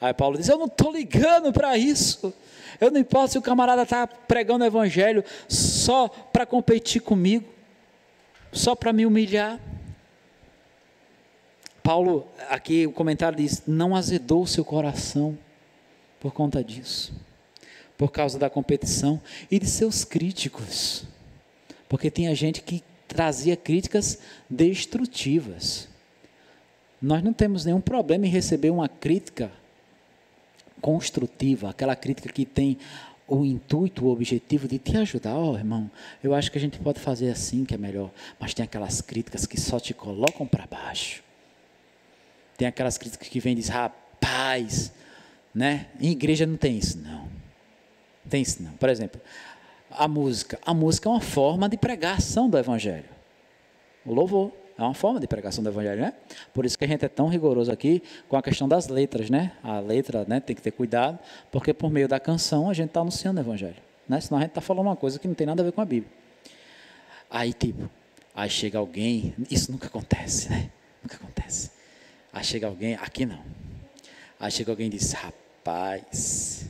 Aí 0.00 0.14
Paulo 0.14 0.38
diz: 0.38 0.48
Eu 0.48 0.56
não 0.56 0.66
estou 0.66 0.90
ligando 0.90 1.52
para 1.52 1.76
isso. 1.76 2.32
Eu 2.80 2.90
não 2.90 3.00
importo 3.00 3.32
se 3.32 3.38
o 3.38 3.42
camarada 3.42 3.82
está 3.82 4.06
pregando 4.06 4.64
o 4.64 4.66
evangelho 4.66 5.22
só 5.46 6.08
para 6.08 6.46
competir 6.46 7.02
comigo, 7.02 7.46
só 8.50 8.74
para 8.74 8.94
me 8.94 9.04
humilhar. 9.04 9.60
Paulo, 11.88 12.28
aqui 12.50 12.86
o 12.86 12.92
comentário 12.92 13.38
diz: 13.38 13.62
Não 13.66 13.96
azedou 13.96 14.46
seu 14.46 14.62
coração 14.62 15.38
por 16.20 16.34
conta 16.34 16.62
disso 16.62 17.14
por 17.96 18.12
causa 18.12 18.38
da 18.38 18.50
competição 18.50 19.18
e 19.50 19.58
de 19.58 19.66
seus 19.66 20.04
críticos. 20.04 21.04
Porque 21.88 22.10
tinha 22.10 22.34
gente 22.34 22.60
que 22.60 22.84
trazia 23.08 23.56
críticas 23.56 24.18
destrutivas. 24.50 25.88
Nós 27.00 27.22
não 27.22 27.32
temos 27.32 27.64
nenhum 27.64 27.80
problema 27.80 28.26
em 28.26 28.30
receber 28.30 28.68
uma 28.68 28.86
crítica 28.86 29.50
construtiva, 30.82 31.70
aquela 31.70 31.96
crítica 31.96 32.30
que 32.30 32.44
tem 32.44 32.76
o 33.26 33.46
intuito, 33.46 34.04
o 34.04 34.12
objetivo 34.12 34.68
de 34.68 34.78
te 34.78 34.94
ajudar. 34.98 35.34
Ó, 35.34 35.52
oh, 35.52 35.56
irmão, 35.56 35.90
eu 36.22 36.34
acho 36.34 36.52
que 36.52 36.58
a 36.58 36.60
gente 36.60 36.78
pode 36.78 37.00
fazer 37.00 37.30
assim 37.30 37.64
que 37.64 37.74
é 37.74 37.78
melhor. 37.78 38.10
Mas 38.38 38.52
tem 38.52 38.62
aquelas 38.62 39.00
críticas 39.00 39.46
que 39.46 39.58
só 39.58 39.80
te 39.80 39.94
colocam 39.94 40.46
para 40.46 40.66
baixo. 40.66 41.26
Tem 42.58 42.66
aquelas 42.66 42.98
críticas 42.98 43.28
que 43.28 43.38
vêm 43.38 43.56
e 43.56 43.62
rapaz, 43.68 44.92
né? 45.54 45.86
Em 46.00 46.10
igreja 46.10 46.44
não 46.44 46.56
tem 46.56 46.76
isso, 46.76 46.98
não. 46.98 47.28
Tem 48.28 48.42
isso 48.42 48.60
não. 48.60 48.72
Por 48.72 48.88
exemplo, 48.88 49.20
a 49.90 50.08
música. 50.08 50.58
A 50.66 50.74
música 50.74 51.08
é 51.08 51.12
uma 51.12 51.20
forma 51.20 51.68
de 51.68 51.78
pregação 51.78 52.50
do 52.50 52.58
Evangelho. 52.58 53.08
O 54.04 54.12
louvor 54.12 54.52
é 54.76 54.82
uma 54.82 54.92
forma 54.92 55.20
de 55.20 55.28
pregação 55.28 55.62
do 55.62 55.70
Evangelho, 55.70 56.02
né? 56.02 56.12
Por 56.52 56.66
isso 56.66 56.76
que 56.76 56.84
a 56.84 56.88
gente 56.88 57.04
é 57.04 57.08
tão 57.08 57.28
rigoroso 57.28 57.70
aqui 57.70 58.02
com 58.28 58.36
a 58.36 58.42
questão 58.42 58.68
das 58.68 58.88
letras, 58.88 59.30
né? 59.30 59.52
A 59.62 59.78
letra 59.78 60.24
né, 60.26 60.40
tem 60.40 60.56
que 60.56 60.60
ter 60.60 60.72
cuidado, 60.72 61.16
porque 61.52 61.72
por 61.72 61.90
meio 61.90 62.08
da 62.08 62.18
canção 62.18 62.68
a 62.68 62.74
gente 62.74 62.88
está 62.88 63.00
anunciando 63.00 63.40
o 63.40 63.44
Evangelho. 63.44 63.76
Né? 64.08 64.20
Senão 64.20 64.38
a 64.38 64.40
gente 64.40 64.50
está 64.50 64.60
falando 64.60 64.86
uma 64.86 64.96
coisa 64.96 65.16
que 65.20 65.28
não 65.28 65.34
tem 65.34 65.46
nada 65.46 65.62
a 65.62 65.64
ver 65.64 65.70
com 65.70 65.80
a 65.80 65.84
Bíblia. 65.84 66.10
Aí, 67.30 67.52
tipo, 67.52 67.88
aí 68.34 68.50
chega 68.50 68.78
alguém, 68.78 69.32
isso 69.48 69.70
nunca 69.70 69.86
acontece, 69.86 70.50
né? 70.50 70.70
Nunca 71.04 71.14
acontece. 71.14 71.77
Aí 72.32 72.44
chega 72.44 72.66
alguém, 72.66 72.94
aqui 72.94 73.24
não. 73.26 73.42
Aí 74.38 74.50
chega 74.50 74.70
alguém 74.70 74.86
e 74.86 74.90
diz, 74.90 75.12
rapaz, 75.12 76.68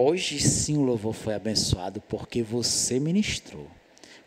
Hoje 0.00 0.38
sim 0.38 0.78
o 0.78 0.82
louvor 0.82 1.12
foi 1.12 1.34
abençoado 1.34 2.00
porque 2.02 2.40
você 2.40 3.00
ministrou. 3.00 3.66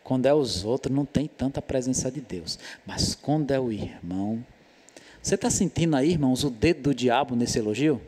Quando 0.04 0.26
é 0.26 0.34
os 0.34 0.66
outros, 0.66 0.94
não 0.94 1.06
tem 1.06 1.28
tanta 1.28 1.62
presença 1.62 2.12
de 2.12 2.20
Deus. 2.20 2.60
Mas 2.86 3.16
quando 3.16 3.52
é 3.52 3.60
o 3.60 3.72
irmão. 3.72 4.46
Você 5.24 5.36
está 5.36 5.50
sentindo 5.50 5.96
aí, 5.96 6.10
irmãos, 6.10 6.44
o 6.44 6.50
dedo 6.50 6.90
do 6.90 6.94
diabo 6.94 7.38
nesse 7.38 7.58
elogio? 7.58 8.02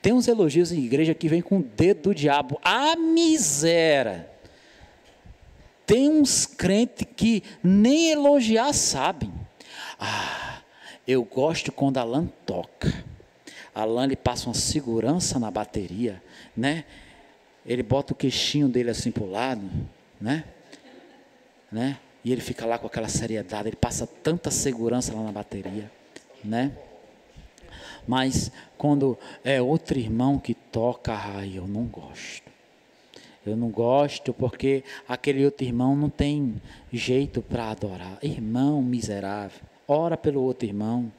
Tem 0.00 0.14
uns 0.14 0.26
elogios 0.26 0.72
em 0.72 0.82
igreja 0.82 1.12
que 1.12 1.28
vem 1.28 1.42
com 1.42 1.58
o 1.58 1.62
dedo 1.62 2.04
do 2.04 2.14
diabo. 2.14 2.58
A 2.64 2.96
miséria. 2.96 4.30
Tem 5.84 6.08
uns 6.08 6.46
crentes 6.46 7.06
que 7.14 7.42
nem 7.62 8.10
elogiar 8.10 8.72
sabem. 8.72 9.30
Ah, 10.04 10.60
eu 11.06 11.22
gosto 11.22 11.70
quando 11.70 11.98
a 11.98 12.02
lã 12.02 12.26
toca. 12.44 12.92
Alan 13.72 14.04
ele 14.04 14.16
passa 14.16 14.48
uma 14.48 14.54
segurança 14.54 15.38
na 15.38 15.48
bateria, 15.48 16.20
né? 16.56 16.84
Ele 17.64 17.84
bota 17.84 18.12
o 18.12 18.16
queixinho 18.16 18.68
dele 18.68 18.90
assim 18.90 19.12
para 19.12 19.22
o 19.22 19.30
lado, 19.30 19.70
né? 20.20 20.44
né? 21.70 22.00
E 22.24 22.32
ele 22.32 22.40
fica 22.40 22.66
lá 22.66 22.78
com 22.78 22.88
aquela 22.88 23.08
seriedade, 23.08 23.68
ele 23.68 23.76
passa 23.76 24.04
tanta 24.04 24.50
segurança 24.50 25.14
lá 25.14 25.22
na 25.22 25.30
bateria, 25.30 25.88
né? 26.44 26.72
Mas 28.04 28.50
quando 28.76 29.16
é 29.44 29.62
outro 29.62 29.96
irmão 29.96 30.36
que 30.36 30.52
toca, 30.52 31.14
ai, 31.14 31.52
eu 31.54 31.68
não 31.68 31.84
gosto. 31.84 32.50
Eu 33.46 33.56
não 33.56 33.68
gosto 33.68 34.34
porque 34.34 34.82
aquele 35.06 35.44
outro 35.44 35.64
irmão 35.64 35.94
não 35.94 36.10
tem 36.10 36.60
jeito 36.92 37.40
para 37.40 37.70
adorar. 37.70 38.18
Irmão 38.20 38.82
miserável, 38.82 39.60
ora 39.86 40.16
pelo 40.16 40.42
outro 40.42 40.66
irmão. 40.66 41.10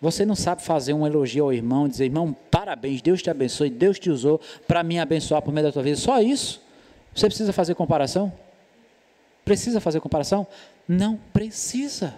Você 0.00 0.24
não 0.24 0.36
sabe 0.36 0.62
fazer 0.62 0.92
um 0.92 1.06
elogio 1.06 1.44
ao 1.44 1.52
irmão, 1.52 1.88
dizer, 1.88 2.04
irmão, 2.04 2.36
parabéns, 2.50 3.02
Deus 3.02 3.20
te 3.20 3.30
abençoe, 3.30 3.68
Deus 3.68 3.98
te 3.98 4.10
usou 4.10 4.40
para 4.66 4.82
me 4.82 4.98
abençoar 4.98 5.42
por 5.42 5.52
meio 5.52 5.66
da 5.66 5.72
tua 5.72 5.82
vida. 5.82 5.96
Só 5.96 6.20
isso. 6.20 6.62
Você 7.14 7.26
precisa 7.26 7.52
fazer 7.52 7.74
comparação? 7.74 8.32
Precisa 9.44 9.80
fazer 9.80 10.00
comparação? 10.00 10.46
Não 10.86 11.18
precisa. 11.32 12.14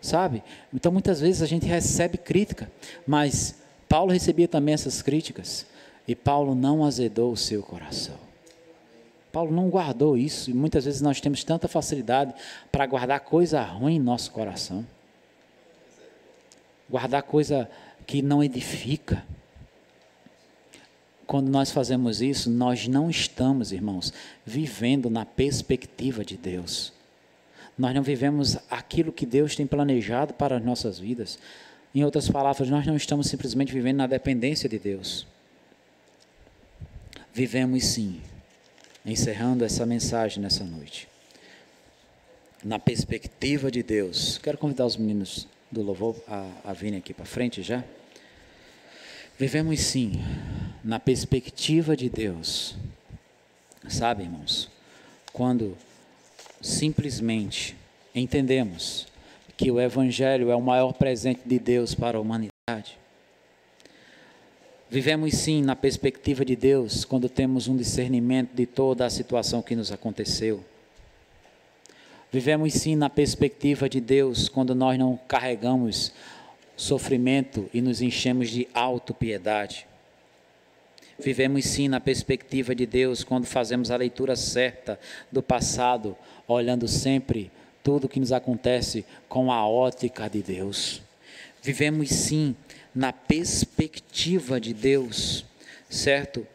Sabe? 0.00 0.44
Então 0.72 0.92
muitas 0.92 1.20
vezes 1.20 1.42
a 1.42 1.46
gente 1.46 1.66
recebe 1.66 2.16
crítica, 2.16 2.70
mas 3.04 3.60
Paulo 3.88 4.12
recebia 4.12 4.46
também 4.46 4.74
essas 4.74 5.02
críticas 5.02 5.66
e 6.06 6.14
Paulo 6.14 6.54
não 6.54 6.84
azedou 6.84 7.32
o 7.32 7.36
seu 7.36 7.62
coração. 7.62 8.27
Paulo 9.32 9.54
não 9.54 9.68
guardou 9.68 10.16
isso 10.16 10.50
e 10.50 10.54
muitas 10.54 10.84
vezes 10.84 11.00
nós 11.00 11.20
temos 11.20 11.44
tanta 11.44 11.68
facilidade 11.68 12.34
para 12.72 12.86
guardar 12.86 13.20
coisa 13.20 13.62
ruim 13.62 13.96
em 13.96 14.00
nosso 14.00 14.30
coração. 14.30 14.86
Guardar 16.88 17.22
coisa 17.22 17.68
que 18.06 18.22
não 18.22 18.42
edifica. 18.42 19.22
Quando 21.26 21.50
nós 21.50 21.70
fazemos 21.70 22.22
isso, 22.22 22.48
nós 22.48 22.88
não 22.88 23.10
estamos, 23.10 23.70
irmãos, 23.70 24.14
vivendo 24.46 25.10
na 25.10 25.26
perspectiva 25.26 26.24
de 26.24 26.38
Deus. 26.38 26.90
Nós 27.76 27.94
não 27.94 28.02
vivemos 28.02 28.56
aquilo 28.70 29.12
que 29.12 29.26
Deus 29.26 29.54
tem 29.54 29.66
planejado 29.66 30.32
para 30.32 30.56
as 30.56 30.64
nossas 30.64 30.98
vidas. 30.98 31.38
Em 31.94 32.02
outras 32.02 32.30
palavras, 32.30 32.70
nós 32.70 32.86
não 32.86 32.96
estamos 32.96 33.28
simplesmente 33.28 33.72
vivendo 33.72 33.98
na 33.98 34.06
dependência 34.06 34.68
de 34.68 34.78
Deus. 34.78 35.26
Vivemos 37.32 37.84
sim, 37.84 38.20
encerrando 39.10 39.64
essa 39.64 39.86
mensagem 39.86 40.42
nessa 40.42 40.64
noite, 40.64 41.08
na 42.62 42.78
perspectiva 42.78 43.70
de 43.70 43.82
Deus. 43.82 44.38
Quero 44.38 44.58
convidar 44.58 44.84
os 44.84 44.96
meninos 44.96 45.48
do 45.70 45.82
louvor 45.82 46.16
a, 46.28 46.46
a 46.64 46.72
virem 46.72 46.98
aqui 46.98 47.14
para 47.14 47.24
frente 47.24 47.62
já. 47.62 47.82
Vivemos 49.38 49.80
sim 49.80 50.12
na 50.84 50.98
perspectiva 51.00 51.96
de 51.96 52.08
Deus. 52.10 52.76
Sabe, 53.88 54.24
irmãos, 54.24 54.68
quando 55.32 55.76
simplesmente 56.60 57.76
entendemos 58.14 59.06
que 59.56 59.70
o 59.70 59.80
Evangelho 59.80 60.50
é 60.50 60.56
o 60.56 60.60
maior 60.60 60.92
presente 60.92 61.40
de 61.46 61.58
Deus 61.58 61.94
para 61.94 62.18
a 62.18 62.20
humanidade. 62.20 62.98
Vivemos 64.90 65.34
sim 65.34 65.62
na 65.62 65.76
perspectiva 65.76 66.46
de 66.46 66.56
Deus 66.56 67.04
quando 67.04 67.28
temos 67.28 67.68
um 67.68 67.76
discernimento 67.76 68.54
de 68.54 68.64
toda 68.64 69.04
a 69.04 69.10
situação 69.10 69.60
que 69.60 69.76
nos 69.76 69.92
aconteceu. 69.92 70.64
Vivemos 72.32 72.72
sim 72.72 72.96
na 72.96 73.10
perspectiva 73.10 73.86
de 73.86 74.00
Deus 74.00 74.48
quando 74.48 74.74
nós 74.74 74.98
não 74.98 75.18
carregamos 75.28 76.10
sofrimento 76.74 77.68
e 77.74 77.82
nos 77.82 78.00
enchemos 78.00 78.48
de 78.48 78.66
autopiedade. 78.72 79.86
Vivemos 81.18 81.66
sim 81.66 81.86
na 81.86 82.00
perspectiva 82.00 82.74
de 82.74 82.86
Deus 82.86 83.22
quando 83.22 83.44
fazemos 83.44 83.90
a 83.90 83.96
leitura 83.96 84.36
certa 84.36 84.98
do 85.30 85.42
passado, 85.42 86.16
olhando 86.46 86.88
sempre 86.88 87.50
tudo 87.82 88.08
que 88.08 88.20
nos 88.20 88.32
acontece 88.32 89.04
com 89.28 89.52
a 89.52 89.68
ótica 89.68 90.30
de 90.30 90.42
Deus. 90.42 91.02
Vivemos 91.62 92.08
sim 92.08 92.56
na 92.94 93.12
perspectiva 93.12 94.60
de 94.60 94.72
Deus, 94.72 95.44
certo? 95.88 96.46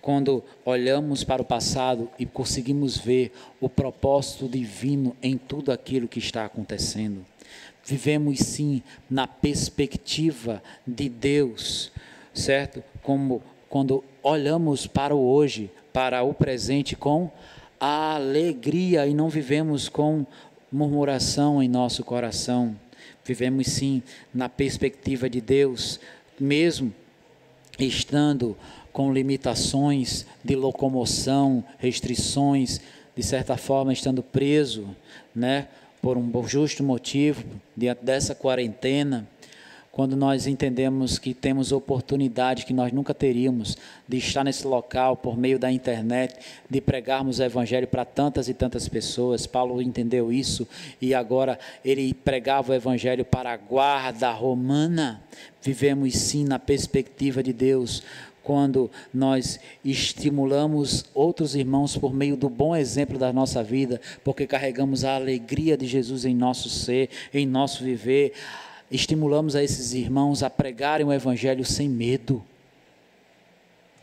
Quando 0.00 0.42
olhamos 0.64 1.24
para 1.24 1.42
o 1.42 1.44
passado 1.44 2.08
e 2.18 2.24
conseguimos 2.24 2.96
ver 2.96 3.32
o 3.60 3.68
propósito 3.68 4.48
divino 4.48 5.14
em 5.22 5.36
tudo 5.36 5.70
aquilo 5.70 6.08
que 6.08 6.18
está 6.18 6.44
acontecendo. 6.44 7.24
Vivemos 7.84 8.38
sim 8.40 8.82
na 9.08 9.26
perspectiva 9.26 10.62
de 10.86 11.08
Deus, 11.08 11.92
certo? 12.32 12.82
Como 13.02 13.42
quando 13.68 14.02
olhamos 14.22 14.86
para 14.86 15.14
o 15.14 15.32
hoje, 15.32 15.70
para 15.92 16.22
o 16.22 16.32
presente 16.32 16.96
com 16.96 17.30
alegria 17.78 19.06
e 19.06 19.14
não 19.14 19.28
vivemos 19.28 19.88
com 19.88 20.26
murmuração 20.70 21.62
em 21.62 21.68
nosso 21.68 22.04
coração. 22.04 22.76
Vivemos 23.30 23.68
sim 23.68 24.02
na 24.34 24.48
perspectiva 24.48 25.30
de 25.30 25.40
Deus, 25.40 26.00
mesmo 26.36 26.92
estando 27.78 28.56
com 28.92 29.12
limitações 29.12 30.26
de 30.42 30.56
locomoção, 30.56 31.64
restrições, 31.78 32.80
de 33.14 33.22
certa 33.22 33.56
forma 33.56 33.92
estando 33.92 34.20
preso, 34.20 34.96
né, 35.32 35.68
por 36.02 36.18
um 36.18 36.48
justo 36.48 36.82
motivo, 36.82 37.44
diante 37.76 38.04
dessa 38.04 38.34
quarentena, 38.34 39.28
quando 39.92 40.16
nós 40.16 40.46
entendemos 40.46 41.18
que 41.18 41.34
temos 41.34 41.72
oportunidade 41.72 42.64
que 42.64 42.72
nós 42.72 42.92
nunca 42.92 43.12
teríamos 43.12 43.76
de 44.06 44.18
estar 44.18 44.44
nesse 44.44 44.66
local 44.66 45.16
por 45.16 45.36
meio 45.36 45.58
da 45.58 45.70
internet, 45.70 46.36
de 46.68 46.80
pregarmos 46.80 47.38
o 47.38 47.42
evangelho 47.42 47.88
para 47.88 48.04
tantas 48.04 48.48
e 48.48 48.54
tantas 48.54 48.88
pessoas. 48.88 49.46
Paulo 49.46 49.82
entendeu 49.82 50.32
isso 50.32 50.66
e 51.00 51.12
agora 51.12 51.58
ele 51.84 52.14
pregava 52.14 52.72
o 52.72 52.74
evangelho 52.74 53.24
para 53.24 53.52
a 53.52 53.56
guarda 53.56 54.30
romana. 54.30 55.22
Vivemos 55.60 56.14
sim 56.14 56.44
na 56.44 56.58
perspectiva 56.58 57.42
de 57.42 57.52
Deus, 57.52 58.02
quando 58.42 58.90
nós 59.12 59.60
estimulamos 59.84 61.04
outros 61.14 61.54
irmãos 61.54 61.96
por 61.96 62.14
meio 62.14 62.36
do 62.36 62.48
bom 62.48 62.74
exemplo 62.74 63.18
da 63.18 63.32
nossa 63.32 63.62
vida, 63.62 64.00
porque 64.24 64.46
carregamos 64.46 65.04
a 65.04 65.14
alegria 65.14 65.76
de 65.76 65.86
Jesus 65.86 66.24
em 66.24 66.34
nosso 66.34 66.68
ser, 66.68 67.10
em 67.34 67.46
nosso 67.46 67.84
viver 67.84 68.32
estimulamos 68.90 69.54
a 69.54 69.62
esses 69.62 69.92
irmãos 69.92 70.42
a 70.42 70.50
pregarem 70.50 71.06
o 71.06 71.12
Evangelho 71.12 71.64
sem 71.64 71.88
medo, 71.88 72.44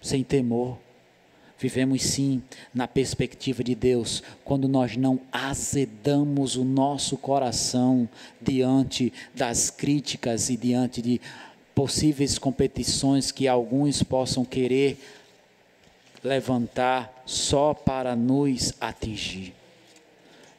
sem 0.02 0.24
temor. 0.24 0.78
Vivemos 1.60 2.04
sim 2.04 2.42
na 2.74 2.88
perspectiva 2.88 3.64
de 3.64 3.74
Deus, 3.74 4.22
quando 4.46 4.68
nós 4.68 4.96
não 4.96 5.20
azedamos 5.32 6.56
o 6.56 6.64
nosso 6.64 7.18
coração 7.18 8.08
diante 8.40 9.12
das 9.34 9.72
críticas 9.72 10.50
e 10.50 10.56
diante 10.56 11.02
de 11.02 11.20
possíveis 11.74 12.38
competições 12.38 13.32
que 13.32 13.48
alguns 13.48 14.04
possam 14.04 14.46
querer 14.46 15.00
levantar 16.24 17.24
só 17.26 17.74
para 17.74 18.16
nos 18.16 18.74
atingir. 18.80 19.54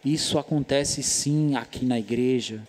Isso 0.05 0.39
acontece 0.39 1.03
sim 1.03 1.55
aqui 1.55 1.85
na 1.85 1.99
igreja 1.99 2.63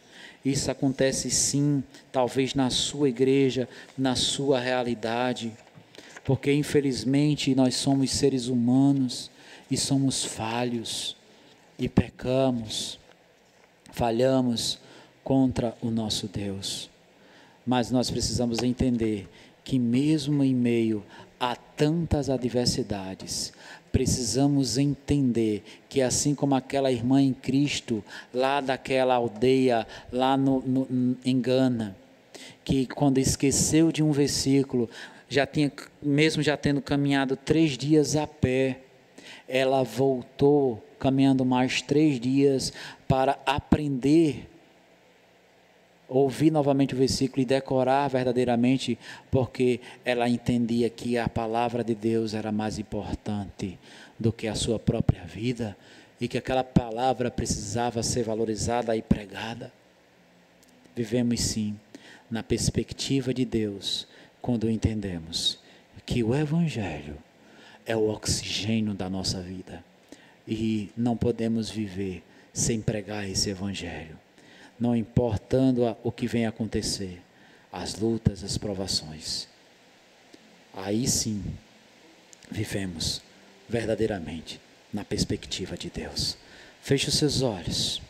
isso 0.43 0.71
acontece 0.71 1.29
sim, 1.29 1.83
talvez 2.11 2.53
na 2.53 2.69
sua 2.69 3.09
igreja, 3.09 3.67
na 3.97 4.15
sua 4.15 4.59
realidade, 4.59 5.51
porque 6.23 6.53
infelizmente 6.53 7.53
nós 7.55 7.75
somos 7.75 8.11
seres 8.11 8.47
humanos 8.47 9.29
e 9.69 9.77
somos 9.77 10.23
falhos 10.23 11.15
e 11.77 11.89
pecamos, 11.89 12.99
falhamos 13.91 14.79
contra 15.23 15.75
o 15.81 15.89
nosso 15.89 16.27
Deus. 16.27 16.89
Mas 17.65 17.91
nós 17.91 18.09
precisamos 18.09 18.63
entender 18.63 19.29
que, 19.63 19.77
mesmo 19.77 20.43
em 20.43 20.55
meio 20.55 21.03
a 21.39 21.55
tantas 21.55 22.29
adversidades, 22.29 23.53
precisamos 23.91 24.77
entender 24.77 25.63
que 25.87 26.01
assim 26.01 26.35
como 26.35 26.55
aquela 26.55 26.91
irmã 26.91 27.21
em 27.21 27.33
Cristo, 27.33 28.03
lá 28.33 28.61
daquela 28.61 29.15
aldeia, 29.15 29.87
lá 30.11 30.37
no, 30.37 30.61
no, 30.61 31.17
em 31.25 31.39
Gana, 31.39 31.95
que 32.63 32.85
quando 32.85 33.17
esqueceu 33.17 33.91
de 33.91 34.03
um 34.03 34.11
versículo, 34.11 34.89
já 35.27 35.45
tinha, 35.45 35.71
mesmo 36.01 36.41
já 36.41 36.57
tendo 36.57 36.81
caminhado 36.81 37.35
três 37.35 37.77
dias 37.77 38.15
a 38.15 38.25
pé, 38.25 38.79
ela 39.47 39.83
voltou 39.83 40.83
caminhando 40.99 41.45
mais 41.45 41.81
três 41.81 42.19
dias 42.19 42.73
para 43.07 43.39
aprender 43.45 44.47
ouvir 46.09 46.51
novamente 46.51 46.95
o 46.95 46.97
versículo 46.97 47.41
e 47.41 47.45
decorar 47.45 48.07
verdadeiramente, 48.07 48.97
porque 49.29 49.79
ela 50.03 50.27
entendia 50.27 50.89
que 50.89 51.17
a 51.17 51.29
palavra 51.29 51.83
de 51.83 51.93
Deus 51.93 52.33
era 52.33 52.51
mais 52.51 52.79
importante 52.79 53.77
do 54.17 54.33
que 54.33 54.47
a 54.47 54.55
sua 54.55 54.79
própria 54.79 55.23
vida 55.23 55.77
e 56.19 56.27
que 56.27 56.37
aquela 56.37 56.63
palavra 56.63 57.29
precisava 57.29 58.01
ser 58.01 58.23
valorizada 58.23 58.95
e 58.97 59.01
pregada. 59.01 59.71
Vivemos 60.95 61.39
sim 61.39 61.79
na 62.29 62.41
perspectiva 62.41 63.33
de 63.33 63.45
Deus 63.45 64.07
quando 64.41 64.69
entendemos 64.69 65.59
que 66.05 66.23
o 66.23 66.35
Evangelho 66.35 67.17
é 67.85 67.95
o 67.95 68.09
oxigênio 68.09 68.93
da 68.93 69.09
nossa 69.09 69.39
vida 69.41 69.83
e 70.47 70.89
não 70.97 71.15
podemos 71.15 71.69
viver 71.69 72.23
sem 72.51 72.81
pregar 72.81 73.29
esse 73.29 73.49
Evangelho 73.49 74.17
não 74.79 74.95
importando 74.95 75.95
o 76.03 76.11
que 76.11 76.27
vem 76.27 76.45
acontecer, 76.45 77.21
as 77.71 77.95
lutas, 77.95 78.43
as 78.43 78.57
provações. 78.57 79.47
Aí 80.73 81.07
sim, 81.07 81.43
vivemos 82.49 83.21
verdadeiramente 83.67 84.59
na 84.93 85.03
perspectiva 85.03 85.77
de 85.77 85.89
Deus. 85.89 86.37
Feche 86.81 87.09
os 87.09 87.15
seus 87.15 87.41
olhos. 87.41 88.01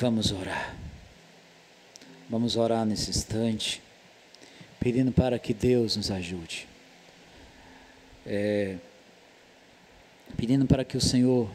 Vamos 0.00 0.32
orar. 0.32 0.74
Vamos 2.28 2.56
orar 2.56 2.84
nesse 2.84 3.10
instante, 3.10 3.82
pedindo 4.80 5.12
para 5.12 5.38
que 5.38 5.52
Deus 5.52 5.96
nos 5.96 6.10
ajude. 6.10 6.66
É, 8.26 8.76
pedindo 10.36 10.66
para 10.66 10.84
que 10.84 10.96
o 10.96 11.00
Senhor 11.00 11.50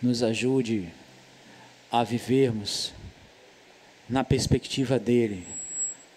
nos 0.00 0.22
ajude 0.22 0.88
a 2.00 2.04
vivermos 2.04 2.92
na 4.08 4.22
perspectiva 4.22 4.98
dele. 4.98 5.46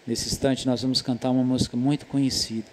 Nesse 0.06 0.28
instante, 0.28 0.66
nós 0.66 0.82
vamos 0.82 1.00
cantar 1.00 1.30
uma 1.30 1.42
música 1.42 1.76
muito 1.76 2.06
conhecida. 2.06 2.66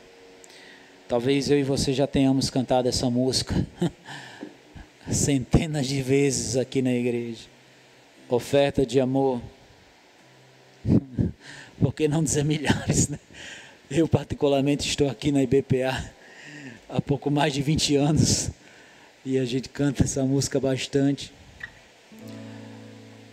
Talvez 1.08 1.50
eu 1.50 1.58
e 1.58 1.64
você 1.64 1.94
já 1.94 2.06
tenhamos 2.06 2.50
cantado 2.50 2.90
essa 2.90 3.10
música 3.10 3.56
centenas 5.10 5.88
de 5.88 6.02
vezes 6.02 6.58
aqui 6.58 6.82
na 6.82 6.92
igreja. 6.92 7.46
Oferta 8.28 8.86
de 8.86 9.00
amor. 9.00 9.42
Por 11.80 11.94
que 11.94 12.08
não 12.08 12.24
dizer 12.24 12.44
milhares, 12.44 13.08
né? 13.08 13.20
Eu, 13.90 14.08
particularmente, 14.08 14.88
estou 14.88 15.10
aqui 15.10 15.32
na 15.32 15.42
IBPA 15.42 16.12
há 16.90 17.00
pouco 17.00 17.32
mais 17.32 17.54
de 17.54 17.62
20 17.62 17.96
anos 17.96 18.50
e 19.24 19.38
a 19.38 19.46
gente 19.46 19.70
canta 19.70 20.04
essa 20.04 20.24
música 20.24 20.60
bastante. 20.60 21.37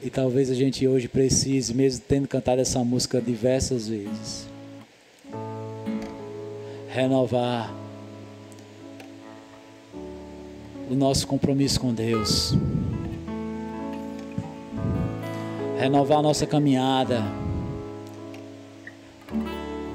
E 0.04 0.10
talvez 0.10 0.50
a 0.50 0.54
gente 0.54 0.86
hoje 0.86 1.08
precise, 1.08 1.72
mesmo 1.72 2.04
tendo 2.06 2.28
cantado 2.28 2.60
essa 2.60 2.84
música 2.84 3.22
diversas 3.22 3.88
vezes, 3.88 4.46
renovar 6.90 7.72
o 10.90 10.94
nosso 10.94 11.26
compromisso 11.26 11.80
com 11.80 11.94
Deus, 11.94 12.54
renovar 15.78 16.18
a 16.18 16.22
nossa 16.22 16.46
caminhada, 16.46 17.22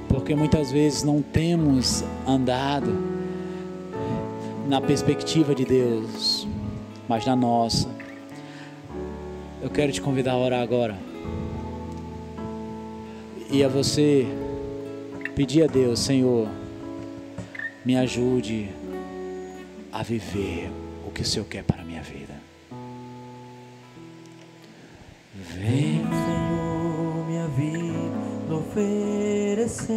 porque 0.08 0.34
muitas 0.34 0.72
vezes 0.72 1.04
não 1.04 1.22
temos 1.22 2.04
andado 2.28 2.92
na 4.68 4.82
perspectiva 4.82 5.54
de 5.54 5.66
Deus, 5.66 6.48
mas 7.08 7.28
na 7.28 7.36
nossa. 7.36 7.99
Eu 9.62 9.70
quero 9.70 9.92
te 9.92 10.00
convidar 10.00 10.32
a 10.32 10.38
orar 10.38 10.62
agora. 10.62 10.98
E 13.52 13.62
a 13.62 13.68
você 13.68 14.26
pedir 15.36 15.64
a 15.64 15.68
Deus, 15.68 16.00
Senhor, 16.00 16.48
me 17.84 17.98
ajude 17.98 18.70
a 19.92 20.02
viver 20.02 20.72
o 21.06 21.12
que 21.12 21.24
o 21.24 21.26
Senhor 21.26 21.46
quer 21.46 21.64
para 21.64 21.82
a 21.82 21.86
minha 21.86 22.02
vida. 22.02 22.36
Vem, 25.36 26.04
Senhor, 26.06 27.28
minha 27.28 27.48
vida 27.48 28.56
oferecer 28.56 29.96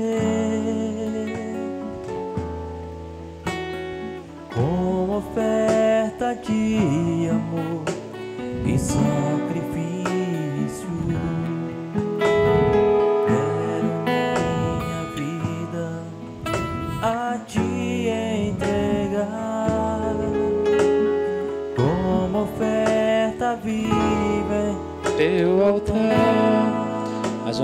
como 4.54 5.18
oferta 5.18 6.34
de 6.34 7.11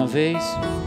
vez. 0.09 0.78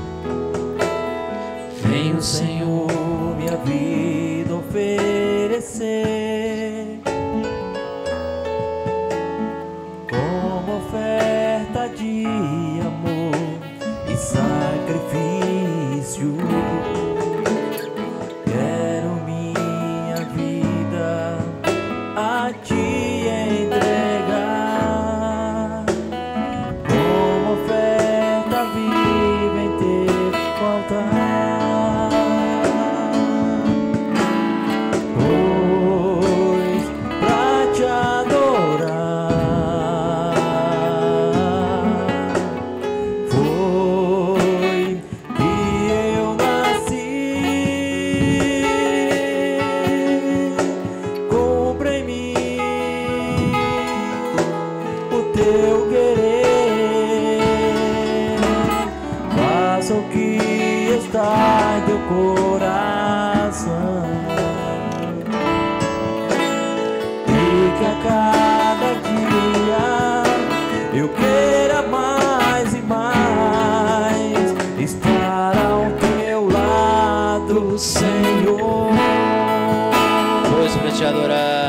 adorar. 81.11 81.60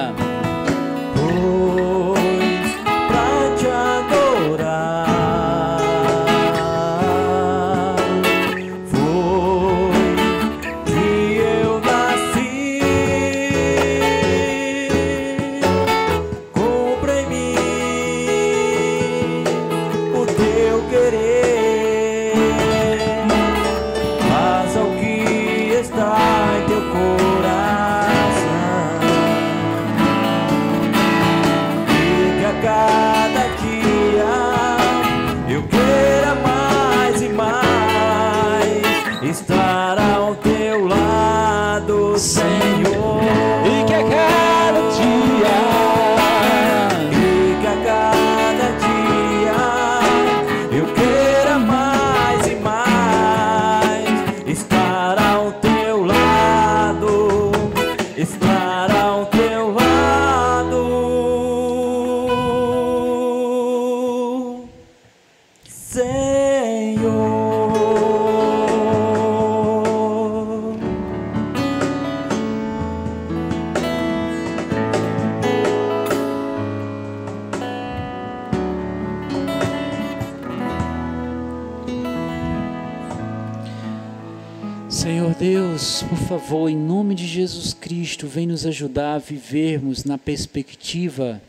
Cristo, 88.22 88.26
vem 88.28 88.46
nos 88.46 88.64
ajudar 88.64 89.14
a 89.14 89.18
vivermos 89.18 90.04
na 90.04 90.16
perspectiva 90.16 91.42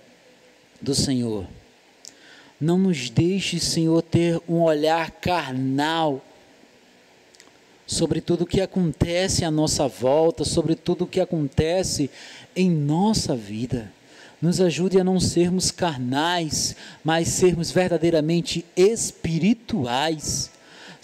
do 0.82 0.96
Senhor. 0.96 1.46
Não 2.60 2.78
nos 2.78 3.10
deixe, 3.10 3.60
Senhor, 3.60 4.02
ter 4.02 4.42
um 4.48 4.62
olhar 4.62 5.12
carnal 5.12 6.24
sobre 7.86 8.22
tudo 8.22 8.44
o 8.44 8.48
que 8.48 8.62
acontece 8.62 9.46
à 9.46 9.52
nossa 9.52 9.88
volta, 9.88 10.44
sobre 10.44 10.76
tudo 10.76 11.04
o 11.04 11.08
que 11.08 11.20
acontece 11.20 12.10
em 12.56 12.72
nossa 12.72 13.36
vida. 13.36 13.92
Nos 14.42 14.60
ajude 14.60 15.00
a 15.00 15.04
não 15.04 15.20
sermos 15.20 15.70
carnais, 15.70 16.76
mas 17.04 17.28
sermos 17.28 17.72
verdadeiramente 17.72 18.66
espirituais. 18.76 20.50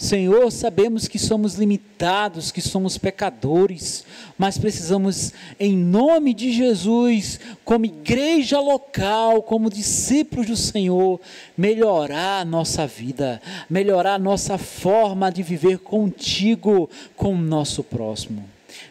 Senhor, 0.00 0.50
sabemos 0.50 1.06
que 1.06 1.18
somos 1.18 1.56
limitados, 1.56 2.50
que 2.50 2.62
somos 2.62 2.96
pecadores, 2.96 4.02
mas 4.38 4.56
precisamos, 4.56 5.34
em 5.58 5.76
nome 5.76 6.32
de 6.32 6.50
Jesus, 6.52 7.38
como 7.66 7.84
igreja 7.84 8.58
local, 8.60 9.42
como 9.42 9.68
discípulos 9.68 10.46
do 10.46 10.56
Senhor, 10.56 11.20
melhorar 11.54 12.40
a 12.40 12.44
nossa 12.46 12.86
vida, 12.86 13.42
melhorar 13.68 14.14
a 14.14 14.18
nossa 14.18 14.56
forma 14.56 15.30
de 15.30 15.42
viver 15.42 15.76
contigo, 15.80 16.88
com 17.14 17.34
o 17.34 17.38
nosso 17.38 17.84
próximo. 17.84 18.48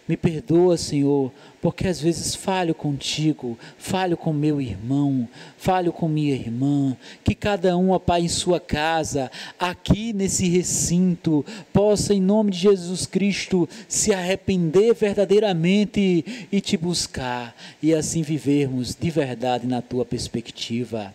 Me 0.10 0.18
perdoa, 0.18 0.76
Senhor, 0.76 1.32
porque 1.62 1.88
às 1.88 2.02
vezes 2.02 2.34
falho 2.34 2.74
contigo, 2.74 3.56
falho 3.78 4.18
com 4.18 4.34
meu 4.34 4.60
irmão, 4.60 5.30
falho 5.56 5.94
com 5.94 6.08
minha 6.08 6.34
irmã, 6.34 6.98
que 7.24 7.36
cada 7.36 7.78
um, 7.78 7.92
ó 7.92 8.00
Pai, 8.00 8.22
em 8.22 8.28
sua 8.28 8.60
casa, 8.60 9.30
aqui 9.60 10.12
nesse 10.12 10.50
recinto, 10.50 11.46
possa, 11.72 12.12
em 12.12 12.20
nome 12.20 12.50
de 12.50 12.58
Jesus 12.58 13.06
Cristo, 13.06 13.70
se 13.88 14.12
arrepender 14.12 14.96
verdadeiramente 14.96 16.48
e 16.52 16.60
te 16.60 16.76
buscar, 16.76 17.56
e 17.80 17.94
assim 17.94 18.24
vivermos 18.24 18.96
de 19.00 19.12
verdade 19.12 19.68
na 19.68 19.80
tua 19.80 20.04
perspectiva. 20.04 21.14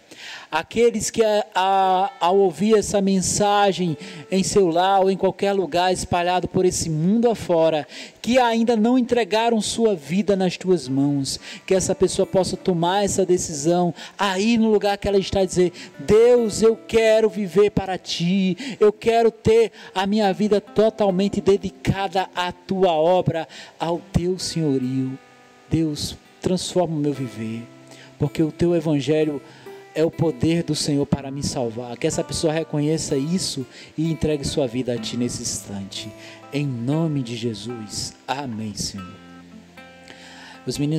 Aqueles 0.51 1.11
que, 1.11 1.25
a, 1.25 1.45
a, 1.55 2.11
ao 2.21 2.39
ouvir 2.39 2.79
essa 2.79 3.01
mensagem 3.01 3.97
em 4.31 4.43
seu 4.43 4.69
lar 4.69 5.01
ou 5.01 5.11
em 5.11 5.17
qualquer 5.17 5.53
lugar 5.53 5.93
espalhado 5.93 6.47
por 6.47 6.65
esse 6.65 6.89
mundo 6.89 7.29
afora, 7.29 7.87
que 8.23 8.39
ainda 8.39 8.77
não 8.77 8.97
entregaram 8.99 9.61
sua 9.61 9.95
vida 9.95 10.37
nas 10.37 10.57
tuas 10.57 10.89
mãos, 10.89 11.39
que 11.67 11.75
essa 11.75 11.95
pessoa 11.95 12.27
possa 12.27 12.57
tomar 12.57 13.05
essa 13.05 13.27
decisão 13.27 13.93
aí 14.19 14.57
no 14.57 14.71
lugar 14.71 14.97
que 14.97 15.09
ela 15.09 15.19
está 15.19 15.43
e 15.43 15.47
dizer: 15.47 15.73
Deus, 15.99 16.63
eu 16.63 16.77
quero 16.77 17.29
viver 17.29 17.71
para 17.71 17.99
ti, 17.99 18.77
eu 18.81 18.93
quero 18.93 19.31
ter 19.31 19.73
a 19.95 20.07
minha 20.07 20.33
vida 20.33 20.61
totalmente 20.61 21.41
dedicada 21.41 22.29
à 22.35 22.51
tua 22.53 22.93
obra, 22.93 23.47
ao 23.79 24.01
teu 24.13 24.39
senhorio. 24.39 25.19
Deus, 25.69 26.17
transforma 26.41 26.95
o 26.95 27.01
meu 27.01 27.13
viver, 27.13 27.63
porque 28.19 28.43
o 28.43 28.53
teu 28.53 28.77
evangelho 28.77 29.43
é 29.95 30.05
o 30.05 30.11
poder 30.11 30.63
do 30.63 30.75
Senhor 30.75 31.07
para 31.07 31.31
me 31.31 31.43
salvar. 31.43 31.97
Que 31.97 32.07
essa 32.07 32.25
pessoa 32.25 32.53
reconheça 32.53 33.17
isso 33.17 33.67
e 33.97 34.11
entregue 34.11 34.45
sua 34.45 34.67
vida 34.67 34.93
a 34.93 34.99
Ti 34.99 35.17
nesse 35.17 35.43
instante. 35.43 36.11
Em 36.53 36.67
nome 36.67 37.23
de 37.23 37.37
Jesus. 37.37 38.15
Amém, 38.27 38.75
Senhor. 38.75 39.25
Os 40.67 40.79
meninos 40.79 40.93